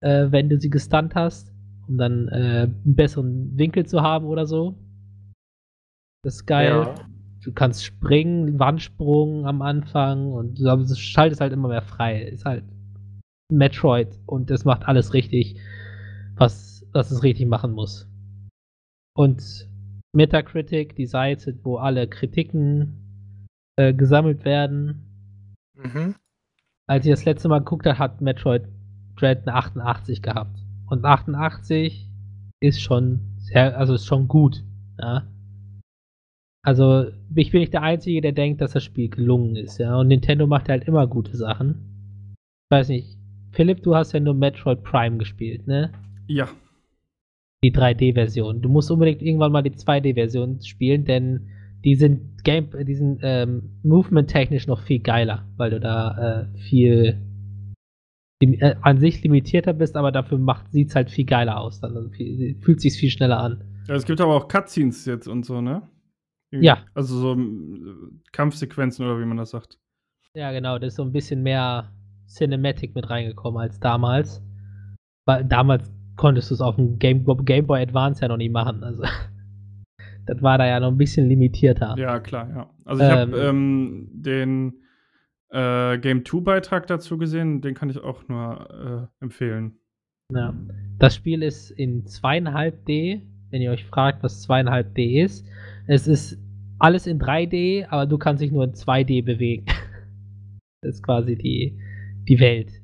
äh, 0.00 0.26
wenn 0.30 0.48
du 0.48 0.60
sie 0.60 0.70
gestunt 0.70 1.14
hast, 1.14 1.52
um 1.88 1.96
dann 1.96 2.28
äh, 2.28 2.68
einen 2.68 2.94
besseren 2.96 3.56
Winkel 3.56 3.86
zu 3.86 4.02
haben 4.02 4.26
oder 4.26 4.46
so. 4.46 4.76
Das 6.22 6.34
ist 6.36 6.46
geil. 6.46 6.68
Ja. 6.68 6.94
Du 7.42 7.52
kannst 7.52 7.84
springen, 7.84 8.58
Wandsprung 8.58 9.46
am 9.46 9.62
Anfang 9.62 10.32
und 10.32 10.58
du 10.58 10.94
schaltest 10.94 11.40
halt 11.40 11.54
immer 11.54 11.68
mehr 11.68 11.80
frei. 11.80 12.22
Ist 12.22 12.44
halt 12.44 12.64
Metroid 13.50 14.18
und 14.26 14.50
es 14.50 14.64
macht 14.64 14.86
alles 14.86 15.14
richtig, 15.14 15.56
was, 16.34 16.84
was 16.92 17.10
es 17.10 17.22
richtig 17.22 17.46
machen 17.46 17.72
muss. 17.72 18.10
Und 19.16 19.69
Metacritic, 20.12 20.96
die 20.96 21.06
Seite, 21.06 21.56
wo 21.62 21.76
alle 21.76 22.08
Kritiken 22.08 23.46
äh, 23.76 23.94
gesammelt 23.94 24.44
werden. 24.44 25.54
Mhm. 25.74 26.14
Als 26.86 27.06
ich 27.06 27.12
das 27.12 27.24
letzte 27.24 27.48
Mal 27.48 27.60
geguckt 27.60 27.86
habe, 27.86 27.98
hat 27.98 28.20
Metroid 28.20 28.68
Dread 29.16 29.46
eine 29.46 29.56
88 29.56 30.22
gehabt. 30.22 30.58
Und 30.88 31.04
88 31.04 32.08
ist 32.60 32.80
schon 32.80 33.20
sehr, 33.38 33.78
also 33.78 33.94
ist 33.94 34.06
schon 34.06 34.28
gut. 34.28 34.64
Ja. 34.98 35.26
Also, 36.62 37.06
ich 37.34 37.50
bin 37.52 37.60
nicht 37.60 37.72
der 37.72 37.82
Einzige, 37.82 38.20
der 38.20 38.32
denkt, 38.32 38.60
dass 38.60 38.72
das 38.72 38.84
Spiel 38.84 39.08
gelungen 39.08 39.56
ist, 39.56 39.78
ja. 39.78 39.96
Und 39.96 40.08
Nintendo 40.08 40.46
macht 40.46 40.68
halt 40.68 40.86
immer 40.86 41.06
gute 41.06 41.36
Sachen. 41.36 42.34
Ich 42.34 42.76
weiß 42.76 42.88
nicht, 42.88 43.16
Philipp, 43.52 43.82
du 43.82 43.94
hast 43.94 44.12
ja 44.12 44.20
nur 44.20 44.34
Metroid 44.34 44.82
Prime 44.82 45.16
gespielt, 45.16 45.66
ne? 45.66 45.90
Ja. 46.26 46.48
Die 47.62 47.72
3D-Version. 47.72 48.62
Du 48.62 48.68
musst 48.68 48.90
unbedingt 48.90 49.22
irgendwann 49.22 49.52
mal 49.52 49.62
die 49.62 49.72
2D-Version 49.72 50.62
spielen, 50.62 51.04
denn 51.04 51.48
die 51.84 51.94
sind 51.94 52.42
Game, 52.44 52.70
die 52.86 52.94
sind 52.94 53.20
ähm, 53.22 53.80
movement-technisch 53.82 54.66
noch 54.66 54.80
viel 54.80 55.00
geiler, 55.00 55.46
weil 55.56 55.70
du 55.70 55.80
da 55.80 56.46
äh, 56.52 56.58
viel 56.58 57.20
äh, 58.40 58.74
an 58.80 58.98
sich 58.98 59.22
limitierter 59.22 59.74
bist, 59.74 59.96
aber 59.96 60.12
dafür 60.12 60.38
macht 60.38 60.72
sieht's 60.72 60.94
halt 60.94 61.10
viel 61.10 61.26
geiler 61.26 61.60
aus. 61.60 61.80
Dann 61.80 61.96
also 61.96 62.08
viel, 62.08 62.56
fühlt 62.60 62.80
sich 62.80 62.94
viel 62.94 63.10
schneller 63.10 63.40
an. 63.40 63.64
Ja, 63.86 63.94
es 63.94 64.06
gibt 64.06 64.20
aber 64.20 64.34
auch 64.34 64.48
Cutscenes 64.48 65.04
jetzt 65.04 65.26
und 65.26 65.44
so, 65.44 65.60
ne? 65.60 65.82
Ja. 66.50 66.84
Also 66.94 67.18
so 67.18 67.32
ähm, 67.32 68.22
Kampfsequenzen 68.32 69.04
oder 69.04 69.20
wie 69.20 69.26
man 69.26 69.36
das 69.36 69.50
sagt. 69.50 69.78
Ja, 70.34 70.52
genau, 70.52 70.78
da 70.78 70.86
ist 70.86 70.96
so 70.96 71.02
ein 71.02 71.12
bisschen 71.12 71.42
mehr 71.42 71.92
Cinematic 72.26 72.94
mit 72.94 73.10
reingekommen 73.10 73.60
als 73.60 73.78
damals. 73.80 74.42
Weil 75.26 75.44
damals 75.44 75.92
konntest 76.20 76.50
du 76.50 76.54
es 76.54 76.60
auf 76.60 76.76
dem 76.76 76.98
Game, 76.98 77.24
Game 77.46 77.66
Boy 77.66 77.80
Advance 77.80 78.20
ja 78.20 78.28
noch 78.28 78.36
nicht 78.36 78.52
machen. 78.52 78.84
Also 78.84 79.02
das 80.26 80.42
war 80.42 80.58
da 80.58 80.66
ja 80.66 80.78
noch 80.78 80.88
ein 80.88 80.98
bisschen 80.98 81.26
limitierter. 81.26 81.94
Ja, 81.96 82.20
klar, 82.20 82.46
ja. 82.54 82.70
Also 82.84 83.02
ich 83.02 83.10
habe 83.10 83.38
ähm, 83.40 84.08
den 84.12 84.74
äh, 85.48 85.96
Game 85.96 86.22
2 86.22 86.40
Beitrag 86.40 86.86
dazu 86.88 87.16
gesehen, 87.16 87.62
den 87.62 87.74
kann 87.74 87.88
ich 87.88 87.98
auch 87.98 88.28
nur 88.28 89.08
äh, 89.18 89.24
empfehlen. 89.24 89.78
Ja. 90.30 90.54
Das 90.98 91.14
Spiel 91.14 91.42
ist 91.42 91.70
in 91.70 92.04
zweieinhalb 92.06 92.84
D, 92.84 93.22
wenn 93.48 93.62
ihr 93.62 93.70
euch 93.70 93.86
fragt, 93.86 94.22
was 94.22 94.42
zweieinhalb 94.42 94.94
D 94.94 95.22
ist. 95.22 95.46
Es 95.86 96.06
ist 96.06 96.38
alles 96.78 97.06
in 97.06 97.18
3D, 97.18 97.86
aber 97.88 98.04
du 98.04 98.18
kannst 98.18 98.42
dich 98.42 98.52
nur 98.52 98.64
in 98.64 98.72
2D 98.72 99.24
bewegen. 99.24 99.64
Das 100.82 100.94
ist 100.94 101.02
quasi 101.02 101.36
die, 101.36 101.78
die 102.26 102.40
Welt. 102.40 102.79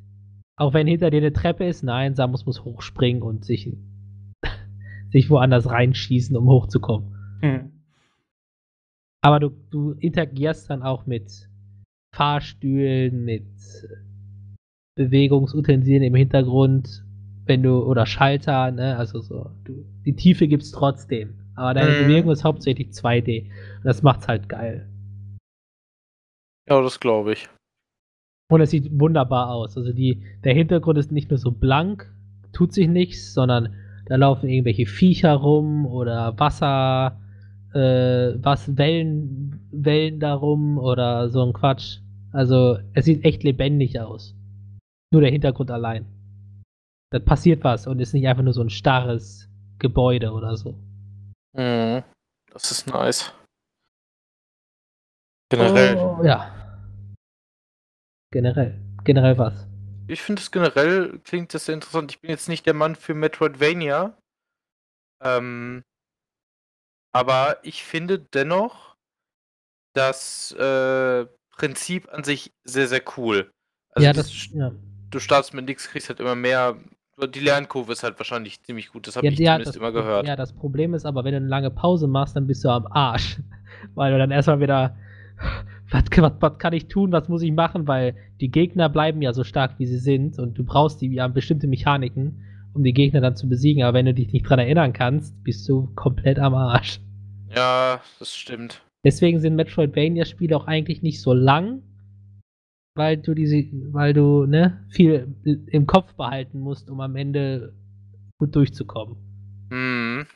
Auch 0.58 0.72
wenn 0.72 0.86
hinter 0.86 1.10
dir 1.10 1.18
eine 1.18 1.32
Treppe 1.32 1.66
ist, 1.66 1.82
nein, 1.82 2.14
Samus 2.14 2.46
muss 2.46 2.64
hochspringen 2.64 3.22
und 3.22 3.44
sich, 3.44 3.76
sich 5.10 5.28
woanders 5.28 5.68
reinschießen, 5.68 6.36
um 6.36 6.48
hochzukommen. 6.48 7.14
Hm. 7.42 7.72
Aber 9.22 9.40
du, 9.40 9.50
du 9.70 9.92
interagierst 9.92 10.70
dann 10.70 10.82
auch 10.82 11.06
mit 11.06 11.48
Fahrstühlen, 12.14 13.24
mit 13.24 13.46
Bewegungsutensilien 14.96 16.04
im 16.04 16.14
Hintergrund, 16.14 17.04
wenn 17.44 17.62
du, 17.62 17.82
oder 17.84 18.06
Schalter, 18.06 18.70
ne, 18.70 18.96
also 18.96 19.20
so, 19.20 19.50
du, 19.64 19.84
die 20.04 20.16
Tiefe 20.16 20.48
gibt's 20.48 20.70
trotzdem. 20.70 21.34
Aber 21.54 21.74
deine 21.74 21.90
mhm. 21.90 22.06
Bewegung 22.06 22.32
ist 22.32 22.44
hauptsächlich 22.44 22.88
2D. 22.88 23.50
Und 23.76 23.84
das 23.84 24.02
macht's 24.02 24.28
halt 24.28 24.48
geil. 24.48 24.88
Ja, 26.68 26.80
das 26.80 26.98
glaube 26.98 27.34
ich. 27.34 27.48
Und 28.48 28.60
es 28.60 28.70
sieht 28.70 28.98
wunderbar 28.98 29.50
aus. 29.50 29.76
Also 29.76 29.92
die, 29.92 30.22
der 30.44 30.54
Hintergrund 30.54 30.98
ist 30.98 31.10
nicht 31.10 31.30
nur 31.30 31.38
so 31.38 31.50
blank, 31.50 32.12
tut 32.52 32.72
sich 32.72 32.88
nichts, 32.88 33.34
sondern 33.34 33.74
da 34.06 34.16
laufen 34.16 34.48
irgendwelche 34.48 34.86
Viecher 34.86 35.34
rum 35.34 35.84
oder 35.86 36.38
Wasser, 36.38 37.20
äh, 37.74 38.34
was 38.42 38.76
Wellen, 38.76 39.68
Wellen 39.72 40.20
darum 40.20 40.78
oder 40.78 41.28
so 41.28 41.44
ein 41.44 41.52
Quatsch. 41.52 41.98
Also 42.32 42.78
es 42.94 43.04
sieht 43.04 43.24
echt 43.24 43.42
lebendig 43.42 43.98
aus. 44.00 44.34
Nur 45.12 45.22
der 45.22 45.30
Hintergrund 45.30 45.70
allein. 45.70 46.06
Da 47.10 47.18
passiert 47.18 47.64
was 47.64 47.86
und 47.86 48.00
ist 48.00 48.14
nicht 48.14 48.26
einfach 48.28 48.42
nur 48.42 48.52
so 48.52 48.62
ein 48.62 48.70
starres 48.70 49.48
Gebäude 49.78 50.32
oder 50.32 50.56
so. 50.56 50.74
Mhm. 51.52 52.02
Das 52.52 52.70
ist 52.70 52.86
nice. 52.86 53.32
Generell. 55.50 55.96
Oh, 55.96 56.24
ja. 56.24 56.55
Generell. 58.36 58.78
Generell 59.04 59.38
was? 59.38 59.66
Ich 60.08 60.20
finde 60.20 60.42
es 60.42 60.50
generell 60.50 61.20
klingt 61.24 61.54
das 61.54 61.64
sehr 61.64 61.74
interessant. 61.74 62.12
Ich 62.12 62.20
bin 62.20 62.28
jetzt 62.28 62.50
nicht 62.50 62.66
der 62.66 62.74
Mann 62.74 62.94
für 62.94 63.14
Metroidvania. 63.14 64.14
Ähm, 65.24 65.82
aber 67.14 67.56
ich 67.62 67.82
finde 67.82 68.18
dennoch 68.18 68.94
das 69.94 70.52
äh, 70.52 71.24
Prinzip 71.56 72.12
an 72.12 72.24
sich 72.24 72.52
sehr, 72.62 72.88
sehr 72.88 73.00
cool. 73.16 73.50
Also 73.92 74.04
ja, 74.04 74.12
das, 74.12 74.48
ja. 74.52 74.70
Du 75.08 75.18
startest 75.18 75.54
mit 75.54 75.64
nichts, 75.64 75.88
kriegst 75.88 76.10
halt 76.10 76.20
immer 76.20 76.34
mehr 76.34 76.76
die 77.18 77.40
Lernkurve 77.40 77.92
ist 77.92 78.02
halt 78.02 78.18
wahrscheinlich 78.18 78.62
ziemlich 78.62 78.90
gut. 78.90 79.06
Das 79.06 79.16
habe 79.16 79.26
ja, 79.26 79.32
ich 79.32 79.38
zumindest 79.38 79.76
immer 79.76 79.92
gehört. 79.92 80.26
Ja, 80.26 80.36
das 80.36 80.52
Problem 80.52 80.92
ist 80.92 81.06
aber, 81.06 81.24
wenn 81.24 81.30
du 81.30 81.38
eine 81.38 81.48
lange 81.48 81.70
Pause 81.70 82.06
machst, 82.06 82.36
dann 82.36 82.46
bist 82.46 82.62
du 82.62 82.68
am 82.68 82.86
Arsch. 82.88 83.38
Weil 83.94 84.12
du 84.12 84.18
dann 84.18 84.30
erstmal 84.30 84.60
wieder. 84.60 84.94
Was, 85.90 86.04
was, 86.16 86.32
was, 86.40 86.58
kann 86.58 86.72
ich 86.72 86.88
tun? 86.88 87.12
Was 87.12 87.28
muss 87.28 87.42
ich 87.42 87.52
machen? 87.52 87.86
Weil 87.86 88.16
die 88.40 88.50
Gegner 88.50 88.88
bleiben 88.88 89.22
ja 89.22 89.32
so 89.32 89.44
stark, 89.44 89.78
wie 89.78 89.86
sie 89.86 89.98
sind. 89.98 90.38
Und 90.38 90.58
du 90.58 90.64
brauchst 90.64 91.00
die 91.00 91.12
ja 91.12 91.28
bestimmte 91.28 91.66
Mechaniken, 91.68 92.44
um 92.74 92.82
die 92.82 92.92
Gegner 92.92 93.20
dann 93.20 93.36
zu 93.36 93.48
besiegen. 93.48 93.82
Aber 93.82 93.94
wenn 93.94 94.06
du 94.06 94.14
dich 94.14 94.32
nicht 94.32 94.48
dran 94.48 94.58
erinnern 94.58 94.92
kannst, 94.92 95.42
bist 95.44 95.68
du 95.68 95.88
komplett 95.94 96.38
am 96.38 96.54
Arsch. 96.54 97.00
Ja, 97.54 98.00
das 98.18 98.34
stimmt. 98.34 98.82
Deswegen 99.04 99.40
sind 99.40 99.54
Metroidvania-Spiele 99.54 100.56
auch 100.56 100.66
eigentlich 100.66 101.02
nicht 101.02 101.20
so 101.20 101.32
lang, 101.32 101.82
weil 102.96 103.16
du 103.16 103.34
diese, 103.34 103.64
weil 103.92 104.12
du 104.12 104.46
ne, 104.46 104.84
viel 104.90 105.28
im 105.44 105.86
Kopf 105.86 106.14
behalten 106.14 106.58
musst, 106.58 106.90
um 106.90 107.00
am 107.00 107.14
Ende 107.14 107.72
gut 108.38 108.56
durchzukommen. 108.56 109.16
Mhm. 109.70 110.26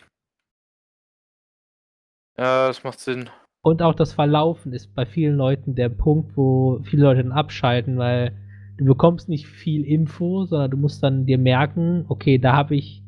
Ja, 2.38 2.68
das 2.68 2.84
macht 2.84 3.00
Sinn. 3.00 3.28
Und 3.62 3.82
auch 3.82 3.94
das 3.94 4.12
Verlaufen 4.12 4.72
ist 4.72 4.94
bei 4.94 5.04
vielen 5.04 5.36
Leuten 5.36 5.74
der 5.74 5.90
Punkt, 5.90 6.36
wo 6.36 6.80
viele 6.82 7.02
Leute 7.02 7.22
dann 7.22 7.32
abschalten, 7.32 7.98
weil 7.98 8.34
du 8.78 8.86
bekommst 8.86 9.28
nicht 9.28 9.46
viel 9.46 9.84
Info, 9.84 10.46
sondern 10.46 10.70
du 10.70 10.76
musst 10.78 11.02
dann 11.02 11.26
dir 11.26 11.36
merken, 11.36 12.06
okay, 12.08 12.38
da 12.38 12.54
habe 12.54 12.74
ich, 12.74 13.02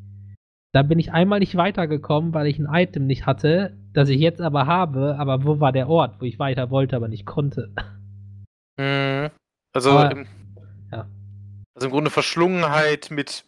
da 0.72 0.82
bin 0.82 0.98
ich 0.98 1.12
einmal 1.12 1.38
nicht 1.38 1.56
weitergekommen, 1.56 2.34
weil 2.34 2.46
ich 2.46 2.58
ein 2.58 2.68
Item 2.70 3.06
nicht 3.06 3.24
hatte, 3.24 3.78
das 3.94 4.10
ich 4.10 4.20
jetzt 4.20 4.42
aber 4.42 4.66
habe, 4.66 5.16
aber 5.18 5.44
wo 5.44 5.60
war 5.60 5.72
der 5.72 5.88
Ort, 5.88 6.20
wo 6.20 6.26
ich 6.26 6.38
weiter 6.38 6.70
wollte, 6.70 6.96
aber 6.96 7.08
nicht 7.08 7.24
konnte? 7.24 7.72
Mhm. 8.78 9.30
Also, 9.74 9.90
Aber, 9.90 10.10
im, 10.10 10.26
ja. 10.90 11.06
also 11.74 11.86
im 11.86 11.92
Grunde 11.92 12.10
Verschlungenheit 12.10 13.10
mit 13.10 13.44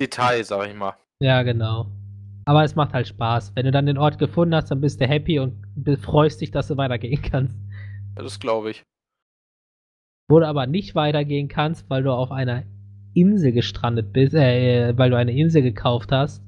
Detail, 0.00 0.44
sag 0.44 0.68
ich 0.68 0.76
mal. 0.76 0.94
Ja, 1.20 1.42
genau. 1.42 1.86
Aber 2.44 2.64
es 2.64 2.76
macht 2.76 2.92
halt 2.92 3.08
Spaß. 3.08 3.52
Wenn 3.56 3.66
du 3.66 3.72
dann 3.72 3.86
den 3.86 3.98
Ort 3.98 4.18
gefunden 4.18 4.54
hast, 4.54 4.70
dann 4.70 4.80
bist 4.80 5.00
du 5.00 5.06
happy 5.06 5.38
und 5.38 5.67
freust 6.00 6.40
dich, 6.40 6.50
dass 6.50 6.68
du 6.68 6.76
weitergehen 6.76 7.22
kannst. 7.22 7.58
Ja, 8.16 8.22
das 8.22 8.38
glaube 8.40 8.70
ich. 8.70 8.82
Wo 10.30 10.40
du 10.40 10.46
aber 10.46 10.66
nicht 10.66 10.94
weitergehen 10.94 11.48
kannst, 11.48 11.88
weil 11.88 12.02
du 12.02 12.12
auf 12.12 12.30
einer 12.30 12.64
Insel 13.14 13.52
gestrandet 13.52 14.12
bist, 14.12 14.34
äh, 14.34 14.96
weil 14.96 15.10
du 15.10 15.16
eine 15.16 15.32
Insel 15.32 15.62
gekauft 15.62 16.12
hast, 16.12 16.42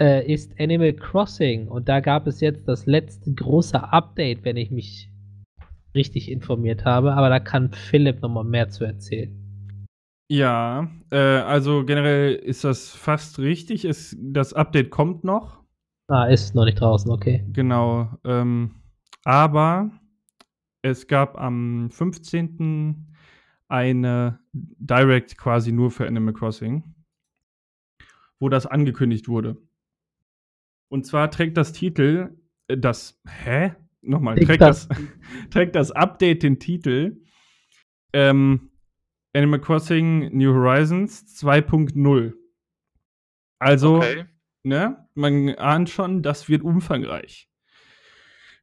äh, 0.00 0.32
ist 0.32 0.58
Animal 0.58 0.94
Crossing. 0.94 1.68
Und 1.68 1.88
da 1.88 2.00
gab 2.00 2.26
es 2.26 2.40
jetzt 2.40 2.66
das 2.66 2.86
letzte 2.86 3.32
große 3.32 3.92
Update, 3.92 4.44
wenn 4.44 4.56
ich 4.56 4.70
mich 4.70 5.10
richtig 5.94 6.30
informiert 6.30 6.84
habe, 6.84 7.12
aber 7.12 7.28
da 7.28 7.38
kann 7.38 7.72
Philipp 7.72 8.22
nochmal 8.22 8.44
mehr 8.44 8.68
zu 8.70 8.84
erzählen. 8.84 9.38
Ja, 10.30 10.90
äh, 11.10 11.16
also 11.16 11.84
generell 11.84 12.34
ist 12.34 12.64
das 12.64 12.90
fast 12.90 13.38
richtig. 13.38 13.84
Es, 13.84 14.16
das 14.18 14.54
Update 14.54 14.90
kommt 14.90 15.24
noch. 15.24 15.61
Ah, 16.12 16.26
ist 16.26 16.54
noch 16.54 16.66
nicht 16.66 16.78
draußen, 16.78 17.10
okay. 17.10 17.42
Genau. 17.54 18.18
Ähm, 18.24 18.82
aber 19.24 19.90
es 20.82 21.06
gab 21.06 21.38
am 21.38 21.88
15. 21.90 23.14
eine 23.68 24.38
Direct 24.52 25.38
quasi 25.38 25.72
nur 25.72 25.90
für 25.90 26.06
Animal 26.06 26.34
Crossing, 26.34 26.84
wo 28.38 28.50
das 28.50 28.66
angekündigt 28.66 29.26
wurde. 29.26 29.56
Und 30.90 31.06
zwar 31.06 31.30
trägt 31.30 31.56
das 31.56 31.72
Titel, 31.72 32.36
äh, 32.68 32.76
das, 32.76 33.18
hä? 33.26 33.72
nochmal, 34.02 34.36
trägt 34.36 34.60
das, 34.60 34.90
trägt 35.50 35.74
das 35.74 35.92
Update 35.92 36.42
den 36.42 36.58
Titel 36.58 37.22
ähm, 38.12 38.68
Animal 39.32 39.62
Crossing 39.62 40.36
New 40.36 40.52
Horizons 40.52 41.24
2.0. 41.42 42.34
Also, 43.58 43.96
okay. 43.96 44.26
Ne, 44.62 45.08
man 45.14 45.50
ahnt 45.50 45.90
schon, 45.90 46.22
das 46.22 46.48
wird 46.48 46.62
umfangreich. 46.62 47.48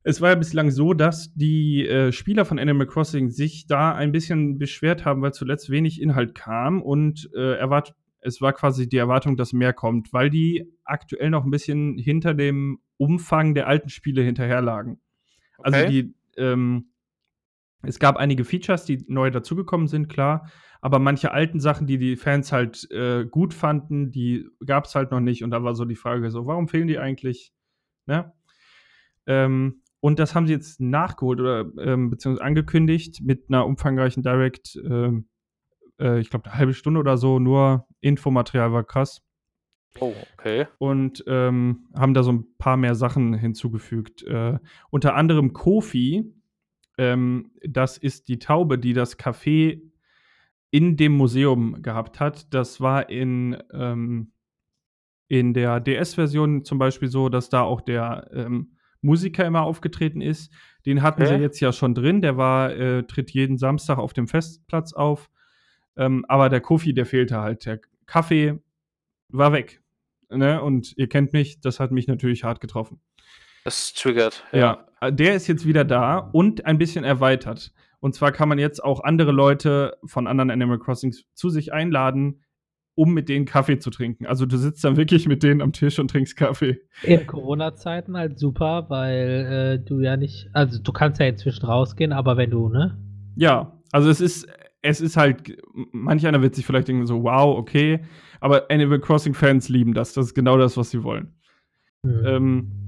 Es 0.04 0.22
war 0.22 0.30
ja 0.30 0.36
bislang 0.36 0.72
so, 0.72 0.94
dass 0.94 1.34
die 1.34 1.86
äh, 1.86 2.12
Spieler 2.12 2.46
von 2.46 2.58
Animal 2.58 2.88
Crossing 2.88 3.30
sich 3.30 3.68
da 3.68 3.94
ein 3.94 4.12
bisschen 4.12 4.58
beschwert 4.58 5.04
haben, 5.04 5.22
weil 5.22 5.34
zuletzt 5.34 5.70
wenig 5.70 6.02
Inhalt 6.02 6.36
kam 6.36 6.82
und 6.82 7.30
äh, 7.36 7.58
erwartet, 7.58 7.96
es 8.22 8.42
war 8.42 8.54
quasi 8.54 8.88
die 8.88 8.98
Erwartung, 8.98 9.38
dass 9.38 9.54
mehr 9.54 9.74
kommt, 9.74 10.14
weil 10.14 10.30
die 10.30 10.72
aktuell 10.84 11.30
noch 11.30 11.46
ein 11.46 11.52
bisschen 11.52 11.98
hinter 11.98 12.34
dem 12.34 12.80
Umfang 12.98 13.54
der 13.54 13.68
alten 13.68 13.90
Spiele 13.90 14.22
hinterherlagen. 14.22 15.00
Also 15.58 15.80
okay. 15.80 15.90
die, 15.90 16.14
ähm, 16.38 16.92
es 17.82 18.00
gab 18.00 18.18
einige 18.18 18.44
Features, 18.44 18.86
die 18.86 19.06
neu 19.08 19.32
dazugekommen 19.32 19.88
sind, 19.88 20.10
klar. 20.10 20.50
Aber 20.82 21.00
manche 21.00 21.32
alten 21.32 21.60
Sachen, 21.60 21.88
die 21.88 21.98
die 21.98 22.16
Fans 22.16 22.52
halt 22.52 22.90
äh, 22.92 23.26
gut 23.26 23.54
fanden, 23.54 24.12
die 24.12 24.48
gab 24.66 24.86
es 24.86 24.96
halt 24.96 25.12
noch 25.12 25.20
nicht. 25.20 25.44
Und 25.44 25.52
da 25.52 25.64
war 25.64 25.76
so 25.76 25.86
die 25.86 25.96
Frage 25.96 26.30
so, 26.32 26.46
warum 26.46 26.68
fehlen 26.68 26.88
die 26.88 27.00
eigentlich? 27.00 27.54
Ne? 28.06 28.32
Ähm, 29.28 29.82
und 30.02 30.20
das 30.20 30.36
haben 30.36 30.48
sie 30.48 30.54
jetzt 30.54 30.80
nachgeholt 30.80 31.40
oder 31.40 31.66
ähm, 31.80 32.10
beziehungsweise 32.10 32.46
angekündigt 32.46 33.22
mit 33.22 33.46
einer 33.50 33.66
umfangreichen 33.66 34.24
Direct, 34.24 34.80
ähm, 34.84 35.28
äh, 36.00 36.20
ich 36.20 36.30
glaube, 36.30 36.46
eine 36.46 36.56
halbe 36.58 36.74
Stunde 36.74 37.00
oder 37.00 37.18
so, 37.18 37.40
nur 37.40 37.88
Infomaterial 38.00 38.72
war 38.72 38.84
krass. 38.84 39.22
Oh, 40.00 40.14
okay. 40.38 40.68
und 40.78 41.24
ähm, 41.26 41.90
haben 41.96 42.14
da 42.14 42.22
so 42.22 42.32
ein 42.32 42.46
paar 42.58 42.78
mehr 42.78 42.94
Sachen 42.94 43.34
hinzugefügt. 43.34 44.24
Äh, 44.24 44.60
unter 44.92 45.16
anderem 45.16 45.52
Kofi, 45.52 46.32
ähm, 47.00 47.52
das 47.64 47.98
ist 47.98 48.28
die 48.28 48.40
Taube, 48.40 48.78
die 48.78 48.92
das 48.94 49.18
Café 49.18 49.82
in 50.70 50.98
dem 50.98 51.14
Museum 51.14 51.82
gehabt 51.82 52.20
hat. 52.20 52.54
Das 52.54 52.82
war 52.82 53.10
in, 53.10 53.58
ähm, 53.74 54.34
in 55.30 55.54
der 55.54 55.80
DS-Version 55.80 56.66
zum 56.66 56.78
Beispiel 56.78 57.08
so, 57.08 57.30
dass 57.30 57.50
da 57.50 57.62
auch 57.62 57.82
der 57.82 58.30
ähm, 58.34 58.76
Musiker 59.02 59.46
immer 59.46 59.62
aufgetreten 59.62 60.20
ist. 60.22 60.52
Den 60.86 61.02
hatten 61.02 61.26
sie 61.26 61.34
Okay. 61.34 61.42
jetzt 61.42 61.62
ja 61.62 61.72
schon 61.72 61.96
drin. 61.96 62.22
Der 62.22 62.36
war, 62.36 62.72
äh, 62.76 63.04
tritt 63.04 63.32
jeden 63.32 63.58
Samstag 63.58 63.98
auf 63.98 64.12
dem 64.12 64.28
Festplatz 64.28 64.92
auf. 64.94 65.30
Ähm, 65.96 66.26
aber 66.28 66.50
der 66.50 66.60
Kofi, 66.62 66.94
der 66.94 67.06
fehlte 67.06 67.40
halt. 67.40 67.66
Der 67.66 67.80
Kaffee 68.06 68.60
war 69.30 69.54
weg. 69.54 69.82
Ne? 70.30 70.62
Und 70.62 70.94
ihr 70.98 71.08
kennt 71.08 71.32
mich, 71.32 71.62
das 71.62 71.80
hat 71.80 71.92
mich 71.92 72.08
natürlich 72.08 72.44
hart 72.44 72.60
getroffen. 72.60 73.00
Das 73.64 73.94
triggert. 73.94 74.44
Ja, 74.52 74.74
äh, 74.74 74.89
der 75.02 75.36
ist 75.36 75.48
jetzt 75.48 75.66
wieder 75.66 75.86
da 75.86 76.18
und 76.18 76.66
ein 76.66 76.78
bisschen 76.78 77.04
erweitert. 77.04 77.72
Und 78.00 78.16
zwar 78.16 78.32
kann 78.32 78.50
man 78.50 78.60
jetzt 78.60 78.84
auch 78.84 79.04
andere 79.04 79.32
Leute 79.32 79.98
von 80.06 80.28
anderen 80.28 80.52
Animal 80.52 80.80
Crossings 80.80 81.26
zu 81.34 81.50
sich 81.50 81.74
einladen, 81.74 82.42
um 82.96 83.14
mit 83.14 83.30
denen 83.30 83.46
Kaffee 83.46 83.80
zu 83.80 83.90
trinken. 83.90 84.26
Also 84.26 84.46
du 84.46 84.58
sitzt 84.58 84.84
dann 84.84 84.98
wirklich 84.98 85.28
mit 85.28 85.44
denen 85.44 85.62
am 85.62 85.72
Tisch 85.72 86.00
und 86.00 86.10
trinkst 86.10 86.36
Kaffee. 86.36 86.82
In 87.04 87.26
Corona-Zeiten 87.28 88.18
halt 88.18 88.40
super, 88.40 88.90
weil 88.90 89.80
äh, 89.82 89.86
du 89.86 90.02
ja 90.02 90.18
nicht, 90.18 90.50
also 90.54 90.82
du 90.82 90.92
kannst 90.92 91.20
ja 91.20 91.28
inzwischen 91.28 91.66
rausgehen, 91.66 92.12
aber 92.12 92.36
wenn 92.36 92.52
du, 92.52 92.70
ne? 92.70 92.98
Ja, 93.36 93.80
also 93.92 94.10
es 94.10 94.20
ist, 94.20 94.48
es 94.82 95.02
ist 95.02 95.18
halt, 95.18 95.58
manch 95.92 96.26
einer 96.28 96.42
wird 96.42 96.56
sich 96.56 96.66
vielleicht 96.66 96.88
denken 96.88 97.06
so, 97.06 97.24
wow, 97.24 97.58
okay, 97.58 98.02
aber 98.40 98.70
Animal 98.70 99.00
Crossing 99.00 99.34
Fans 99.34 99.70
lieben 99.70 99.94
das. 99.94 100.14
Das 100.14 100.28
ist 100.28 100.34
genau 100.34 100.58
das, 100.58 100.78
was 100.78 100.90
sie 100.90 101.04
wollen. 101.04 101.34
Hm. 102.06 102.26
Ähm, 102.26 102.79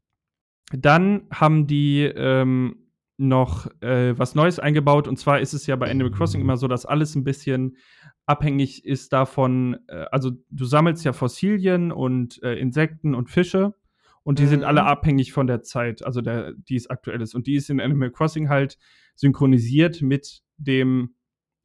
dann 0.74 1.28
haben 1.32 1.68
die 1.68 2.04
ähm, 2.04 2.76
noch 3.18 3.68
äh, 3.82 4.18
was 4.18 4.36
Neues 4.36 4.60
eingebaut. 4.60 5.08
Und 5.08 5.18
zwar 5.18 5.40
ist 5.40 5.54
es 5.54 5.68
ja 5.68 5.76
bei 5.76 5.90
Animal 5.90 6.12
Crossing 6.12 6.42
immer 6.42 6.58
so, 6.58 6.68
dass 6.68 6.86
alles 6.86 7.16
ein 7.16 7.24
bisschen 7.24 7.78
abhängig 8.26 8.86
ist 8.86 9.14
davon, 9.14 9.78
äh, 9.88 10.06
also 10.12 10.32
du 10.50 10.66
sammelst 10.66 11.06
ja 11.06 11.14
Fossilien 11.14 11.92
und 11.92 12.42
äh, 12.44 12.56
Insekten 12.56 13.14
und 13.14 13.30
Fische 13.30 13.76
und 14.24 14.40
die 14.40 14.46
sind 14.46 14.60
Mhm. 14.62 14.66
alle 14.66 14.84
abhängig 14.86 15.34
von 15.34 15.48
der 15.48 15.62
Zeit, 15.62 16.04
also 16.04 16.22
der, 16.22 16.54
die 16.54 16.76
es 16.76 16.90
aktuell 16.90 17.22
ist. 17.22 17.36
Und 17.36 17.48
die 17.48 17.56
ist 17.56 17.70
in 17.70 17.80
Animal 17.82 18.12
Crossing 18.12 18.50
halt 18.50 18.78
synchronisiert 19.16 20.02
mit 20.02 20.42
dem, 20.58 21.16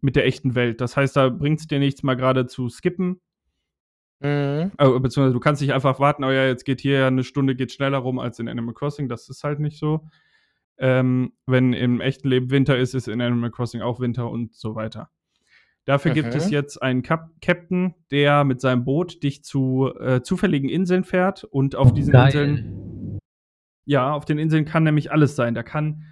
mit 0.01 0.17
der 0.17 0.27
echten 0.27 0.55
Welt. 0.55 0.81
Das 0.81 0.97
heißt, 0.97 1.17
da 1.17 1.29
bringt 1.29 1.61
es 1.61 1.67
dir 1.67 1.79
nichts 1.79 2.03
mal 2.03 2.17
gerade 2.17 2.47
zu 2.47 2.69
skippen, 2.69 3.21
Mhm. 4.21 4.73
äh, 4.79 4.89
beziehungsweise 4.99 5.35
du 5.35 5.41
kannst 5.41 5.61
nicht 5.61 5.75
einfach 5.75 6.01
warten, 6.01 6.25
oh 6.25 6.31
ja, 6.31 6.47
jetzt 6.47 6.65
geht 6.65 6.81
hier 6.81 6.99
ja 7.01 7.07
eine 7.09 7.23
Stunde 7.25 7.55
geht 7.55 7.73
schneller 7.73 7.99
rum 7.99 8.19
als 8.19 8.39
in 8.39 8.49
Animal 8.49 8.75
Crossing. 8.75 9.09
Das 9.09 9.29
ist 9.29 9.45
halt 9.45 9.61
nicht 9.61 9.79
so. 9.79 10.09
Ähm, 10.79 11.33
wenn 11.47 11.73
im 11.73 12.01
echten 12.01 12.29
Leben 12.29 12.51
Winter 12.51 12.77
ist, 12.79 12.95
ist 12.95 13.09
in 13.09 13.21
Animal 13.21 13.51
Crossing 13.51 13.81
auch 13.83 14.01
Winter 14.01 14.31
und 14.31 14.55
so 14.55 14.75
weiter. 14.75 15.11
Dafür 15.85 16.13
gibt 16.13 16.31
Mhm. 16.31 16.37
es 16.37 16.51
jetzt 16.51 16.83
einen 16.83 17.03
Kap 17.03 17.31
Captain, 17.41 17.95
der 18.11 18.45
mit 18.45 18.61
seinem 18.61 18.85
Boot 18.85 19.23
dich 19.23 19.45
zu 19.45 19.93
äh, 20.01 20.21
zufälligen 20.23 20.69
Inseln 20.69 21.05
fährt 21.05 21.45
und 21.45 21.77
auf 21.77 21.95
diesen 21.95 22.15
Inseln, 22.15 23.19
ja, 23.85 24.13
auf 24.13 24.25
den 24.25 24.39
Inseln 24.39 24.65
kann 24.65 24.83
nämlich 24.83 25.13
alles 25.13 25.37
sein. 25.37 25.55
Da 25.55 25.63
kann 25.63 26.05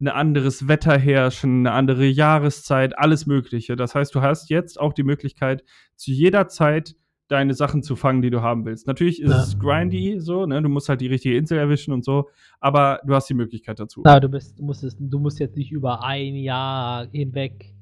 ein 0.00 0.08
anderes 0.08 0.66
Wetter 0.68 0.96
herrschen, 0.96 1.66
eine 1.66 1.72
andere 1.72 2.06
Jahreszeit, 2.06 2.96
alles 2.98 3.26
Mögliche. 3.26 3.76
Das 3.76 3.94
heißt, 3.94 4.14
du 4.14 4.22
hast 4.22 4.48
jetzt 4.48 4.80
auch 4.80 4.92
die 4.94 5.02
Möglichkeit, 5.02 5.62
zu 5.96 6.10
jeder 6.10 6.48
Zeit 6.48 6.94
deine 7.28 7.54
Sachen 7.54 7.82
zu 7.82 7.94
fangen, 7.94 8.22
die 8.22 8.30
du 8.30 8.40
haben 8.42 8.64
willst. 8.64 8.86
Natürlich 8.86 9.20
ist 9.22 9.30
Ja. 9.30 9.42
es 9.42 9.58
grindy, 9.58 10.18
so, 10.18 10.46
ne? 10.46 10.60
Du 10.62 10.68
musst 10.68 10.88
halt 10.88 11.00
die 11.00 11.06
richtige 11.06 11.36
Insel 11.36 11.58
erwischen 11.58 11.92
und 11.92 12.04
so, 12.04 12.28
aber 12.60 13.00
du 13.06 13.14
hast 13.14 13.28
die 13.28 13.34
Möglichkeit 13.34 13.78
dazu. 13.78 14.02
Na, 14.04 14.18
du 14.18 14.28
bist, 14.28 14.58
du 14.58 14.64
musst 14.64 14.82
es, 14.82 14.96
du 14.98 15.18
musst 15.18 15.38
jetzt 15.38 15.56
nicht 15.56 15.70
über 15.70 16.02
ein 16.04 16.34
Jahr 16.34 17.06
hinweg 17.12 17.74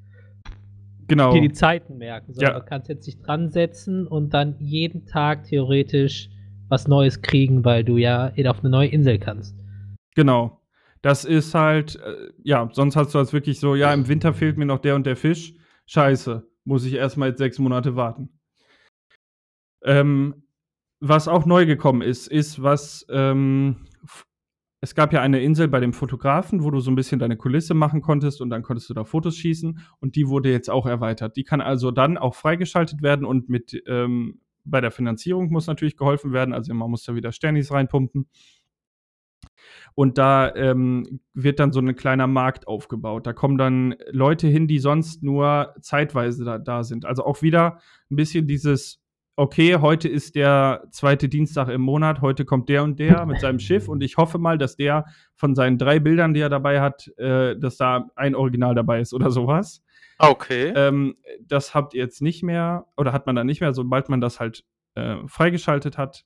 Genau. 1.09 1.33
dir 1.33 1.41
die 1.41 1.53
Zeiten 1.53 1.99
merken, 1.99 2.33
sondern 2.35 2.55
Ja. 2.55 2.61
du 2.61 2.67
kannst 2.67 2.89
jetzt 2.89 3.07
dich 3.07 3.21
dran 3.23 3.51
setzen 3.51 4.07
und 4.09 4.35
dann 4.35 4.57
jeden 4.59 5.07
Tag 5.07 5.45
theoretisch 5.45 6.29
was 6.69 6.89
Neues 6.89 7.23
kriegen, 7.23 7.65
weil 7.65 7.85
du 7.85 7.97
ja 7.97 8.33
auf 8.47 8.61
eine 8.61 8.71
neue 8.71 8.89
Insel 8.89 9.19
kannst. 9.19 9.57
Genau. 10.17 10.61
Das 11.03 11.25
ist 11.25 11.55
halt, 11.55 11.95
äh, 12.05 12.33
ja, 12.43 12.69
sonst 12.73 12.97
hast 12.97 13.15
du 13.15 13.19
halt 13.21 13.33
wirklich 13.33 13.61
so, 13.61 13.77
ja, 13.77 13.95
im 13.95 14.09
Winter 14.09 14.35
fehlt 14.35 14.59
mir 14.59 14.67
noch 14.67 14.81
der 14.81 14.97
und 14.97 15.07
der 15.07 15.15
Fisch. 15.15 15.55
Scheiße, 15.87 16.45
muss 16.65 16.85
ich 16.85 16.95
erstmal 16.95 17.29
jetzt 17.29 17.39
sechs 17.39 17.61
Monate 17.61 17.95
warten. 17.95 18.31
Ähm, 19.87 20.43
was 21.01 21.29
auch 21.29 21.47
neu 21.47 21.65
gekommen 21.67 22.03
ist, 22.03 22.27
ist, 22.27 22.63
was, 22.63 23.07
ähm, 23.09 23.87
es 24.81 24.95
gab 24.95 25.13
ja 25.13 25.23
eine 25.23 25.41
Insel 25.41 25.69
bei 25.69 25.81
dem 25.81 25.93
Fotografen, 25.93 26.63
wo 26.63 26.71
du 26.71 26.81
so 26.81 26.91
ein 26.91 26.97
bisschen 26.97 27.19
deine 27.19 27.37
Kulisse 27.37 27.75
machen 27.75 28.03
konntest 28.03 28.41
und 28.41 28.51
dann 28.51 28.63
konntest 28.63 28.91
du 28.91 28.95
da 28.95 29.05
Fotos 29.05 29.37
schießen 29.37 29.79
und 30.01 30.17
die 30.17 30.29
wurde 30.29 30.51
jetzt 30.51 30.69
auch 30.69 30.87
erweitert. 30.87 31.37
Die 31.37 31.45
kann 31.45 31.61
also 31.61 31.91
dann 31.91 32.19
auch 32.19 32.35
freigeschaltet 32.35 33.03
werden 33.03 33.25
und 33.25 33.49
mit, 33.49 33.83
ähm, 33.87 34.41
bei 34.65 34.81
der 34.81 34.91
Finanzierung 34.91 35.51
muss 35.51 35.67
natürlich 35.67 35.97
geholfen 35.97 36.33
werden, 36.33 36.53
also 36.53 36.75
man 36.75 36.91
muss 36.91 37.05
da 37.05 37.15
wieder 37.15 37.33
Sternis 37.33 37.71
reinpumpen. 37.71 38.29
Und 39.95 40.19
da 40.19 40.55
ähm, 40.55 41.21
wird 41.33 41.59
dann 41.59 41.73
so 41.73 41.81
ein 41.81 41.97
kleiner 41.97 42.27
Markt 42.27 42.69
aufgebaut. 42.69 43.27
Da 43.27 43.33
kommen 43.33 43.57
dann 43.57 43.95
Leute 44.11 44.47
hin, 44.47 44.69
die 44.69 44.79
sonst 44.79 45.23
nur 45.23 45.75
zeitweise 45.81 46.45
da, 46.45 46.59
da 46.59 46.85
sind. 46.85 47.07
Also 47.07 47.25
auch 47.25 47.43
wieder 47.43 47.81
ein 48.11 48.17
bisschen 48.17 48.47
dieses, 48.47 49.01
okay, 49.37 49.77
heute 49.77 50.09
ist 50.09 50.35
der 50.35 50.85
zweite 50.91 51.29
Dienstag 51.29 51.69
im 51.69 51.83
Monat, 51.83 52.23
heute 52.23 52.45
kommt 52.45 52.69
der 52.69 52.83
und 52.83 52.99
der 52.99 53.27
mit 53.27 53.41
seinem 53.41 53.59
Schiff 53.59 53.89
und 53.89 54.03
ich 54.03 54.17
hoffe 54.17 54.39
mal, 54.39 54.59
dass 54.59 54.77
der 54.77 55.05
von 55.35 55.55
seinen 55.55 55.79
drei 55.79 56.01
Bildern, 56.01 56.35
die 56.35 56.41
er 56.41 56.49
dabei 56.49 56.81
hat, 56.81 57.09
äh, 57.19 57.57
dass 57.59 57.77
da 57.77 58.09
ein 58.17 58.35
Original 58.35 58.75
dabei 58.75 59.01
ist 59.01 59.13
oder 59.13 59.31
sowas. 59.31 59.83
Ah, 60.19 60.31
Okay. 60.31 60.73
Ähm, 60.75 61.17
das 61.41 61.75
habt 61.75 61.95
ihr 61.95 62.03
jetzt 62.03 62.23
nicht 62.23 62.43
mehr 62.43 62.87
oder 62.97 63.13
hat 63.13 63.27
man 63.27 63.37
dann 63.37 63.47
nicht 63.47 63.61
mehr, 63.61 63.75
sobald 63.75 64.09
man 64.09 64.21
das 64.23 64.41
halt 64.41 64.65
äh, 64.95 65.17
freigeschaltet 65.27 65.99
hat, 65.99 66.25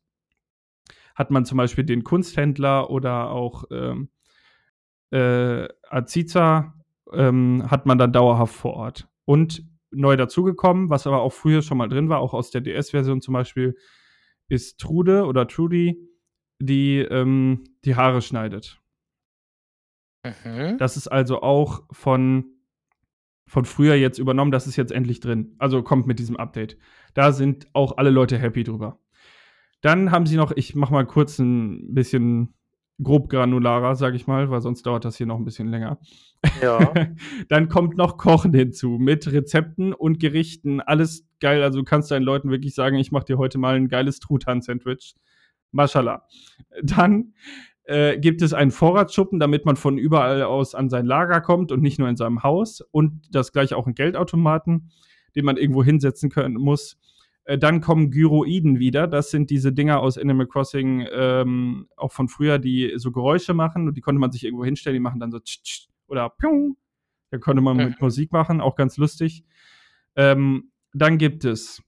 hat 1.16 1.30
man 1.32 1.44
zum 1.44 1.58
Beispiel 1.58 1.84
den 1.84 2.04
Kunsthändler 2.04 2.88
oder 2.90 3.30
auch 3.30 3.64
ähm, 3.72 4.08
äh, 5.10 5.66
Aziza 5.88 6.74
ähm, 7.12 7.64
hat 7.68 7.86
man 7.86 7.98
dann 7.98 8.12
dauerhaft 8.12 8.54
vor 8.54 8.74
Ort. 8.74 9.08
Und 9.24 9.64
neu 9.90 10.16
dazugekommen, 10.16 10.90
was 10.90 11.06
aber 11.06 11.20
auch 11.20 11.32
früher 11.32 11.62
schon 11.62 11.78
mal 11.78 11.88
drin 11.88 12.08
war, 12.08 12.20
auch 12.20 12.34
aus 12.34 12.50
der 12.50 12.60
DS-Version 12.60 13.20
zum 13.20 13.34
Beispiel, 13.34 13.76
ist 14.48 14.78
Trude 14.80 15.24
oder 15.26 15.46
Trudy, 15.46 15.98
die 16.60 16.98
ähm, 16.98 17.64
die 17.84 17.96
Haare 17.96 18.22
schneidet. 18.22 18.80
Mhm. 20.24 20.76
Das 20.78 20.96
ist 20.96 21.08
also 21.08 21.42
auch 21.42 21.82
von, 21.90 22.44
von 23.46 23.64
früher 23.64 23.94
jetzt 23.94 24.18
übernommen. 24.18 24.50
Das 24.50 24.66
ist 24.66 24.76
jetzt 24.76 24.92
endlich 24.92 25.20
drin. 25.20 25.54
Also 25.58 25.82
kommt 25.82 26.06
mit 26.06 26.18
diesem 26.18 26.36
Update. 26.36 26.76
Da 27.14 27.32
sind 27.32 27.68
auch 27.72 27.96
alle 27.96 28.10
Leute 28.10 28.38
happy 28.38 28.64
drüber. 28.64 29.00
Dann 29.80 30.10
haben 30.10 30.26
sie 30.26 30.36
noch, 30.36 30.52
ich 30.52 30.74
mach 30.74 30.90
mal 30.90 31.06
kurz 31.06 31.38
ein 31.38 31.94
bisschen 31.94 32.54
grob 33.02 33.28
granularer, 33.28 33.96
sag 33.96 34.14
ich 34.14 34.26
mal, 34.26 34.50
weil 34.50 34.60
sonst 34.60 34.84
dauert 34.84 35.04
das 35.04 35.16
hier 35.16 35.26
noch 35.26 35.38
ein 35.38 35.44
bisschen 35.44 35.68
länger. 35.68 35.98
Ja. 36.62 36.92
Dann 37.48 37.68
kommt 37.68 37.96
noch 37.96 38.16
Kochen 38.16 38.52
hinzu 38.52 38.98
mit 38.98 39.30
Rezepten 39.30 39.92
und 39.92 40.20
Gerichten. 40.20 40.80
Alles 40.80 41.26
geil. 41.40 41.62
Also 41.62 41.78
du 41.78 41.84
kannst 41.84 42.10
deinen 42.10 42.22
Leuten 42.22 42.50
wirklich 42.50 42.74
sagen, 42.74 42.96
ich 42.96 43.12
mache 43.12 43.26
dir 43.26 43.38
heute 43.38 43.58
mal 43.58 43.76
ein 43.76 43.88
geiles 43.88 44.20
Truthahn-Sandwich. 44.20 45.14
Mashallah. 45.72 46.26
Dann 46.82 47.34
äh, 47.84 48.18
gibt 48.18 48.42
es 48.42 48.52
einen 48.52 48.70
Vorratsschuppen, 48.70 49.40
damit 49.40 49.64
man 49.64 49.76
von 49.76 49.98
überall 49.98 50.42
aus 50.42 50.74
an 50.74 50.88
sein 50.88 51.06
Lager 51.06 51.40
kommt 51.40 51.72
und 51.72 51.82
nicht 51.82 51.98
nur 51.98 52.08
in 52.08 52.16
seinem 52.16 52.42
Haus. 52.42 52.80
Und 52.90 53.22
das 53.32 53.52
gleiche 53.52 53.76
auch 53.76 53.86
einen 53.86 53.94
Geldautomaten, 53.94 54.90
den 55.34 55.44
man 55.44 55.56
irgendwo 55.56 55.82
hinsetzen 55.82 56.30
können 56.30 56.54
muss. 56.54 56.98
Äh, 57.44 57.58
dann 57.58 57.80
kommen 57.80 58.10
Gyroiden 58.10 58.78
wieder. 58.78 59.06
Das 59.06 59.30
sind 59.30 59.50
diese 59.50 59.72
Dinger 59.72 60.00
aus 60.00 60.18
Animal 60.18 60.46
Crossing, 60.46 61.06
ähm, 61.12 61.88
auch 61.96 62.12
von 62.12 62.28
früher, 62.28 62.58
die 62.58 62.92
so 62.96 63.12
Geräusche 63.12 63.54
machen. 63.54 63.88
Und 63.88 63.96
die 63.96 64.00
konnte 64.00 64.20
man 64.20 64.32
sich 64.32 64.44
irgendwo 64.44 64.64
hinstellen. 64.64 64.94
Die 64.94 65.00
machen 65.00 65.20
dann 65.20 65.32
so 65.32 65.38
tsch, 65.40 65.62
tsch, 65.62 65.88
oder 66.06 66.28
piung. 66.30 66.76
Da 67.30 67.38
konnte 67.38 67.62
man 67.62 67.76
mit 67.76 67.88
Mhm. 67.90 67.96
Musik 68.00 68.32
machen, 68.32 68.60
auch 68.60 68.74
ganz 68.74 68.96
lustig. 68.96 69.44
Ähm, 70.16 70.72
dann 70.92 71.18
gibt 71.18 71.44
es 71.44 71.82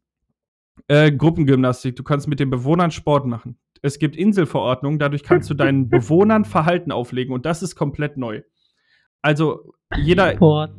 äh, 0.88 1.10
Gruppengymnastik. 1.12 1.96
Du 1.96 2.02
kannst 2.02 2.28
mit 2.28 2.40
den 2.40 2.50
Bewohnern 2.50 2.90
Sport 2.90 3.26
machen. 3.26 3.58
Es 3.82 3.98
gibt 3.98 4.14
Inselverordnungen, 4.14 5.00
dadurch 5.00 5.24
kannst 5.24 5.50
du 5.50 5.54
deinen 5.54 5.88
Bewohnern 5.90 6.44
Verhalten 6.44 6.92
auflegen 6.92 7.34
und 7.34 7.44
das 7.44 7.62
ist 7.62 7.74
komplett 7.74 8.16
neu. 8.16 8.42
Also 9.22 9.74
jeder, 9.96 10.32
Sport. 10.32 10.72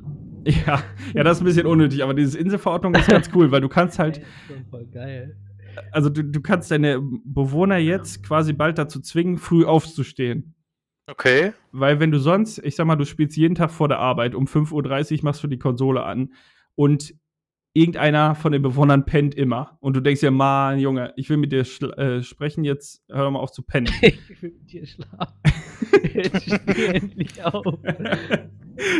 Ja, 0.45 0.83
ja, 1.13 1.23
das 1.23 1.37
ist 1.37 1.41
ein 1.41 1.45
bisschen 1.45 1.65
unnötig, 1.65 2.03
aber 2.03 2.13
diese 2.13 2.37
Inselverordnung 2.37 2.95
ist 2.95 3.07
ganz 3.07 3.29
cool, 3.33 3.51
weil 3.51 3.61
du 3.61 3.69
kannst 3.69 3.99
halt, 3.99 4.17
Ey, 4.19 4.23
ist 4.23 4.47
schon 4.47 4.65
voll 4.65 4.85
geil. 4.87 5.37
also 5.91 6.09
du, 6.09 6.23
du 6.23 6.41
kannst 6.41 6.71
deine 6.71 7.01
Bewohner 7.01 7.77
jetzt 7.77 8.23
quasi 8.23 8.53
bald 8.53 8.77
dazu 8.77 8.99
zwingen, 8.99 9.37
früh 9.37 9.65
aufzustehen. 9.65 10.55
Okay. 11.07 11.53
Weil 11.71 11.99
wenn 11.99 12.11
du 12.11 12.19
sonst, 12.19 12.59
ich 12.59 12.75
sag 12.75 12.85
mal, 12.85 12.95
du 12.95 13.05
spielst 13.05 13.35
jeden 13.35 13.55
Tag 13.55 13.71
vor 13.71 13.87
der 13.87 13.99
Arbeit, 13.99 14.35
um 14.35 14.45
5.30 14.45 15.17
Uhr 15.17 15.23
machst 15.23 15.43
du 15.43 15.47
die 15.47 15.59
Konsole 15.59 16.03
an 16.03 16.33
und 16.75 17.13
irgendeiner 17.73 18.35
von 18.35 18.51
den 18.51 18.61
Bewohnern 18.61 19.05
pennt 19.05 19.35
immer. 19.35 19.77
Und 19.81 19.95
du 19.95 19.99
denkst 19.99 20.21
dir, 20.21 20.31
Mann, 20.31 20.79
Junge, 20.79 21.13
ich 21.17 21.29
will 21.29 21.37
mit 21.37 21.51
dir 21.51 21.61
äh, 21.97 22.21
sprechen, 22.21 22.63
jetzt 22.63 23.03
hör 23.09 23.23
doch 23.23 23.31
mal 23.31 23.39
auf 23.39 23.51
zu 23.51 23.63
pennen. 23.63 23.89
ich 24.01 24.41
will 24.41 24.51
mit 24.51 24.71
dir 24.71 24.85
schlafen. 24.85 25.33
Endlich 26.93 27.43
auf. 27.43 27.79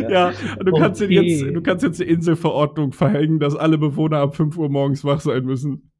Ja, 0.08 0.32
du, 0.60 0.72
kannst 0.72 1.02
Okay. 1.02 1.14
jetzt, 1.14 1.42
du 1.42 1.62
kannst 1.62 1.84
jetzt 1.84 2.00
eine 2.00 2.10
Inselverordnung 2.10 2.92
verhängen, 2.92 3.40
dass 3.40 3.56
alle 3.56 3.78
Bewohner 3.78 4.18
ab 4.18 4.36
5 4.36 4.56
Uhr 4.56 4.68
morgens 4.68 5.04
wach 5.04 5.20
sein 5.20 5.44
müssen. 5.44 5.90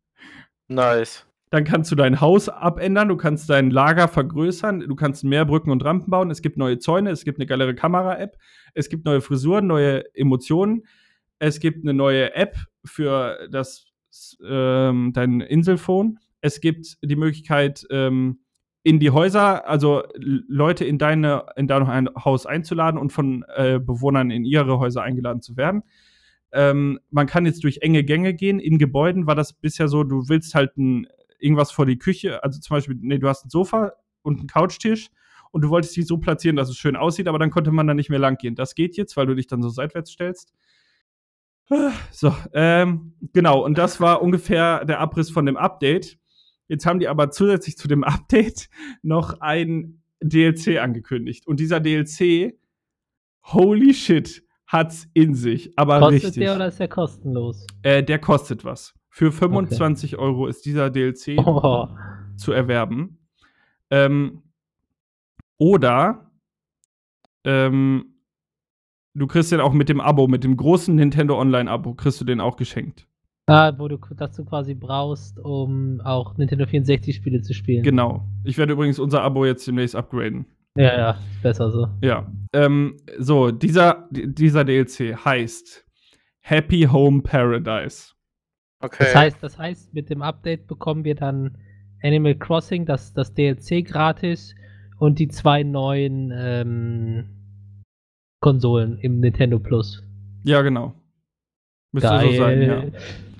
Nice. 0.68 1.26
Dann 1.50 1.64
kannst 1.64 1.92
du 1.92 1.94
dein 1.94 2.20
Haus 2.20 2.48
abändern, 2.48 3.08
du 3.08 3.16
kannst 3.16 3.48
dein 3.48 3.70
Lager 3.70 4.08
vergrößern, 4.08 4.80
du 4.80 4.94
kannst 4.96 5.22
mehr 5.22 5.44
Brücken 5.44 5.70
und 5.70 5.84
Rampen 5.84 6.10
bauen, 6.10 6.30
es 6.30 6.42
gibt 6.42 6.56
neue 6.56 6.78
Zäune, 6.78 7.10
es 7.10 7.24
gibt 7.24 7.38
eine 7.38 7.46
geilere 7.46 7.74
Kamera-App, 7.74 8.36
es 8.74 8.88
gibt 8.88 9.04
neue 9.04 9.20
Frisuren, 9.20 9.66
neue 9.66 10.02
Emotionen, 10.16 10.82
es 11.38 11.60
gibt 11.60 11.84
eine 11.84 11.94
neue 11.94 12.34
App 12.34 12.56
für 12.84 13.38
das 13.50 13.86
ähm, 14.44 15.12
dein 15.14 15.40
Inselphone, 15.40 16.18
es 16.40 16.60
gibt 16.60 16.96
die 17.02 17.16
Möglichkeit, 17.16 17.86
ähm, 17.90 18.40
in 18.84 19.00
die 19.00 19.10
Häuser, 19.10 19.66
also 19.66 20.02
Leute 20.14 20.84
in, 20.84 20.98
deine, 20.98 21.46
in 21.56 21.66
dein 21.66 21.82
ein- 21.84 22.10
Haus 22.22 22.44
einzuladen 22.46 23.00
und 23.00 23.12
von 23.12 23.44
äh, 23.56 23.80
Bewohnern 23.80 24.30
in 24.30 24.44
ihre 24.44 24.78
Häuser 24.78 25.02
eingeladen 25.02 25.40
zu 25.42 25.56
werden. 25.56 25.82
Ähm, 26.52 27.00
man 27.10 27.26
kann 27.26 27.46
jetzt 27.46 27.64
durch 27.64 27.78
enge 27.80 28.04
Gänge 28.04 28.34
gehen. 28.34 28.60
In 28.60 28.78
Gebäuden 28.78 29.26
war 29.26 29.34
das 29.34 29.54
bisher 29.54 29.88
so, 29.88 30.04
du 30.04 30.28
willst 30.28 30.54
halt 30.54 30.76
ein, 30.76 31.08
irgendwas 31.38 31.72
vor 31.72 31.86
die 31.86 31.98
Küche, 31.98 32.44
also 32.44 32.60
zum 32.60 32.76
Beispiel, 32.76 32.96
nee, 33.00 33.18
du 33.18 33.26
hast 33.26 33.46
ein 33.46 33.50
Sofa 33.50 33.94
und 34.22 34.38
einen 34.38 34.48
Couchtisch 34.48 35.08
und 35.50 35.62
du 35.62 35.70
wolltest 35.70 35.96
die 35.96 36.02
so 36.02 36.18
platzieren, 36.18 36.56
dass 36.56 36.68
es 36.68 36.76
schön 36.76 36.94
aussieht, 36.94 37.26
aber 37.26 37.38
dann 37.38 37.50
konnte 37.50 37.72
man 37.72 37.86
da 37.86 37.94
nicht 37.94 38.10
mehr 38.10 38.18
lang 38.18 38.36
gehen. 38.36 38.54
Das 38.54 38.74
geht 38.74 38.98
jetzt, 38.98 39.16
weil 39.16 39.26
du 39.26 39.34
dich 39.34 39.46
dann 39.46 39.62
so 39.62 39.70
seitwärts 39.70 40.10
stellst. 40.10 40.52
So, 42.10 42.34
ähm, 42.52 43.14
genau, 43.32 43.64
und 43.64 43.78
das 43.78 43.98
war 43.98 44.20
ungefähr 44.20 44.84
der 44.84 45.00
Abriss 45.00 45.30
von 45.30 45.46
dem 45.46 45.56
Update. 45.56 46.18
Jetzt 46.68 46.86
haben 46.86 46.98
die 46.98 47.08
aber 47.08 47.30
zusätzlich 47.30 47.76
zu 47.76 47.88
dem 47.88 48.04
Update 48.04 48.68
noch 49.02 49.40
ein 49.40 50.02
DLC 50.22 50.78
angekündigt. 50.80 51.46
Und 51.46 51.60
dieser 51.60 51.80
DLC, 51.80 52.58
holy 53.44 53.92
shit, 53.94 54.42
hat's 54.66 55.06
in 55.12 55.34
sich. 55.34 55.72
Aber 55.78 56.00
Kostet 56.00 56.24
richtig. 56.24 56.40
der 56.44 56.54
oder 56.54 56.68
ist 56.68 56.80
der 56.80 56.88
kostenlos? 56.88 57.66
Äh, 57.82 58.02
der 58.02 58.18
kostet 58.18 58.64
was. 58.64 58.94
Für 59.10 59.30
25 59.30 60.16
Euro 60.16 60.46
ist 60.46 60.64
dieser 60.64 60.90
DLC 60.90 61.38
Oh. 61.38 61.88
zu 62.36 62.52
erwerben. 62.52 63.18
Ähm, 63.90 64.42
oder 65.58 66.30
ähm, 67.44 68.16
du 69.14 69.26
kriegst 69.26 69.52
den 69.52 69.60
auch 69.60 69.72
mit 69.72 69.88
dem 69.88 70.00
Abo, 70.00 70.26
mit 70.26 70.42
dem 70.42 70.56
großen 70.56 70.94
Nintendo 70.96 71.38
Online-Abo, 71.38 71.94
kriegst 71.94 72.20
du 72.20 72.24
den 72.24 72.40
auch 72.40 72.56
geschenkt. 72.56 73.06
Ah, 73.46 73.72
wo 73.76 73.88
du 73.88 73.98
das 74.16 74.34
du 74.36 74.44
quasi 74.44 74.74
brauchst, 74.74 75.38
um 75.38 76.00
auch 76.02 76.36
Nintendo 76.38 76.64
64-Spiele 76.64 77.42
zu 77.42 77.52
spielen. 77.52 77.82
Genau. 77.82 78.26
Ich 78.42 78.56
werde 78.56 78.72
übrigens 78.72 78.98
unser 78.98 79.22
Abo 79.22 79.44
jetzt 79.44 79.66
demnächst 79.66 79.94
upgraden. 79.94 80.46
Ja, 80.76 80.96
ja, 80.96 81.18
besser 81.42 81.70
so. 81.70 81.88
Ja. 82.00 82.32
Ähm, 82.52 82.96
so, 83.18 83.50
dieser, 83.50 84.08
dieser 84.10 84.64
DLC 84.64 85.14
heißt 85.24 85.84
Happy 86.40 86.88
Home 86.90 87.22
Paradise. 87.22 88.12
Okay. 88.80 89.04
Das 89.04 89.14
heißt, 89.14 89.42
das 89.42 89.58
heißt, 89.58 89.94
mit 89.94 90.10
dem 90.10 90.22
Update 90.22 90.66
bekommen 90.66 91.04
wir 91.04 91.14
dann 91.14 91.58
Animal 92.02 92.34
Crossing, 92.34 92.86
das, 92.86 93.12
das 93.12 93.34
DLC 93.34 93.84
gratis 93.84 94.54
und 94.98 95.18
die 95.18 95.28
zwei 95.28 95.62
neuen 95.62 96.32
ähm, 96.34 97.28
Konsolen 98.40 98.98
im 98.98 99.20
Nintendo 99.20 99.58
Plus. 99.58 100.02
Ja, 100.44 100.62
genau. 100.62 100.94
Müsste 101.92 102.20
so 102.20 102.32
sein, 102.32 102.62
ja. 102.62 102.84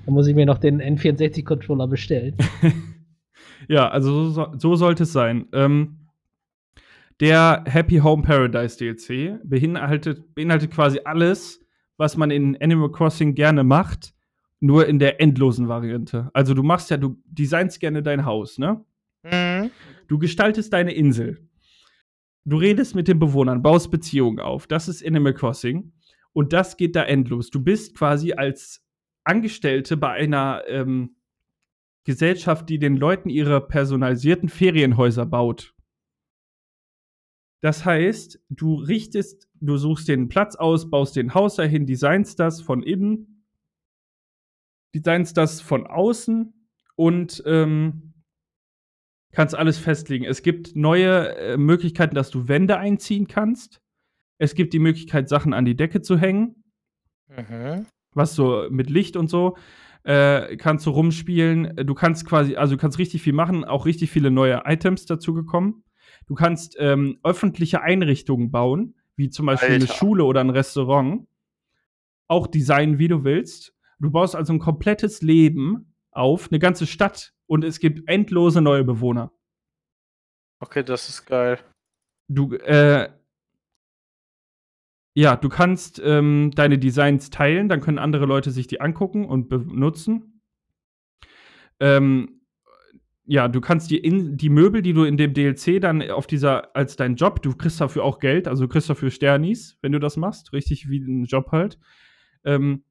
Da 0.05 0.11
muss 0.11 0.27
ich 0.27 0.35
mir 0.35 0.45
noch 0.45 0.57
den 0.59 0.81
N64-Controller 0.81 1.87
bestellen. 1.87 2.35
Ja, 3.67 3.87
also 3.87 4.25
so, 4.25 4.31
so- 4.31 4.51
so 4.59 4.75
sollte 4.75 5.03
es 5.03 5.13
sein. 5.13 5.47
Ähm, 5.51 5.97
der 7.19 7.63
Happy 7.65 7.97
Home 7.97 8.21
Paradise 8.21 8.77
DLC 8.77 9.39
beinhaltet, 9.43 10.35
beinhaltet 10.35 10.69
quasi 10.71 10.99
alles, 11.03 11.65
was 11.97 12.15
man 12.17 12.29
in 12.29 12.61
Animal 12.61 12.91
Crossing 12.91 13.33
gerne 13.33 13.63
macht, 13.63 14.13
nur 14.59 14.85
in 14.85 14.99
der 14.99 15.19
endlosen 15.19 15.67
Variante. 15.67 16.29
Also 16.33 16.53
du 16.53 16.61
machst 16.61 16.91
ja, 16.91 16.97
du 16.97 17.17
designst 17.25 17.79
gerne 17.79 18.03
dein 18.03 18.25
Haus, 18.25 18.59
ne? 18.59 18.83
Mhm. 19.23 19.71
Du 20.07 20.19
gestaltest 20.19 20.71
deine 20.71 20.93
Insel. 20.93 21.47
Du 22.43 22.57
redest 22.57 22.93
mit 22.93 23.07
den 23.07 23.17
Bewohnern, 23.17 23.63
baust 23.63 23.89
Beziehungen 23.89 24.39
auf. 24.39 24.67
Das 24.67 24.87
ist 24.87 25.03
Animal 25.03 25.33
Crossing. 25.33 25.91
Und 26.33 26.53
das 26.53 26.77
geht 26.77 26.95
da 26.95 27.03
endlos. 27.03 27.49
Du 27.49 27.63
bist 27.63 27.95
quasi 27.97 28.33
als 28.33 28.84
Angestellte 29.25 29.97
bei 29.97 30.11
einer 30.11 30.63
ähm, 30.67 31.15
Gesellschaft, 32.05 32.69
die 32.69 32.79
den 32.79 32.95
Leuten 32.95 33.29
ihre 33.29 33.59
personalisierten 33.61 34.49
Ferienhäuser 34.49 35.25
baut. 35.25 35.73
Das 37.61 37.83
heißt, 37.83 38.39
du 38.49 38.75
richtest, 38.75 39.49
du 39.55 39.77
suchst 39.77 40.07
den 40.07 40.29
Platz 40.29 40.55
aus, 40.55 40.89
baust 40.89 41.15
den 41.15 41.33
Haus 41.33 41.55
dahin, 41.55 41.87
designst 41.87 42.39
das 42.39 42.61
von 42.61 42.83
innen, 42.83 43.47
designst 44.93 45.35
das 45.35 45.61
von 45.61 45.87
außen 45.87 46.69
und 46.95 47.41
ähm, 47.47 48.13
kannst 49.31 49.55
alles 49.55 49.79
festlegen. 49.79 50.25
Es 50.25 50.43
gibt 50.43 50.75
neue 50.75 51.35
äh, 51.37 51.57
Möglichkeiten, 51.57 52.13
dass 52.13 52.29
du 52.29 52.47
Wände 52.47 52.77
einziehen 52.77 53.27
kannst. 53.27 53.81
Es 54.37 54.53
gibt 54.53 54.73
die 54.73 54.79
Möglichkeit, 54.79 55.27
Sachen 55.27 55.53
an 55.53 55.65
die 55.65 55.75
Decke 55.75 56.01
zu 56.01 56.17
hängen 56.17 56.65
Mhm. 57.27 57.87
Was 58.15 58.33
so 58.33 58.65
mit 58.71 58.89
Licht 58.89 59.15
und 59.15 59.29
so 59.29 59.55
äh, 60.05 60.55
kannst 60.57 60.85
du 60.85 60.91
rumspielen. 60.91 61.75
Du 61.85 61.93
kannst 61.93 62.25
quasi, 62.25 62.55
also 62.55 62.75
du 62.75 62.81
kannst 62.81 62.99
richtig 62.99 63.21
viel 63.21 63.33
machen, 63.33 63.65
auch 63.65 63.85
richtig 63.85 64.11
viele 64.11 64.31
neue 64.31 64.61
Items 64.65 65.05
dazu 65.05 65.33
gekommen. 65.33 65.83
Du 66.27 66.35
kannst 66.35 66.75
ähm, 66.79 67.19
öffentliche 67.23 67.81
Einrichtungen 67.81 68.51
bauen, 68.51 68.95
wie 69.15 69.29
zum 69.29 69.47
Beispiel 69.47 69.75
eine 69.75 69.83
Alter. 69.83 69.93
Schule 69.93 70.23
oder 70.23 70.41
ein 70.41 70.49
Restaurant. 70.51 71.27
Auch 72.27 72.47
designen, 72.47 72.99
wie 72.99 73.07
du 73.07 73.23
willst. 73.23 73.73
Du 73.99 74.11
baust 74.11 74.35
also 74.35 74.53
ein 74.53 74.59
komplettes 74.59 75.21
Leben 75.21 75.93
auf, 76.11 76.49
eine 76.51 76.59
ganze 76.59 76.87
Stadt 76.87 77.33
und 77.47 77.63
es 77.63 77.79
gibt 77.79 78.07
endlose 78.07 78.61
neue 78.61 78.83
Bewohner. 78.83 79.31
Okay, 80.59 80.83
das 80.83 81.09
ist 81.09 81.25
geil. 81.25 81.59
Du, 82.27 82.53
äh, 82.53 83.09
ja, 85.17 85.37
du 85.37 85.47
kannst 85.47 86.01
ähm, 86.03 86.51
deine 86.53 86.77
Designs 86.77 87.29
teilen, 87.29 87.69
dann 87.69 87.79
können 87.79 87.99
andere 87.99 88.25
Leute 88.25 88.51
sich 88.51 88.67
die 88.67 88.81
angucken 88.81 89.25
und 89.25 89.47
benutzen. 89.47 90.41
Ähm, 91.79 92.41
ja, 93.23 93.47
du 93.47 93.61
kannst 93.61 93.89
die, 93.91 93.97
in, 93.97 94.35
die 94.35 94.49
Möbel, 94.49 94.81
die 94.81 94.91
du 94.91 95.05
in 95.05 95.15
dem 95.15 95.33
DLC 95.33 95.79
dann 95.79 96.01
auf 96.11 96.27
dieser, 96.27 96.75
als 96.75 96.97
dein 96.97 97.15
Job, 97.15 97.41
du 97.41 97.55
kriegst 97.55 97.79
dafür 97.79 98.03
auch 98.03 98.19
Geld, 98.19 98.47
also 98.49 98.65
du 98.65 98.67
kriegst 98.69 98.89
dafür 98.89 99.09
Sternis, 99.09 99.77
wenn 99.81 99.93
du 99.93 99.99
das 99.99 100.17
machst, 100.17 100.51
richtig 100.51 100.89
wie 100.89 100.99
ein 100.99 101.23
Job 101.23 101.51
halt, 101.53 101.79
ähm, 102.43 102.83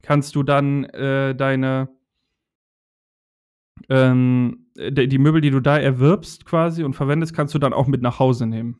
kannst 0.00 0.36
du 0.36 0.44
dann 0.44 0.84
äh, 0.84 1.34
deine, 1.34 1.88
ähm, 3.88 4.68
die, 4.76 5.18
Möbel, 5.18 5.40
die 5.40 5.50
du 5.50 5.60
da 5.60 5.76
erwirbst 5.76 6.46
quasi 6.46 6.84
und 6.84 6.94
verwendest, 6.94 7.34
kannst 7.34 7.52
du 7.52 7.58
dann 7.58 7.72
auch 7.72 7.88
mit 7.88 8.00
nach 8.00 8.20
Hause 8.20 8.46
nehmen. 8.46 8.78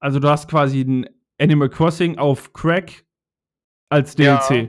Also 0.00 0.18
du 0.18 0.28
hast 0.28 0.50
quasi 0.50 0.80
ein 0.80 1.06
Animal 1.40 1.68
Crossing 1.68 2.18
auf 2.18 2.52
Crack 2.52 3.04
als 3.90 4.14
DLC. 4.16 4.50
Ja. 4.50 4.68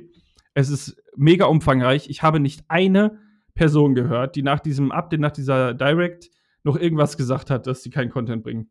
Es 0.53 0.69
ist 0.69 0.97
mega 1.15 1.45
umfangreich. 1.45 2.09
Ich 2.09 2.23
habe 2.23 2.39
nicht 2.39 2.63
eine 2.67 3.19
Person 3.53 3.95
gehört, 3.95 4.35
die 4.35 4.41
nach 4.43 4.59
diesem 4.59 4.91
Update, 4.91 5.19
nach 5.19 5.31
dieser 5.31 5.73
Direct 5.73 6.29
noch 6.63 6.75
irgendwas 6.77 7.17
gesagt 7.17 7.49
hat, 7.49 7.67
dass 7.67 7.83
sie 7.83 7.89
keinen 7.89 8.09
Content 8.09 8.43
bringen. 8.43 8.69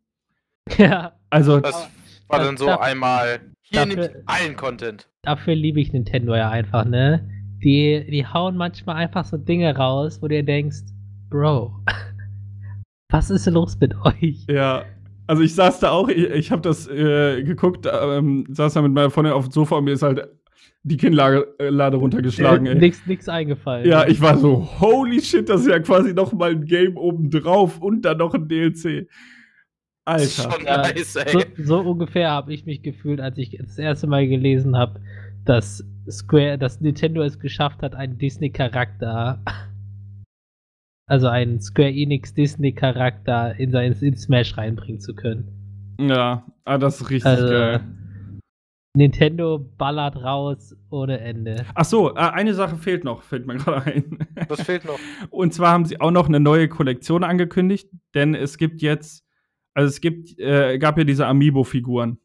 ja, 0.79 1.13
Also, 1.31 1.61
Das 1.61 1.89
war 2.29 2.39
dann 2.41 2.57
so 2.57 2.67
das- 2.67 2.81
einmal. 2.81 3.41
Hier 3.67 3.87
dafür- 3.87 4.09
nimmt 4.09 4.29
allen 4.29 4.57
Content. 4.57 5.09
dafür 5.23 5.55
liebe 5.55 5.81
ich 5.81 5.93
Nintendo 5.93 6.35
ja 6.37 6.51
einfach, 6.51 6.85
ne? 6.85 7.29
Die, 7.63 8.07
die 8.11 8.27
hauen 8.27 8.57
manchmal 8.59 8.97
einfach 8.97 9.25
so 9.25 9.39
Dinge 9.39 9.75
raus, 9.75 10.19
wo 10.21 10.29
du 10.29 10.35
dir 10.35 10.43
denkst, 10.45 10.83
Bro, 11.31 11.75
was 13.11 13.31
ist 13.31 13.47
los 13.47 13.79
mit 13.81 13.95
euch? 14.05 14.45
ja. 14.49 14.85
Also 15.27 15.43
ich 15.43 15.55
saß 15.55 15.81
da 15.81 15.91
auch, 15.91 16.09
ich, 16.09 16.25
ich 16.25 16.51
habe 16.53 16.63
das 16.63 16.87
äh, 16.89 17.43
geguckt, 17.43 17.89
ähm, 17.91 18.47
saß 18.51 18.75
da 18.75 18.83
mit 18.83 18.93
meiner 18.93 19.11
Freundin 19.11 19.33
auf 19.33 19.49
dem 19.49 19.53
Sofa 19.53 19.77
und 19.77 19.85
mir 19.85 19.93
ist 19.93 20.03
halt 20.03 20.29
die 20.83 20.99
Kinnlade 20.99 21.55
äh, 21.59 21.71
Lade 21.71 21.97
runtergeschlagen, 21.97 22.67
Äh, 22.67 22.75
nix, 22.75 23.07
nix 23.07 23.29
eingefallen. 23.29 23.89
Ja, 23.89 24.07
ich 24.07 24.21
war 24.21 24.37
so, 24.37 24.69
holy 24.81 25.21
shit, 25.21 25.49
das 25.49 25.63
ist 25.63 25.69
ja 25.69 25.79
quasi 25.81 26.13
noch 26.13 26.33
mal 26.35 26.51
ein 26.51 26.67
Game 26.67 26.97
obendrauf 26.97 27.81
und 27.81 28.03
dann 28.03 28.19
noch 28.19 28.35
ein 28.35 28.49
DLC. 28.49 29.09
Alter. 30.05 30.27
schon 30.27 30.65
Ja, 30.67 30.83
nice, 30.83 31.15
so, 31.15 31.21
ey. 31.21 31.47
so 31.57 31.81
ungefähr 31.81 32.31
habe 32.31 32.53
ich 32.53 32.67
mich 32.67 32.83
gefühlt, 32.83 33.21
als 33.21 33.39
ich 33.39 33.57
das 33.59 33.79
erste 33.79 34.07
Mal 34.07 34.29
gelesen 34.29 34.77
habe, 34.77 35.01
dass 35.47 35.83
Square, 36.11 36.59
dass 36.59 36.83
Nintendo 36.83 37.23
es 37.23 37.39
geschafft 37.39 37.83
hat, 37.83 37.95
einen 37.95 38.19
Disney-Charakter, 38.19 39.43
also 41.07 41.29
einen 41.29 41.61
Square 41.61 41.91
Enix 41.93 42.35
Disney-Charakter 42.35 43.59
in, 43.59 43.71
sein- 43.71 43.97
in 44.01 44.17
Smash 44.17 44.57
reinbringen 44.57 45.01
zu 45.01 45.15
können. 45.15 45.97
Ja, 46.01 46.45
ah, 46.65 46.79
das 46.79 47.01
ist 47.01 47.11
richtig 47.11 47.27
Also, 47.31 47.47
geil. 47.49 47.81
Nintendo 48.97 49.59
ballert 49.77 50.17
raus 50.17 50.77
ohne 50.89 51.19
Ende. 51.19 51.67
Ach 51.75 51.85
so, 51.85 52.15
äh, 52.15 52.19
eine 52.19 52.55
Sache 52.55 52.77
fehlt 52.77 53.03
noch, 53.03 53.23
fällt 53.23 53.47
mir 53.47 53.57
gerade 53.59 53.87
ein. 53.93 54.19
Was 54.49 54.63
fehlt 54.63 54.85
noch? 54.85 54.99
Und 55.31 55.53
zwar 55.53 55.73
haben 55.73 55.85
sie 55.85 56.01
auch 56.01 56.13
noch 56.13 56.29
eine 56.29 56.39
neue 56.41 56.69
Kollektion 56.69 57.25
angekündigt, 57.25 57.91
denn 58.15 58.35
es 58.35 58.57
gibt 58.57 58.83
jetzt, 58.83 59.25
also 59.75 59.89
es 59.89 60.01
gibt, 60.01 60.39
äh, 60.39 60.79
gab 60.79 60.97
ja 60.97 61.05
diese 61.05 61.27
Amiibo-Figuren. 61.27 62.19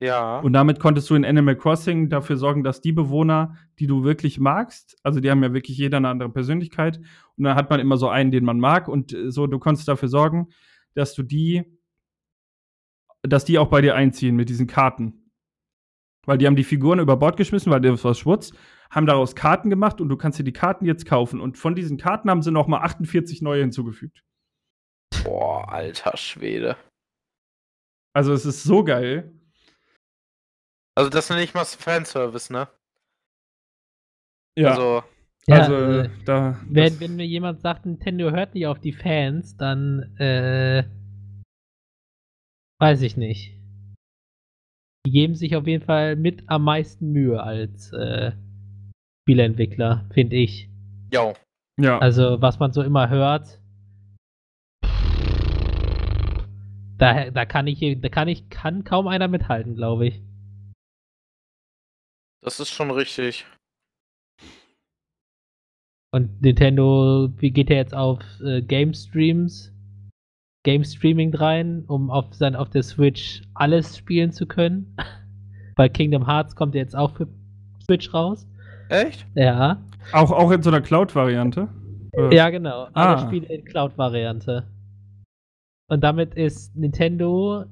Ja. 0.00 0.38
Und 0.38 0.52
damit 0.52 0.78
konntest 0.78 1.10
du 1.10 1.16
in 1.16 1.24
Animal 1.24 1.56
Crossing 1.56 2.08
dafür 2.08 2.36
sorgen, 2.36 2.62
dass 2.62 2.80
die 2.80 2.92
Bewohner, 2.92 3.56
die 3.80 3.88
du 3.88 4.04
wirklich 4.04 4.38
magst, 4.38 4.96
also 5.02 5.18
die 5.18 5.30
haben 5.30 5.42
ja 5.42 5.52
wirklich 5.52 5.76
jeder 5.76 5.96
eine 5.96 6.08
andere 6.08 6.30
Persönlichkeit, 6.30 6.98
und 7.36 7.44
dann 7.44 7.56
hat 7.56 7.68
man 7.70 7.80
immer 7.80 7.96
so 7.96 8.08
einen, 8.08 8.30
den 8.30 8.44
man 8.44 8.60
mag, 8.60 8.88
und 8.88 9.12
äh, 9.12 9.30
so, 9.30 9.46
du 9.46 9.58
konntest 9.58 9.88
dafür 9.88 10.08
sorgen, 10.08 10.48
dass 10.94 11.14
du 11.14 11.22
die, 11.22 11.64
dass 13.22 13.44
die 13.44 13.58
auch 13.58 13.68
bei 13.68 13.80
dir 13.80 13.96
einziehen 13.96 14.36
mit 14.36 14.48
diesen 14.48 14.68
Karten. 14.68 15.32
Weil 16.26 16.38
die 16.38 16.46
haben 16.46 16.56
die 16.56 16.64
Figuren 16.64 17.00
über 17.00 17.16
Bord 17.16 17.36
geschmissen, 17.36 17.72
weil 17.72 17.80
das 17.80 18.04
war 18.04 18.14
Schmutz, 18.14 18.52
haben 18.90 19.06
daraus 19.06 19.34
Karten 19.34 19.70
gemacht 19.70 20.00
und 20.00 20.08
du 20.08 20.16
kannst 20.16 20.38
dir 20.38 20.44
die 20.44 20.52
Karten 20.52 20.84
jetzt 20.84 21.06
kaufen. 21.06 21.40
Und 21.40 21.56
von 21.56 21.74
diesen 21.74 21.96
Karten 21.96 22.30
haben 22.30 22.42
sie 22.42 22.50
noch 22.50 22.66
mal 22.66 22.80
48 22.80 23.42
neue 23.42 23.62
hinzugefügt. 23.62 24.22
Boah, 25.24 25.72
alter 25.72 26.16
Schwede. 26.16 26.76
Also 28.12 28.32
es 28.32 28.44
ist 28.44 28.62
so 28.62 28.84
geil. 28.84 29.37
Also 30.98 31.10
das 31.10 31.30
nenne 31.30 31.44
ich 31.44 31.54
mal 31.54 31.64
Fanservice, 31.64 32.52
ne? 32.52 32.66
Ja, 34.58 34.70
Also, 34.70 35.04
Ja, 35.46 35.60
also 35.60 35.74
äh, 35.76 36.10
da. 36.24 36.58
Wenn, 36.68 36.98
wenn 36.98 37.14
mir 37.14 37.24
jemand 37.24 37.60
sagt, 37.60 37.86
Nintendo 37.86 38.32
hört 38.32 38.54
nicht 38.54 38.66
auf 38.66 38.80
die 38.80 38.90
Fans, 38.92 39.56
dann 39.56 40.16
äh, 40.18 40.82
weiß 42.80 43.02
ich 43.02 43.16
nicht. 43.16 43.54
Die 45.06 45.12
geben 45.12 45.36
sich 45.36 45.54
auf 45.54 45.68
jeden 45.68 45.84
Fall 45.84 46.16
mit 46.16 46.42
am 46.48 46.64
meisten 46.64 47.12
Mühe 47.12 47.40
als 47.40 47.92
äh, 47.92 48.32
Spieleentwickler, 49.22 50.04
finde 50.12 50.34
ich. 50.34 50.68
ja. 51.12 51.32
ja. 51.78 52.00
Also, 52.00 52.42
was 52.42 52.58
man 52.58 52.72
so 52.72 52.82
immer 52.82 53.08
hört, 53.08 53.60
da, 56.98 57.30
da 57.30 57.44
kann 57.46 57.68
ich, 57.68 58.00
da 58.00 58.08
kann 58.08 58.26
ich, 58.26 58.50
kann 58.50 58.82
kaum 58.82 59.06
einer 59.06 59.28
mithalten, 59.28 59.76
glaube 59.76 60.08
ich. 60.08 60.27
Das 62.48 62.60
ist 62.60 62.70
schon 62.70 62.90
richtig. 62.90 63.44
Und 66.14 66.40
Nintendo, 66.40 67.28
wie 67.36 67.50
geht 67.50 67.68
er 67.68 67.76
jetzt 67.76 67.94
auf 67.94 68.20
äh, 68.42 68.62
Game 68.62 68.94
Streams, 68.94 69.70
Game 70.64 70.82
Streaming 70.82 71.34
rein, 71.34 71.84
um 71.88 72.10
auf, 72.10 72.32
sein, 72.32 72.56
auf 72.56 72.70
der 72.70 72.82
Switch 72.84 73.42
alles 73.52 73.98
spielen 73.98 74.32
zu 74.32 74.46
können? 74.46 74.96
Weil 75.76 75.90
Kingdom 75.90 76.24
Hearts 76.26 76.56
kommt 76.56 76.74
jetzt 76.74 76.96
auch 76.96 77.14
für 77.14 77.28
Switch 77.84 78.14
raus. 78.14 78.46
Echt? 78.88 79.26
Ja. 79.34 79.82
auch, 80.14 80.30
auch 80.30 80.50
in 80.50 80.62
so 80.62 80.70
einer 80.70 80.80
Cloud-Variante. 80.80 81.68
Ja, 82.30 82.48
genau. 82.48 82.84
Alle 82.94 83.18
Ah. 83.18 83.26
Spiele 83.26 83.46
in 83.54 83.62
Cloud-Variante. 83.66 84.66
Und 85.90 86.02
damit 86.02 86.32
ist 86.34 86.74
Nintendo 86.74 87.66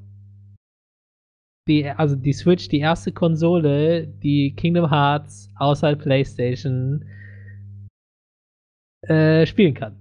die, 1.69 1.89
also 1.89 2.17
die 2.17 2.33
Switch 2.33 2.69
die 2.69 2.81
erste 2.81 3.13
Konsole, 3.13 4.07
die 4.07 4.55
Kingdom 4.55 4.91
Hearts 4.91 5.51
außerhalb 5.57 6.01
PlayStation 6.01 7.05
äh, 9.03 9.47
spielen 9.47 9.75
kann. 9.75 9.97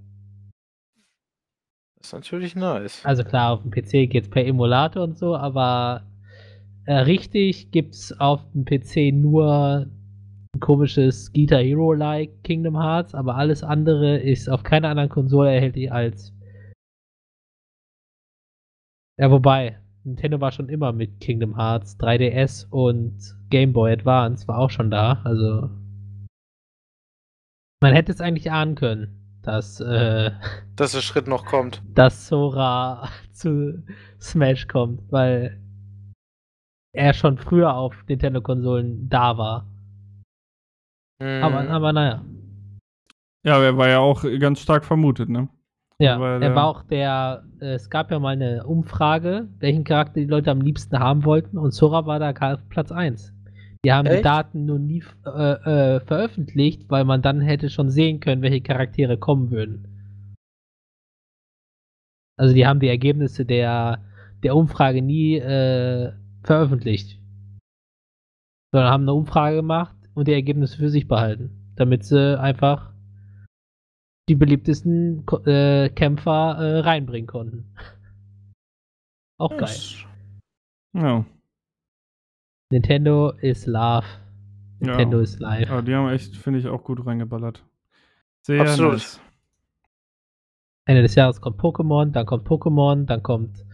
Das 1.97 2.07
ist 2.07 2.13
natürlich 2.13 2.55
nice. 2.55 3.03
Also 3.03 3.23
klar, 3.23 3.53
auf 3.53 3.61
dem 3.63 3.71
PC 3.71 4.09
geht's 4.09 4.29
per 4.29 4.45
Emulator 4.45 5.03
und 5.03 5.17
so, 5.17 5.35
aber 5.35 6.05
äh, 6.85 6.93
richtig 6.93 7.71
gibt's 7.71 8.11
auf 8.19 8.41
dem 8.53 8.63
PC 8.63 9.11
nur 9.13 9.87
ein 10.53 10.59
komisches 10.59 11.33
Guitar 11.33 11.61
Hero-like 11.61 12.43
Kingdom 12.43 12.77
Hearts, 12.77 13.15
aber 13.15 13.35
alles 13.35 13.63
andere 13.63 14.17
ist 14.17 14.47
auf 14.49 14.63
keiner 14.63 14.89
anderen 14.89 15.09
Konsole 15.09 15.53
erhältlich 15.53 15.91
als. 15.91 16.31
Ja, 19.17 19.31
wobei, 19.31 19.79
Nintendo 20.05 20.39
war 20.39 20.51
schon 20.51 20.69
immer 20.69 20.91
mit 20.91 21.19
Kingdom 21.19 21.57
Hearts, 21.57 21.97
3DS 21.99 22.67
und 22.69 23.17
Game 23.49 23.73
Boy 23.73 23.91
Advance 23.91 24.47
war 24.47 24.59
auch 24.59 24.69
schon 24.69 24.91
da, 24.91 25.19
also. 25.23 25.69
Man 27.81 27.93
hätte 27.93 28.11
es 28.11 28.21
eigentlich 28.21 28.51
ahnen 28.51 28.75
können, 28.75 29.39
dass, 29.41 29.79
äh, 29.79 30.31
Dass 30.75 30.91
der 30.91 31.01
Schritt 31.01 31.27
noch 31.27 31.45
kommt. 31.45 31.81
dass 31.93 32.27
Sora 32.27 33.09
zu 33.31 33.83
Smash 34.21 34.67
kommt, 34.67 35.11
weil 35.11 35.59
er 36.93 37.13
schon 37.13 37.37
früher 37.37 37.73
auf 37.73 37.95
Nintendo-Konsolen 38.07 39.09
da 39.09 39.37
war. 39.37 39.67
Mhm. 41.19 41.43
Aber, 41.43 41.67
aber 41.67 41.93
naja. 41.93 42.23
Ja, 43.43 43.61
er 43.61 43.77
war 43.77 43.89
ja 43.89 43.99
auch 43.99 44.23
ganz 44.39 44.61
stark 44.61 44.85
vermutet, 44.85 45.29
ne? 45.29 45.49
Ja, 46.01 46.19
Weil, 46.19 46.43
er 46.43 46.55
war 46.55 46.65
auch 46.65 46.83
der, 46.83 47.45
äh, 47.61 47.73
es 47.73 47.89
gab 47.89 48.11
ja 48.11 48.19
mal 48.19 48.33
eine 48.33 48.65
Umfrage, 48.65 49.47
welchen 49.59 49.85
Charakter 49.85 50.19
die 50.19 50.25
Leute 50.25 50.51
am 50.51 50.59
liebsten 50.59 50.99
haben 50.99 51.23
wollten 51.23 51.57
und 51.57 51.73
Sora 51.73 52.05
war 52.05 52.19
da 52.19 52.31
auf 52.31 52.67
Platz 52.69 52.91
1. 52.91 53.33
Die 53.85 53.93
haben 53.93 54.05
die 54.05 54.15
Echt? 54.15 54.25
Daten 54.25 54.65
nur 54.65 54.79
nie 54.79 55.03
äh, 55.25 55.29
äh, 55.29 55.99
veröffentlicht, 56.01 56.89
weil 56.89 57.05
man 57.05 57.21
dann 57.21 57.39
hätte 57.39 57.69
schon 57.69 57.89
sehen 57.91 58.19
können, 58.19 58.41
welche 58.41 58.61
Charaktere 58.61 59.17
kommen 59.17 59.51
würden. 59.51 59.87
Also 62.37 62.53
die 62.53 62.65
haben 62.65 62.79
die 62.79 62.89
Ergebnisse 62.89 63.45
der, 63.45 64.03
der 64.43 64.55
Umfrage 64.55 65.01
nie 65.01 65.37
äh, 65.37 66.11
veröffentlicht. 66.43 67.21
Sondern 68.73 68.91
haben 68.91 69.03
eine 69.03 69.13
Umfrage 69.13 69.57
gemacht 69.57 69.95
und 70.13 70.27
die 70.27 70.33
Ergebnisse 70.33 70.77
für 70.77 70.89
sich 70.89 71.07
behalten. 71.07 71.71
Damit 71.75 72.03
sie 72.03 72.37
einfach 72.39 72.94
die 74.29 74.35
beliebtesten 74.35 75.25
äh, 75.45 75.89
Kämpfer 75.89 76.57
äh, 76.59 76.79
reinbringen 76.79 77.27
konnten. 77.27 77.75
Auch 79.37 79.51
geil. 79.51 79.59
Das- 79.61 80.03
Ja. 80.93 81.25
Nintendo 82.71 83.31
is 83.41 83.65
love. 83.65 84.05
Ja. 84.81 84.87
Nintendo 84.87 85.19
is 85.19 85.39
life. 85.39 85.71
Aber 85.71 85.81
die 85.81 85.93
haben 85.93 86.09
echt, 86.09 86.35
finde 86.35 86.59
ich, 86.59 86.67
auch 86.67 86.83
gut 86.83 87.05
reingeballert. 87.05 87.63
Sehr 88.41 88.61
Absolut. 88.61 88.93
nice. 88.93 89.21
Ende 90.87 91.01
des 91.01 91.15
Jahres 91.15 91.41
kommt 91.41 91.59
Pokémon, 91.59 92.11
dann 92.11 92.25
kommt 92.25 92.47
Pokémon, 92.47 93.05
dann 93.05 93.23
kommt 93.23 93.65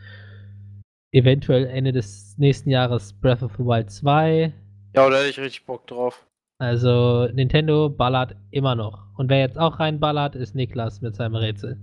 eventuell 1.12 1.66
Ende 1.68 1.92
des 1.92 2.38
nächsten 2.38 2.70
Jahres 2.70 3.14
Breath 3.14 3.44
of 3.44 3.52
the 3.58 3.64
Wild 3.66 3.92
2. 3.92 4.54
Ja, 4.96 5.10
da 5.10 5.18
hätte 5.18 5.30
ich 5.30 5.40
richtig 5.40 5.66
Bock 5.66 5.88
drauf. 5.88 6.26
Also 6.62 7.28
Nintendo 7.34 7.90
ballert 7.90 8.36
immer 8.52 8.76
noch. 8.76 9.18
Und 9.18 9.30
wer 9.32 9.40
jetzt 9.40 9.58
auch 9.58 9.80
reinballert, 9.80 10.36
ist 10.36 10.54
Niklas 10.54 11.02
mit 11.02 11.16
seinem 11.16 11.34
Rätsel. 11.34 11.80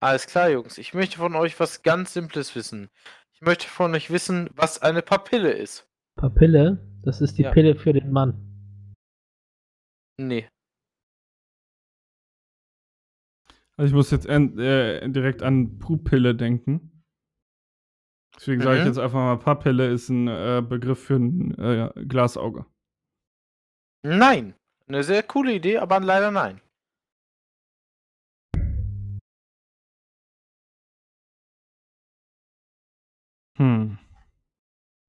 Alles 0.00 0.28
klar, 0.28 0.50
Jungs. 0.50 0.78
Ich 0.78 0.94
möchte 0.94 1.16
von 1.18 1.34
euch 1.34 1.58
was 1.58 1.82
ganz 1.82 2.12
Simples 2.12 2.54
wissen. 2.54 2.90
Ich 3.32 3.40
möchte 3.40 3.66
von 3.66 3.92
euch 3.92 4.08
wissen, 4.10 4.48
was 4.54 4.80
eine 4.82 5.02
Papille 5.02 5.50
ist. 5.50 5.84
Papille, 6.16 6.78
das 7.02 7.20
ist 7.20 7.38
die 7.38 7.42
Ja. 7.42 7.50
Pille 7.50 7.74
für 7.74 7.92
den 7.92 8.12
Mann. 8.12 8.94
Nee. 10.20 10.48
Also 13.76 13.88
ich 13.88 13.94
muss 13.94 14.12
jetzt 14.12 14.26
äh, 14.26 15.08
direkt 15.08 15.42
an 15.42 15.80
Pupille 15.80 16.36
denken. 16.36 17.02
Deswegen 18.36 18.62
sage 18.62 18.76
ich 18.76 18.82
Mhm. 18.82 18.88
jetzt 18.90 18.98
einfach 18.98 19.18
mal, 19.18 19.38
Papille 19.38 19.90
ist 19.90 20.08
ein 20.08 20.28
äh, 20.28 20.62
Begriff 20.66 21.02
für 21.02 21.16
ein 21.16 21.58
äh, 21.58 22.04
Glasauge. 22.06 22.64
Nein. 24.06 24.54
Eine 24.86 25.02
sehr 25.02 25.24
coole 25.24 25.52
Idee, 25.52 25.78
aber 25.78 25.98
leider 25.98 26.30
nein. 26.30 26.60
Hm. 33.56 33.98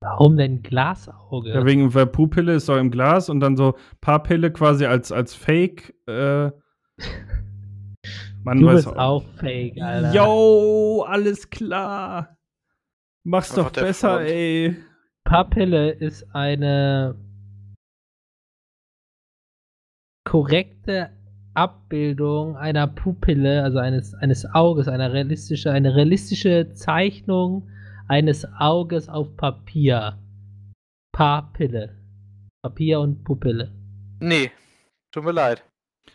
Warum 0.01 0.37
denn 0.37 0.63
Glasauge? 0.63 1.53
Ja, 1.53 1.65
wegen, 1.65 1.93
weil 1.93 2.07
Pupille 2.07 2.55
ist 2.55 2.69
doch 2.69 2.77
im 2.77 2.89
Glas 2.89 3.29
und 3.29 3.39
dann 3.39 3.55
so 3.55 3.77
Papille 4.01 4.51
quasi 4.51 4.85
als, 4.85 5.11
als 5.11 5.35
Fake. 5.35 5.93
Äh, 6.07 6.51
man 8.43 8.59
du 8.59 8.67
weiß 8.67 8.85
bist 8.85 8.97
auch 8.97 9.23
fake, 9.35 9.79
Alter. 9.79 10.13
Yo, 10.13 11.05
alles 11.07 11.51
klar. 11.51 12.37
Mach's 13.23 13.51
Einfach 13.51 13.71
doch 13.71 13.81
besser, 13.83 14.15
Front. 14.15 14.29
ey. 14.29 14.75
Papille 15.23 15.91
ist 15.91 16.33
eine 16.33 17.15
korrekte 20.28 21.09
Abbildung 21.53 22.57
einer 22.57 22.86
Pupille, 22.86 23.63
also 23.63 23.78
eines, 23.78 24.13
eines 24.15 24.45
Auges, 24.53 24.89
einer 24.89 25.13
realistische, 25.13 25.71
eine 25.71 25.95
realistische 25.95 26.73
Zeichnung 26.73 27.69
eines 28.09 28.45
Auges 28.59 29.07
auf 29.07 29.38
Papier. 29.38 30.19
Papille. 31.13 31.97
Papier 32.61 32.99
und 32.99 33.23
Pupille. 33.23 33.71
Nee. 34.19 34.51
Tut 35.13 35.23
mir 35.23 35.32
leid. 35.32 35.63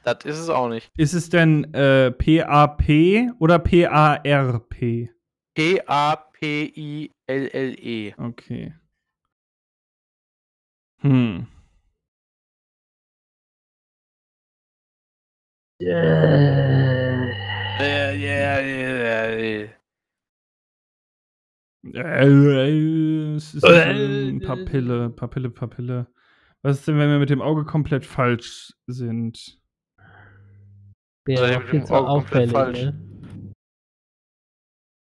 Das 0.04 0.26
ist 0.26 0.38
es 0.38 0.50
auch 0.50 0.68
nicht. 0.68 0.90
Ist 0.98 1.14
es 1.14 1.30
denn 1.30 1.72
äh, 1.72 2.10
P-A-P 2.10 3.30
oder 3.38 3.58
P-A-R-P? 3.58 5.10
P-A-P-I-L-L-E. 5.54 5.94
Okay. 8.18 8.74
Hm. 11.00 11.46
Ja, 15.84 17.32
ja, 18.12 18.60
ja, 18.60 19.30
ja. 19.30 19.68
Äh, 21.94 23.34
es 23.34 23.54
ist 23.54 23.62
Papille, 24.46 25.10
Papille, 25.10 25.50
Papille. 25.50 26.06
Was 26.62 26.78
ist 26.78 26.88
denn, 26.88 26.98
wenn 26.98 27.10
wir 27.10 27.18
mit 27.18 27.30
dem 27.30 27.42
Auge 27.42 27.64
komplett 27.64 28.06
falsch 28.06 28.72
sind? 28.86 29.60
wäre 31.24 31.44
Also, 31.46 31.54
auch 31.56 31.60
mit 31.62 31.70
viel 31.70 31.84
zu 31.84 31.94
auffällig, 31.94 32.52
falsch. 32.52 32.82
ne? 32.82 33.52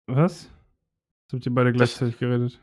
Was? 0.08 0.44
Jetzt 0.44 1.34
habt 1.34 1.46
ihr 1.46 1.54
beide 1.56 1.72
Das- 1.74 1.78
gleichzeitig 1.78 2.20
geredet. 2.20 2.62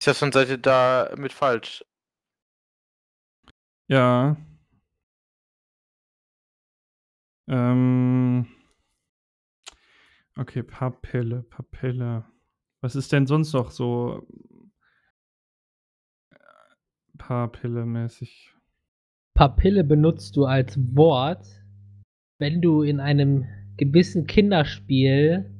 Ist 0.00 0.06
ja 0.06 0.14
schon 0.14 0.32
seid 0.32 0.48
ihr 0.50 0.58
da 0.58 1.14
mit 1.16 1.32
falsch. 1.32 1.84
Ja. 3.88 4.36
Ähm. 7.48 8.46
Okay, 10.36 10.62
Papille, 10.62 11.42
Papille. 11.42 12.24
Was 12.80 12.96
ist 12.96 13.12
denn 13.12 13.26
sonst 13.26 13.52
noch 13.52 13.70
so 13.70 14.26
äh, 16.30 16.36
Papille-mäßig? 17.18 18.54
Papille 19.34 19.84
benutzt 19.84 20.36
du 20.36 20.44
als 20.44 20.78
Wort, 20.96 21.46
wenn 22.38 22.60
du 22.60 22.82
in 22.82 23.00
einem 23.00 23.46
gewissen 23.76 24.26
Kinderspiel 24.26 25.50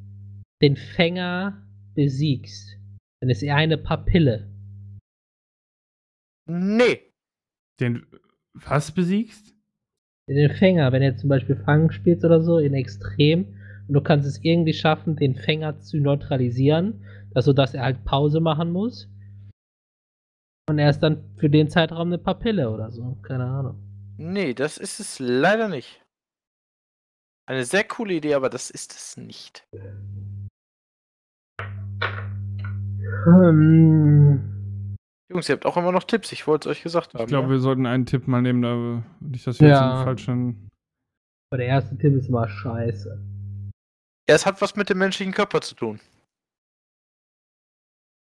den 0.62 0.76
Fänger 0.76 1.66
besiegst. 1.94 2.78
Dann 3.20 3.30
ist 3.30 3.42
er 3.42 3.56
eine 3.56 3.78
Papille. 3.78 4.50
Nee. 6.46 7.12
Den 7.80 8.06
was 8.54 8.92
besiegst? 8.92 9.54
Den 10.34 10.50
Fänger, 10.50 10.92
wenn 10.92 11.02
er 11.02 11.16
zum 11.16 11.28
Beispiel 11.28 11.56
Fangen 11.56 11.92
spielt 11.92 12.24
oder 12.24 12.40
so, 12.40 12.58
in 12.58 12.74
Extrem, 12.74 13.46
und 13.88 13.94
du 13.94 14.00
kannst 14.00 14.26
es 14.26 14.42
irgendwie 14.42 14.72
schaffen, 14.72 15.16
den 15.16 15.34
Fänger 15.34 15.80
zu 15.80 15.98
neutralisieren, 15.98 17.04
also 17.34 17.52
dass 17.52 17.74
er 17.74 17.82
halt 17.82 18.04
Pause 18.04 18.40
machen 18.40 18.70
muss. 18.70 19.08
Und 20.68 20.78
er 20.78 20.90
ist 20.90 21.00
dann 21.00 21.24
für 21.36 21.50
den 21.50 21.68
Zeitraum 21.68 22.08
eine 22.08 22.18
Papille 22.18 22.70
oder 22.70 22.90
so. 22.90 23.18
Keine 23.22 23.44
Ahnung. 23.44 23.82
Nee, 24.16 24.54
das 24.54 24.78
ist 24.78 25.00
es 25.00 25.18
leider 25.18 25.68
nicht. 25.68 26.00
Eine 27.46 27.64
sehr 27.64 27.84
coole 27.84 28.14
Idee, 28.14 28.34
aber 28.34 28.48
das 28.48 28.70
ist 28.70 28.92
es 28.92 29.16
nicht. 29.16 29.66
Hm, 33.24 34.51
Jungs, 35.32 35.48
ihr 35.48 35.54
habt 35.54 35.66
auch 35.66 35.76
immer 35.76 35.92
noch 35.92 36.04
Tipps, 36.04 36.30
ich 36.32 36.46
wollte 36.46 36.68
es 36.70 36.76
euch 36.76 36.82
gesagt 36.82 37.14
haben. 37.14 37.22
Ich 37.22 37.28
glaube, 37.28 37.46
ja? 37.48 37.52
wir 37.52 37.60
sollten 37.60 37.86
einen 37.86 38.06
Tipp 38.06 38.28
mal 38.28 38.42
nehmen, 38.42 38.64
aber 38.64 39.02
nicht, 39.20 39.46
dass 39.46 39.60
wir 39.60 39.68
jetzt 39.68 39.78
Ja. 39.78 39.94
einen 39.96 40.04
falschen. 40.04 40.68
aber 41.50 41.58
der 41.58 41.66
erste 41.66 41.96
Tipp 41.98 42.14
ist 42.14 42.28
immer 42.28 42.48
scheiße. 42.48 43.18
ja, 44.28 44.34
es 44.34 44.46
hat 44.46 44.60
was 44.60 44.76
mit 44.76 44.88
dem 44.90 44.98
menschlichen 44.98 45.32
Körper 45.34 45.60
zu 45.60 45.74
tun. 45.74 46.00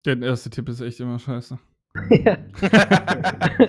Der 0.06 0.20
erste 0.20 0.50
Tipp 0.50 0.68
ist 0.68 0.80
echt 0.80 1.00
immer 1.00 1.18
scheiße. 1.18 1.58
ja. 2.10 2.38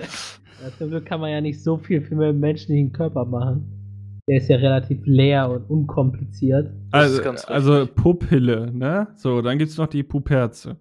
Ja, 0.62 0.70
Zum 0.78 0.88
Glück 0.88 1.04
kann 1.04 1.20
man 1.20 1.30
ja 1.30 1.40
nicht 1.42 1.62
so 1.62 1.76
viel 1.76 2.00
für 2.00 2.14
den 2.14 2.40
menschlichen 2.40 2.90
Körper 2.90 3.26
machen. 3.26 4.18
Der 4.26 4.38
ist 4.38 4.48
ja 4.48 4.56
relativ 4.56 5.04
leer 5.04 5.50
und 5.50 5.68
unkompliziert. 5.68 6.72
Das 6.92 7.20
Also, 7.20 7.46
also. 7.52 7.86
Pupille, 7.86 8.72
ne? 8.72 9.08
So, 9.16 9.42
dann 9.42 9.58
gibt's 9.58 9.76
noch 9.76 9.86
die 9.86 10.02
Puperze. 10.02 10.78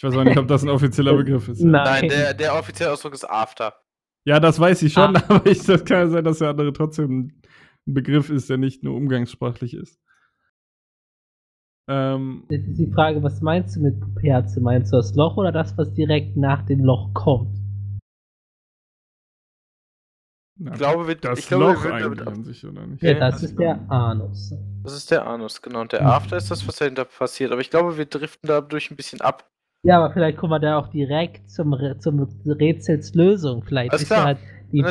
Ich 0.00 0.04
weiß 0.04 0.16
auch 0.16 0.24
nicht, 0.24 0.38
ob 0.38 0.48
das 0.48 0.62
ein 0.62 0.70
offizieller 0.70 1.14
Begriff 1.14 1.46
ist. 1.48 1.60
Nein. 1.60 1.72
Nein, 1.84 2.08
der, 2.08 2.32
der 2.32 2.54
offizielle 2.58 2.90
Ausdruck 2.90 3.12
ist 3.12 3.28
After. 3.28 3.74
Ja, 4.26 4.40
das 4.40 4.58
weiß 4.58 4.80
ich 4.80 4.94
schon, 4.94 5.14
Ah. 5.14 5.22
aber 5.28 5.44
ich, 5.44 5.62
das 5.62 5.84
kann 5.84 5.98
ja 5.98 6.08
sein, 6.08 6.24
dass 6.24 6.38
der 6.38 6.48
andere 6.48 6.72
trotzdem 6.72 7.26
ein 7.86 7.92
Begriff 7.94 8.30
ist, 8.30 8.48
der 8.48 8.56
nicht 8.56 8.82
nur 8.82 8.94
umgangssprachlich 8.96 9.74
ist. 9.74 10.00
Ähm, 11.86 12.46
Jetzt 12.48 12.66
ist 12.68 12.78
die 12.78 12.90
Frage, 12.90 13.22
was 13.22 13.42
meinst 13.42 13.76
du 13.76 13.80
mit 13.80 14.00
Puperze? 14.00 14.62
Meinst 14.62 14.90
du 14.90 14.96
das 14.96 15.14
Loch 15.16 15.36
oder 15.36 15.52
das, 15.52 15.76
was 15.76 15.92
direkt 15.92 16.34
nach 16.34 16.64
dem 16.64 16.80
Loch 16.82 17.12
kommt? 17.12 17.58
na, 20.56 20.72
Ich 20.72 20.78
glaube, 20.78 21.08
wir, 21.08 21.14
das 21.16 21.40
ich 21.40 21.48
glaube, 21.48 21.64
wir 21.64 21.74
Loch 21.74 21.84
eigentlich 21.84 22.02
damit 22.20 22.26
an 22.26 22.44
sich, 22.44 22.64
oder 22.66 22.86
nicht? 22.86 23.02
Ja, 23.02 23.14
das 23.18 23.42
ist 23.42 23.58
der 23.58 23.90
Anus. 23.90 24.54
Das 24.82 24.94
ist 24.94 25.10
der 25.10 25.26
Anus, 25.26 25.60
genau. 25.60 25.82
Und 25.82 25.92
der. 25.92 26.06
After 26.06 26.38
ist 26.38 26.50
das, 26.50 26.66
was 26.66 26.76
dahinter 26.76 27.04
passiert. 27.04 27.52
Aber 27.52 27.60
ich 27.60 27.68
glaube, 27.68 27.98
wir 27.98 28.06
driften 28.06 28.48
dadurch 28.48 28.90
ein 28.90 28.96
bisschen 28.96 29.20
ab. 29.20 29.46
Ja, 29.82 29.98
aber 29.98 30.12
vielleicht 30.12 30.36
kommen 30.36 30.52
wir 30.52 30.58
da 30.60 30.78
auch 30.78 30.88
direkt 30.88 31.50
zum, 31.50 31.72
Re- 31.72 31.96
zum 31.98 32.28
Rätselslösung. 32.44 33.62
Vielleicht 33.62 33.92
Alles 33.92 34.02
ist, 34.02 34.08
klar. 34.08 34.32
ja 34.32 34.38
die, 34.72 34.84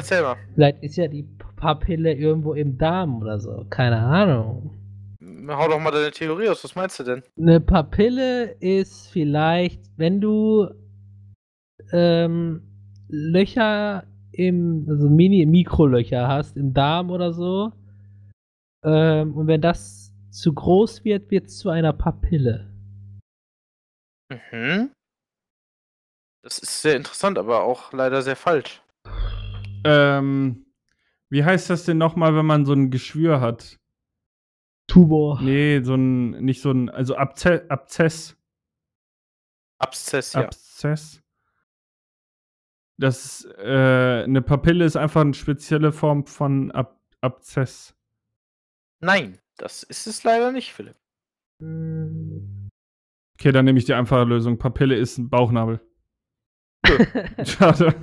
vielleicht 0.56 0.84
ist 0.84 0.96
ja 0.96 1.08
die 1.08 1.28
Papille 1.56 2.14
irgendwo 2.14 2.54
im 2.54 2.78
Darm 2.78 3.22
oder 3.22 3.40
so. 3.40 3.66
Keine 3.70 3.98
Ahnung. 3.98 4.76
Hau 5.48 5.68
doch 5.68 5.80
mal 5.80 5.92
deine 5.92 6.12
Theorie 6.12 6.50
aus. 6.50 6.64
Was 6.64 6.76
meinst 6.76 7.00
du 7.00 7.04
denn? 7.04 7.24
Eine 7.38 7.60
Papille 7.60 8.56
ist 8.60 9.10
vielleicht, 9.12 9.82
wenn 9.98 10.22
du 10.22 10.70
ähm, 11.92 12.62
Löcher 13.08 14.04
im, 14.32 14.86
also 14.90 15.10
Mini-Mikrolöcher 15.10 16.28
hast 16.28 16.58
im 16.58 16.74
Darm 16.74 17.10
oder 17.10 17.34
so. 17.34 17.72
Ähm, 18.84 19.34
und 19.36 19.48
wenn 19.48 19.62
das 19.62 20.14
zu 20.32 20.54
groß 20.54 21.04
wird, 21.04 21.30
wird 21.32 21.48
es 21.48 21.58
zu 21.60 21.70
einer 21.70 21.94
Papille. 21.94 22.68
Mhm. 24.30 24.92
Das 26.42 26.60
ist 26.60 26.82
sehr 26.82 26.96
interessant, 26.96 27.38
aber 27.38 27.64
auch 27.64 27.92
leider 27.92 28.22
sehr 28.22 28.36
falsch. 28.36 28.82
Ähm, 29.84 30.66
wie 31.30 31.44
heißt 31.44 31.70
das 31.70 31.86
denn 31.86 31.98
nochmal, 31.98 32.36
wenn 32.36 32.46
man 32.46 32.66
so 32.66 32.74
ein 32.74 32.92
Geschwür 32.92 33.42
hat? 33.42 33.80
Tumor. 34.88 35.42
Nee, 35.42 35.82
so 35.84 35.96
ein, 35.96 36.32
nicht 36.44 36.62
so 36.62 36.72
ein, 36.72 36.90
also 36.90 37.16
Abze 37.16 37.66
Abzess. 37.70 38.36
Abszess, 39.78 40.34
ja. 40.34 40.42
Abzess. 40.42 41.22
Das, 42.98 43.46
äh, 43.58 44.24
eine 44.24 44.42
Papille 44.42 44.84
ist 44.84 44.98
einfach 44.98 45.22
eine 45.22 45.34
spezielle 45.34 45.92
Form 45.92 46.26
von 46.26 46.72
Ab 46.72 47.00
Abzess. 47.22 47.96
Nein, 49.02 49.40
das 49.58 49.84
ist 49.84 50.08
es 50.08 50.24
leider 50.24 50.52
nicht, 50.52 50.74
Philipp. 50.74 50.96
Hm. 51.60 52.59
Okay, 53.40 53.52
dann 53.52 53.66
nehme 53.66 53.80
ich 53.80 53.86
die 53.86 53.94
einfache 53.94 54.24
Lösung. 54.26 54.58
Papille 54.58 54.96
ist 54.96 55.18
ein 55.18 55.30
Bauchnabel. 55.30 55.80
Schade. 57.44 57.94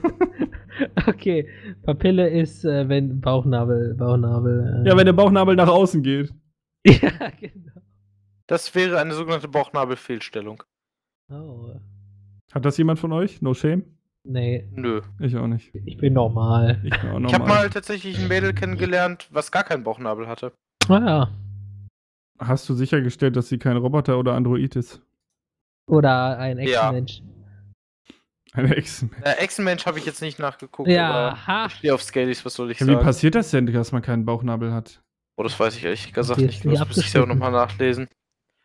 okay, 1.07 1.49
Papille 1.83 2.29
ist, 2.29 2.65
äh, 2.65 2.89
wenn 2.89 3.21
Bauchnabel, 3.21 3.95
Bauchnabel. 3.95 4.83
Äh, 4.85 4.89
Ja, 4.89 4.97
wenn 4.97 5.07
der 5.07 5.13
Bauchnabel 5.13 5.57
nach 5.57 5.69
außen 5.69 6.03
geht. 6.03 6.33
ja, 6.87 7.11
genau. 7.41 7.81
Das 8.47 8.75
wäre 8.75 8.99
eine 9.01 9.13
sogenannte 9.15 9.49
Bauchnabelfehlstellung. 9.49 10.63
Oh, 11.31 11.73
Hat 12.53 12.65
das 12.65 12.79
jemand 12.79 12.99
von 13.01 13.13
euch? 13.13 13.43
No 13.43 13.55
shame? 13.55 13.85
nee, 14.29 14.69
Nö. 14.73 15.03
Ich 15.21 15.37
auch 15.37 15.47
nicht. 15.47 15.73
ich 15.85 15.97
bin 15.99 16.13
normal. 16.15 16.81
Ich 16.85 16.91
bin 16.91 17.11
auch 17.11 17.19
Ich 17.21 17.35
habe 17.35 17.45
normal. 17.45 17.49
mal 17.65 17.71
tatsächlich 17.71 18.19
ein 18.21 18.29
Mädel 18.29 18.53
kennengelernt, 18.55 19.29
was 19.33 19.51
gar 19.53 19.65
keinen 19.65 19.85
Bauchnabel 19.85 20.27
hatte. 20.29 20.53
Ah 20.89 20.99
ja. 21.05 21.31
Hast 22.39 22.69
du 22.69 22.75
sichergestellt, 22.75 23.37
dass 23.37 23.49
sie 23.49 23.59
kein 23.59 23.77
Roboter 23.77 24.19
oder 24.19 24.35
Android 24.35 24.77
ist? 24.77 25.03
Oder 25.87 26.39
ein 26.39 26.59
Ja. 26.59 26.89
Ex-Mensch. 26.91 27.23
Eine 28.53 28.75
Ex. 28.77 29.05
Äh, 29.23 29.33
Echsenmensch 29.39 29.85
habe 29.87 29.99
ich 29.99 30.07
jetzt 30.07 30.23
nicht 30.23 30.39
nachgeguckt, 30.39 30.89
Ja, 30.89 31.11
aber 31.11 31.47
ha. 31.47 31.67
ich 31.67 31.75
stehe 31.75 31.95
auf 31.95 32.03
Scalies, 32.03 32.45
was 32.45 32.55
soll 32.55 32.71
ich 32.71 32.81
Ja, 32.81 32.87
wie 32.87 32.93
sagen? 32.93 33.05
passiert 33.05 33.35
das 33.35 33.51
denn, 33.51 33.67
dass 33.67 33.93
man 33.93 34.01
keinen 34.03 34.25
Bauchnabel 34.25 34.73
hat? 34.73 35.03
Oh, 35.37 35.43
das 35.43 35.59
weiß 35.61 35.77
ich 35.77 35.85
ehrlich 35.85 36.13
gesagt 36.13 36.41
nicht. 36.41 36.65
Das 36.65 36.89
muss 36.89 36.97
ich 36.97 37.13
ja 37.13 37.23
auch 37.23 37.27
nochmal 37.27 37.53
nachlesen. 37.53 38.09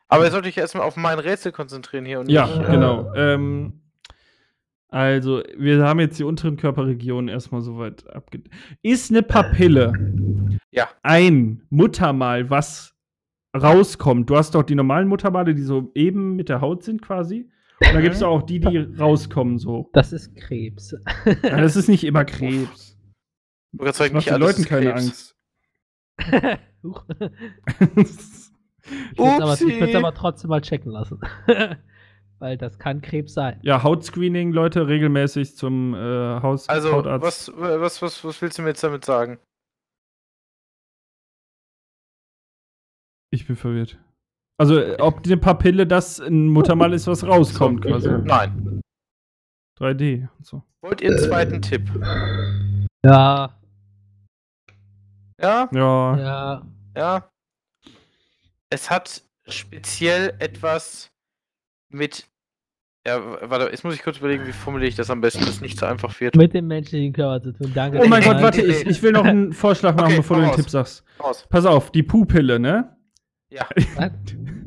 Aber 0.08 0.24
ihr 0.26 0.32
solltet 0.32 0.52
euch 0.54 0.58
erstmal 0.58 0.84
auf 0.86 0.96
mein 0.96 1.20
Rätsel 1.20 1.52
konzentrieren 1.52 2.06
hier 2.06 2.22
und 2.22 2.30
Ja, 2.30 2.46
nicht. 2.48 2.60
äh, 2.68 2.72
genau. 2.72 3.14
Ähm, 3.16 3.82
also, 4.88 5.42
wir 5.58 5.84
haben 5.86 6.00
jetzt 6.00 6.20
die 6.20 6.24
unteren 6.24 6.58
Körperregionen 6.58 7.28
erstmal 7.30 7.62
soweit 7.62 8.10
abge. 8.14 8.44
Ist 8.82 9.10
eine 9.12 9.24
Papille 9.24 9.92
Ja. 10.72 10.90
ein 11.04 11.66
Muttermal, 11.70 12.50
was 12.50 12.91
rauskommt? 13.56 14.30
Du 14.30 14.38
hast 14.38 14.56
doch 14.56 14.64
die 14.64 14.76
normalen 14.76 15.08
Muttermale, 15.08 15.54
die 15.54 15.64
so 15.64 15.92
eben 15.96 16.36
mit 16.36 16.50
der 16.50 16.62
Haut 16.62 16.84
sind 16.84 17.02
quasi. 17.02 17.50
Und 17.80 17.94
dann 17.94 18.04
gibt 18.04 18.16
es 18.16 18.24
auch 18.24 18.44
die, 18.44 18.60
die 18.60 18.78
rauskommen 18.78 19.58
so. 19.58 19.90
Das 19.94 20.14
ist 20.14 20.36
Krebs. 20.36 20.96
Ja, 21.26 21.58
das 21.58 21.76
ist 21.76 21.88
nicht 21.88 22.04
immer 22.04 22.26
Krebs. 22.26 22.98
Das 23.72 24.00
macht 24.00 24.14
nicht 24.14 24.28
den 24.28 24.34
alles 24.36 24.58
Leuten 24.58 24.66
keine. 24.70 24.94
Angst. 24.94 25.36
Ich 26.20 26.28
würde 29.18 29.90
es 29.90 29.96
aber, 29.96 30.14
trotzdem 30.14 30.50
mal 30.50 30.62
checken 30.62 30.92
lassen. 30.92 31.20
Weil 32.40 32.58
das 32.58 32.80
kann 32.80 33.02
Krebs 33.02 33.34
sein. 33.34 33.60
Ja, 33.62 33.84
Hautscreening, 33.84 34.52
Leute, 34.52 34.88
regelmäßig 34.88 35.56
zum 35.56 35.94
äh, 35.94 35.98
Haus 36.42 36.68
Also, 36.70 36.92
Hautarzt. 36.92 37.24
was, 37.24 37.52
was, 37.56 38.02
was, 38.02 38.24
was 38.24 38.42
willst 38.42 38.58
du 38.58 38.64
mir 38.64 38.70
jetzt 38.70 38.84
damit 38.84 39.06
sagen? 39.06 39.38
Ich 43.32 43.48
bin 43.48 43.56
verwirrt. 43.56 43.98
Also, 44.60 44.78
äh, 44.78 44.98
ob 45.00 45.26
eine 45.26 45.38
Papille 45.38 45.88
das 45.88 46.20
ein 46.20 46.48
Muttermal 46.48 46.94
ist, 46.94 47.08
was 47.08 47.26
rauskommt, 47.26 47.82
quasi. 47.84 48.10
Nein. 48.10 48.82
3D 49.80 50.28
und 50.38 50.46
so. 50.46 50.62
Wollt 50.84 51.02
ihr 51.02 51.10
einen 51.10 51.20
zweiten 51.20 51.62
Tipp? 51.62 51.90
Ja, 53.04 53.52
Ja? 55.42 55.70
Ja. 55.72 56.18
ja. 56.18 56.68
Ja. 56.96 57.30
Es 58.70 58.90
hat 58.92 59.24
speziell 59.48 60.34
etwas 60.40 61.10
mit. 61.90 62.28
Ja, 63.08 63.20
warte, 63.50 63.72
jetzt 63.72 63.84
muss 63.84 63.96
ich 63.96 64.04
kurz 64.04 64.20
überlegen, 64.20 64.46
wie 64.46 64.52
formuliere 64.52 64.90
ich 64.90 64.96
das 64.96 65.10
am 65.10 65.22
besten, 65.22 65.40
dass 65.40 65.50
es 65.56 65.62
nicht 65.62 65.80
so 65.80 65.88
einfach 65.88 66.20
wird. 66.20 66.36
Mit 66.36 66.54
dem 66.54 66.68
menschlichen 66.68 67.14
Körper 67.14 67.42
zu 67.42 67.54
tun. 67.54 67.72
Danke. 67.74 68.00
Oh 68.00 68.08
mein 68.08 68.24
Gott, 68.24 68.42
warte, 68.42 68.62
ich, 68.62 68.86
ich 68.86 69.02
will 69.02 69.12
noch 69.14 69.26
einen 69.26 69.54
Vorschlag 69.54 69.96
machen, 69.96 70.08
Okay, 70.08 70.18
bevor 70.18 70.38
du 70.38 70.44
den 70.44 70.50
raus. 70.50 70.58
Tipp 70.58 70.70
sagst. 70.70 71.04
Raus. 71.20 71.48
Pass 71.50 71.66
auf, 71.66 71.92
die 71.92 72.04
Puh-Pille, 72.04 72.60
ne? 72.60 72.96
Ja. 73.52 73.68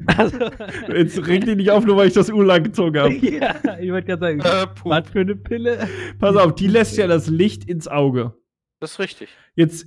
Also, 0.07 0.39
Jetzt 0.95 1.26
reg 1.26 1.45
dich 1.47 1.57
nicht 1.57 1.70
auf, 1.70 1.85
nur 1.85 1.97
weil 1.97 2.09
ich 2.09 2.14
das 2.14 2.30
U 2.30 2.43
lang 2.43 2.62
gezogen 2.62 2.99
habe. 2.99 3.14
ja, 3.14 3.78
ich 3.80 3.91
wollte 3.91 4.07
gerade 4.07 4.20
sagen, 4.20 4.41
Äh, 4.41 4.66
was 4.85 5.09
für 5.09 5.20
eine 5.20 5.35
Pille? 5.35 5.89
Pass 6.18 6.37
auf, 6.37 6.55
die 6.55 6.66
lässt 6.66 6.97
ja 6.99 7.07
das 7.07 7.26
Licht 7.28 7.64
ins 7.64 7.89
Auge. 7.89 8.35
Das 8.80 8.93
ist 8.93 8.99
richtig. 8.99 9.30
Jetzt, 9.55 9.87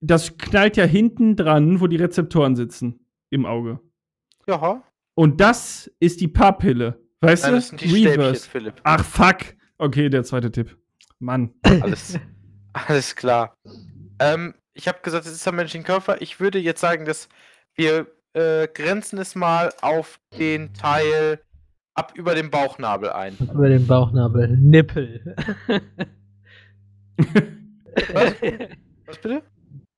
das 0.00 0.38
knallt 0.38 0.76
ja 0.78 0.84
hinten 0.84 1.36
dran, 1.36 1.80
wo 1.80 1.86
die 1.86 1.96
Rezeptoren 1.96 2.56
sitzen 2.56 3.00
im 3.30 3.44
Auge. 3.44 3.80
Ja. 4.46 4.82
Und 5.14 5.40
das 5.40 5.90
ist 6.00 6.20
die 6.22 6.28
Papille. 6.28 6.98
Weißt 7.20 7.42
Nein, 7.44 7.52
du? 7.52 7.58
das 7.58 7.68
sind 7.68 7.80
die 7.82 7.88
Stäbchen, 7.88 8.34
Philipp. 8.36 8.74
Ach, 8.84 9.04
fuck. 9.04 9.38
Okay, 9.76 10.08
der 10.08 10.24
zweite 10.24 10.50
Tipp. 10.50 10.76
Mann. 11.18 11.52
Alles, 11.62 12.18
alles 12.72 13.14
klar. 13.16 13.56
Ähm, 14.20 14.54
ich 14.72 14.88
habe 14.88 15.00
gesagt, 15.02 15.26
es 15.26 15.32
ist 15.32 15.46
am 15.46 15.56
menschlichen 15.56 15.84
Körper. 15.84 16.22
Ich 16.22 16.40
würde 16.40 16.58
jetzt 16.58 16.80
sagen, 16.80 17.04
dass 17.04 17.28
wir 17.74 18.06
äh, 18.34 18.68
grenzen 18.68 19.18
es 19.18 19.34
mal 19.34 19.70
auf 19.80 20.18
den 20.38 20.72
Teil 20.74 21.40
ab 21.94 22.12
über 22.14 22.34
den 22.34 22.50
Bauchnabel 22.50 23.10
ein. 23.10 23.36
Über 23.40 23.68
den 23.68 23.86
Bauchnabel. 23.86 24.56
Nippel. 24.56 25.36
Was 29.06 29.18
bitte? 29.18 29.42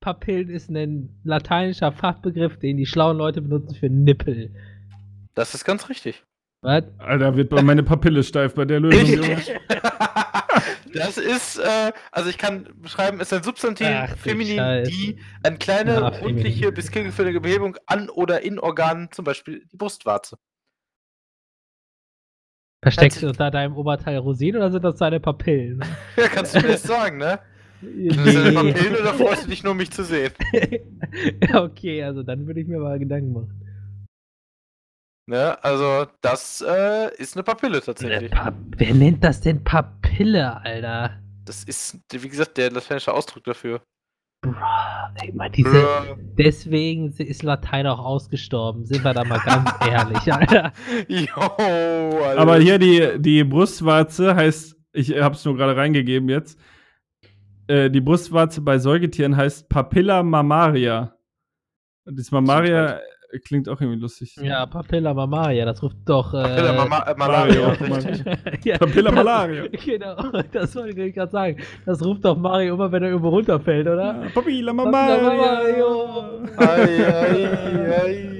Papillen 0.00 0.48
ist 0.48 0.70
ein 0.70 1.20
lateinischer 1.24 1.92
Fachbegriff, 1.92 2.58
den 2.58 2.78
die 2.78 2.86
schlauen 2.86 3.18
Leute 3.18 3.42
benutzen 3.42 3.74
für 3.74 3.90
Nippel. 3.90 4.54
Das 5.34 5.54
ist 5.54 5.64
ganz 5.64 5.90
richtig. 5.90 6.24
Was? 6.62 6.84
Alter, 6.98 7.36
wird 7.36 7.50
bei 7.50 7.62
meine 7.62 7.82
Papille 7.82 8.22
steif 8.22 8.54
bei 8.54 8.64
der 8.64 8.80
Lösung. 8.80 9.20
das 10.94 11.18
ist, 11.18 11.58
äh, 11.58 11.92
also 12.12 12.28
ich 12.30 12.38
kann 12.38 12.68
beschreiben, 12.76 13.20
es 13.20 13.32
ist 13.32 13.38
ein 13.38 13.42
Substantiv 13.44 13.86
Ach, 13.86 14.16
feminin, 14.16 14.56
Scheiße. 14.56 14.90
die 14.90 15.18
eine 15.42 15.58
kleine, 15.58 15.94
Ja, 15.94 16.08
rundliche 16.08 16.72
bis 16.72 16.90
kegelförmige 16.90 17.40
Behebung 17.40 17.76
an 17.86 18.08
oder 18.08 18.42
in 18.42 18.58
Organen, 18.58 19.10
zum 19.12 19.24
Beispiel 19.24 19.64
die 19.72 19.76
Brustwarze. 19.76 20.38
Versteckst 22.82 23.22
du 23.22 23.28
unter 23.28 23.50
deinem 23.50 23.76
Oberteil 23.76 24.16
Rosinen 24.18 24.56
oder 24.62 24.70
sind 24.72 24.84
das 24.84 24.96
deine 24.96 25.20
Papillen? 25.20 25.84
Ja, 26.16 26.28
kannst 26.28 26.54
du 26.54 26.60
mir 26.60 26.68
das 26.68 26.82
sagen, 26.82 27.18
ne? 27.18 27.40
Sind 28.08 28.26
das 28.26 28.34
deine 28.34 28.52
Papillen 28.52 28.96
oder 28.96 29.14
freust 29.14 29.44
du 29.44 29.48
dich 29.48 29.62
nur, 29.62 29.74
mich 29.74 29.90
zu 29.90 30.04
sehen? 30.04 30.32
ja, 31.42 31.62
okay, 31.62 32.02
also 32.02 32.22
dann 32.22 32.46
würde 32.46 32.60
ich 32.60 32.68
mir 32.68 32.78
mal 32.78 32.98
Gedanken 32.98 33.32
machen. 33.32 33.69
Ne? 35.30 35.62
Also, 35.62 36.10
das 36.22 36.60
äh, 36.66 37.14
ist 37.16 37.36
eine 37.36 37.44
Papille 37.44 37.74
Eine 37.74 37.82
tatsächlich. 37.82 38.30
Pa- 38.32 38.52
Wer 38.76 38.94
nennt 38.94 39.22
das 39.22 39.40
denn 39.40 39.62
Papille, 39.62 40.56
Alter? 40.64 41.20
Das 41.44 41.62
ist, 41.62 42.00
wie 42.10 42.28
gesagt, 42.28 42.58
der 42.58 42.72
lateinische 42.72 43.12
Ausdruck 43.14 43.44
dafür. 43.44 43.80
Bra, 44.42 45.14
ey, 45.22 45.32
mal 45.32 45.48
diese, 45.50 46.16
deswegen 46.36 47.12
ist 47.12 47.44
Latein 47.44 47.86
auch 47.86 48.00
ausgestorben, 48.00 48.86
sind 48.86 49.04
wir 49.04 49.14
da 49.14 49.22
mal 49.22 49.38
ganz 49.38 49.70
ehrlich, 49.88 50.32
Alter. 50.32 50.72
Jo, 51.06 51.40
Alter. 51.40 52.38
Aber 52.40 52.58
hier 52.58 52.78
die, 52.80 53.20
die 53.20 53.44
Brustwarze 53.44 54.34
heißt, 54.34 54.76
ich 54.92 55.10
hab's 55.20 55.44
nur 55.44 55.56
gerade 55.56 55.76
reingegeben 55.76 56.28
jetzt. 56.28 56.58
Äh, 57.68 57.88
die 57.88 58.00
Brustwarze 58.00 58.62
bei 58.62 58.78
Säugetieren 58.80 59.36
heißt 59.36 59.68
Papilla 59.68 60.24
mammaria. 60.24 61.14
Und 62.04 62.18
das 62.18 62.32
Mammaria 62.32 62.98
klingt 63.38 63.68
auch 63.68 63.80
irgendwie 63.80 64.00
lustig. 64.00 64.36
Ja, 64.42 64.66
Papilla 64.66 65.14
Mammaria, 65.14 65.64
das 65.64 65.82
ruft 65.82 65.96
doch. 66.04 66.34
Äh, 66.34 66.42
Papilla 66.42 66.72
Mama 66.72 66.98
äh, 67.06 67.14
Malaria, 67.16 67.68
richtig. 67.68 68.24
ja, 68.64 68.78
Papilla 68.78 69.12
malaria. 69.12 69.64
Genau, 69.84 70.16
das 70.52 70.74
wollte 70.76 71.02
ich 71.02 71.14
gerade 71.14 71.30
sagen. 71.30 71.56
Das 71.86 72.04
ruft 72.04 72.24
doch 72.24 72.36
Mario 72.36 72.74
immer, 72.74 72.90
wenn 72.90 73.02
er 73.02 73.10
irgendwo 73.10 73.30
runterfällt, 73.30 73.86
oder? 73.86 74.22
Ja, 74.22 74.28
Papilla 74.34 74.72
Mammaria. 74.72 75.22
mammaria. 75.22 76.30
Ei, 76.56 77.04
ei, 77.04 78.02
ei. 78.04 78.39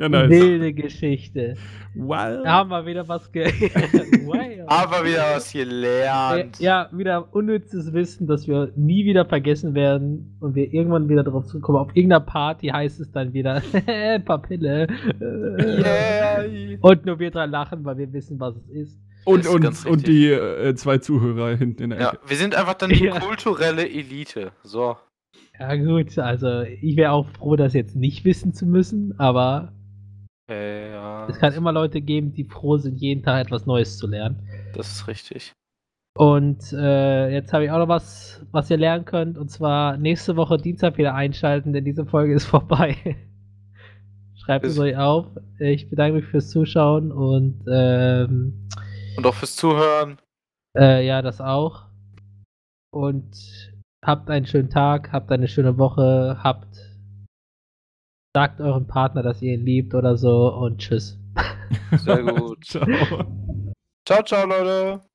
Ja, 0.00 0.08
nice. 0.08 0.30
Wilde 0.30 0.72
Geschichte. 0.72 1.56
Wow. 1.96 2.42
Da 2.44 2.52
haben 2.52 2.70
wir 2.70 2.86
wieder 2.86 3.08
was 3.08 3.32
ge 3.32 3.46
wow. 4.24 4.36
Aber 4.68 5.04
wieder 5.04 5.24
was 5.34 5.52
gelernt. 5.52 6.60
Ja, 6.60 6.88
wieder 6.92 7.34
unnützes 7.34 7.92
Wissen, 7.92 8.28
das 8.28 8.46
wir 8.46 8.72
nie 8.76 9.04
wieder 9.04 9.24
vergessen 9.24 9.74
werden 9.74 10.36
und 10.40 10.54
wir 10.54 10.72
irgendwann 10.72 11.08
wieder 11.08 11.24
drauf 11.24 11.46
zurückkommen. 11.46 11.78
Auf 11.78 11.90
irgendeiner 11.96 12.20
Party 12.24 12.68
heißt 12.68 13.00
es 13.00 13.10
dann 13.10 13.32
wieder 13.32 13.60
Papille. 14.24 14.86
Yeah. 15.20 16.78
Und 16.80 17.04
nur 17.04 17.18
wir 17.18 17.30
dran 17.32 17.50
lachen, 17.50 17.84
weil 17.84 17.98
wir 17.98 18.12
wissen, 18.12 18.38
was 18.38 18.54
es 18.56 18.68
ist. 18.68 19.00
Und, 19.24 19.40
ist 19.40 19.48
und, 19.48 19.86
und 19.86 20.06
die 20.06 20.26
äh, 20.30 20.74
zwei 20.76 20.98
Zuhörer 20.98 21.56
hinten 21.56 21.82
in 21.82 21.90
der 21.90 22.00
Ja, 22.00 22.08
Ecke. 22.10 22.20
wir 22.28 22.36
sind 22.36 22.54
einfach 22.54 22.74
dann 22.74 22.90
die 22.94 23.04
Ja. 23.06 23.18
kulturelle 23.18 23.88
Elite. 23.88 24.52
So. 24.62 24.96
Ja 25.58 25.74
gut, 25.74 26.16
also 26.18 26.62
ich 26.62 26.96
wäre 26.96 27.10
auch 27.10 27.26
froh, 27.30 27.56
das 27.56 27.74
jetzt 27.74 27.96
nicht 27.96 28.24
wissen 28.24 28.54
zu 28.54 28.64
müssen, 28.64 29.18
aber 29.18 29.72
Äh, 30.48 30.90
ja, 30.92 31.26
es 31.28 31.38
kann 31.38 31.52
immer 31.52 31.72
Leute 31.72 32.00
geben, 32.00 32.32
die 32.32 32.44
froh 32.44 32.78
sind, 32.78 32.96
jeden 32.96 33.22
Tag 33.22 33.44
etwas 33.46 33.66
Neues 33.66 33.98
zu 33.98 34.06
lernen. 34.06 34.48
das 34.74 34.90
ist 34.92 35.06
richtig. 35.08 35.52
Und 36.16 36.72
äh, 36.72 37.28
jetzt 37.30 37.52
habe 37.52 37.64
ich 37.66 37.70
auch 37.70 37.78
noch 37.78 37.88
was, 37.88 38.44
was 38.50 38.68
ihr 38.70 38.76
lernen 38.76 39.04
könnt. 39.04 39.38
Und 39.38 39.50
zwar 39.50 39.96
nächste 39.98 40.34
Woche 40.36 40.56
Dienstag 40.56 40.98
wieder 40.98 41.14
einschalten, 41.14 41.72
denn 41.72 41.84
diese 41.84 42.06
Folge 42.06 42.34
ist 42.34 42.46
vorbei. 42.56 42.96
Schreibt 44.34 44.64
es 44.64 44.78
euch 44.78 44.96
auf. 44.96 45.26
Ich 45.60 45.90
bedanke 45.90 46.16
mich 46.16 46.24
fürs 46.24 46.48
Zuschauen 46.50 47.12
und 47.12 47.62
ähm, 47.70 48.68
Und 49.16 49.26
auch 49.26 49.34
fürs 49.34 49.54
Zuhören. 49.54 50.18
äh, 50.76 51.06
ja, 51.06 51.22
das 51.22 51.40
auch. 51.40 51.84
Und 52.90 53.36
habt 54.02 54.30
einen 54.30 54.46
schönen 54.46 54.70
Tag, 54.70 55.12
habt 55.12 55.30
eine 55.30 55.46
schöne 55.48 55.76
Woche, 55.78 56.38
habt. 56.42 56.87
Sagt 58.38 58.60
eurem 58.60 58.86
Partner, 58.86 59.24
dass 59.24 59.42
ihr 59.42 59.54
ihn 59.54 59.64
liebt 59.64 59.96
oder 59.96 60.16
so 60.16 60.54
und 60.54 60.78
tschüss. 60.78 61.18
Sehr 61.96 62.22
gut. 62.22 62.64
Ciao. 62.66 62.86
ciao, 64.06 64.22
ciao, 64.22 64.46
Leute. 64.46 65.07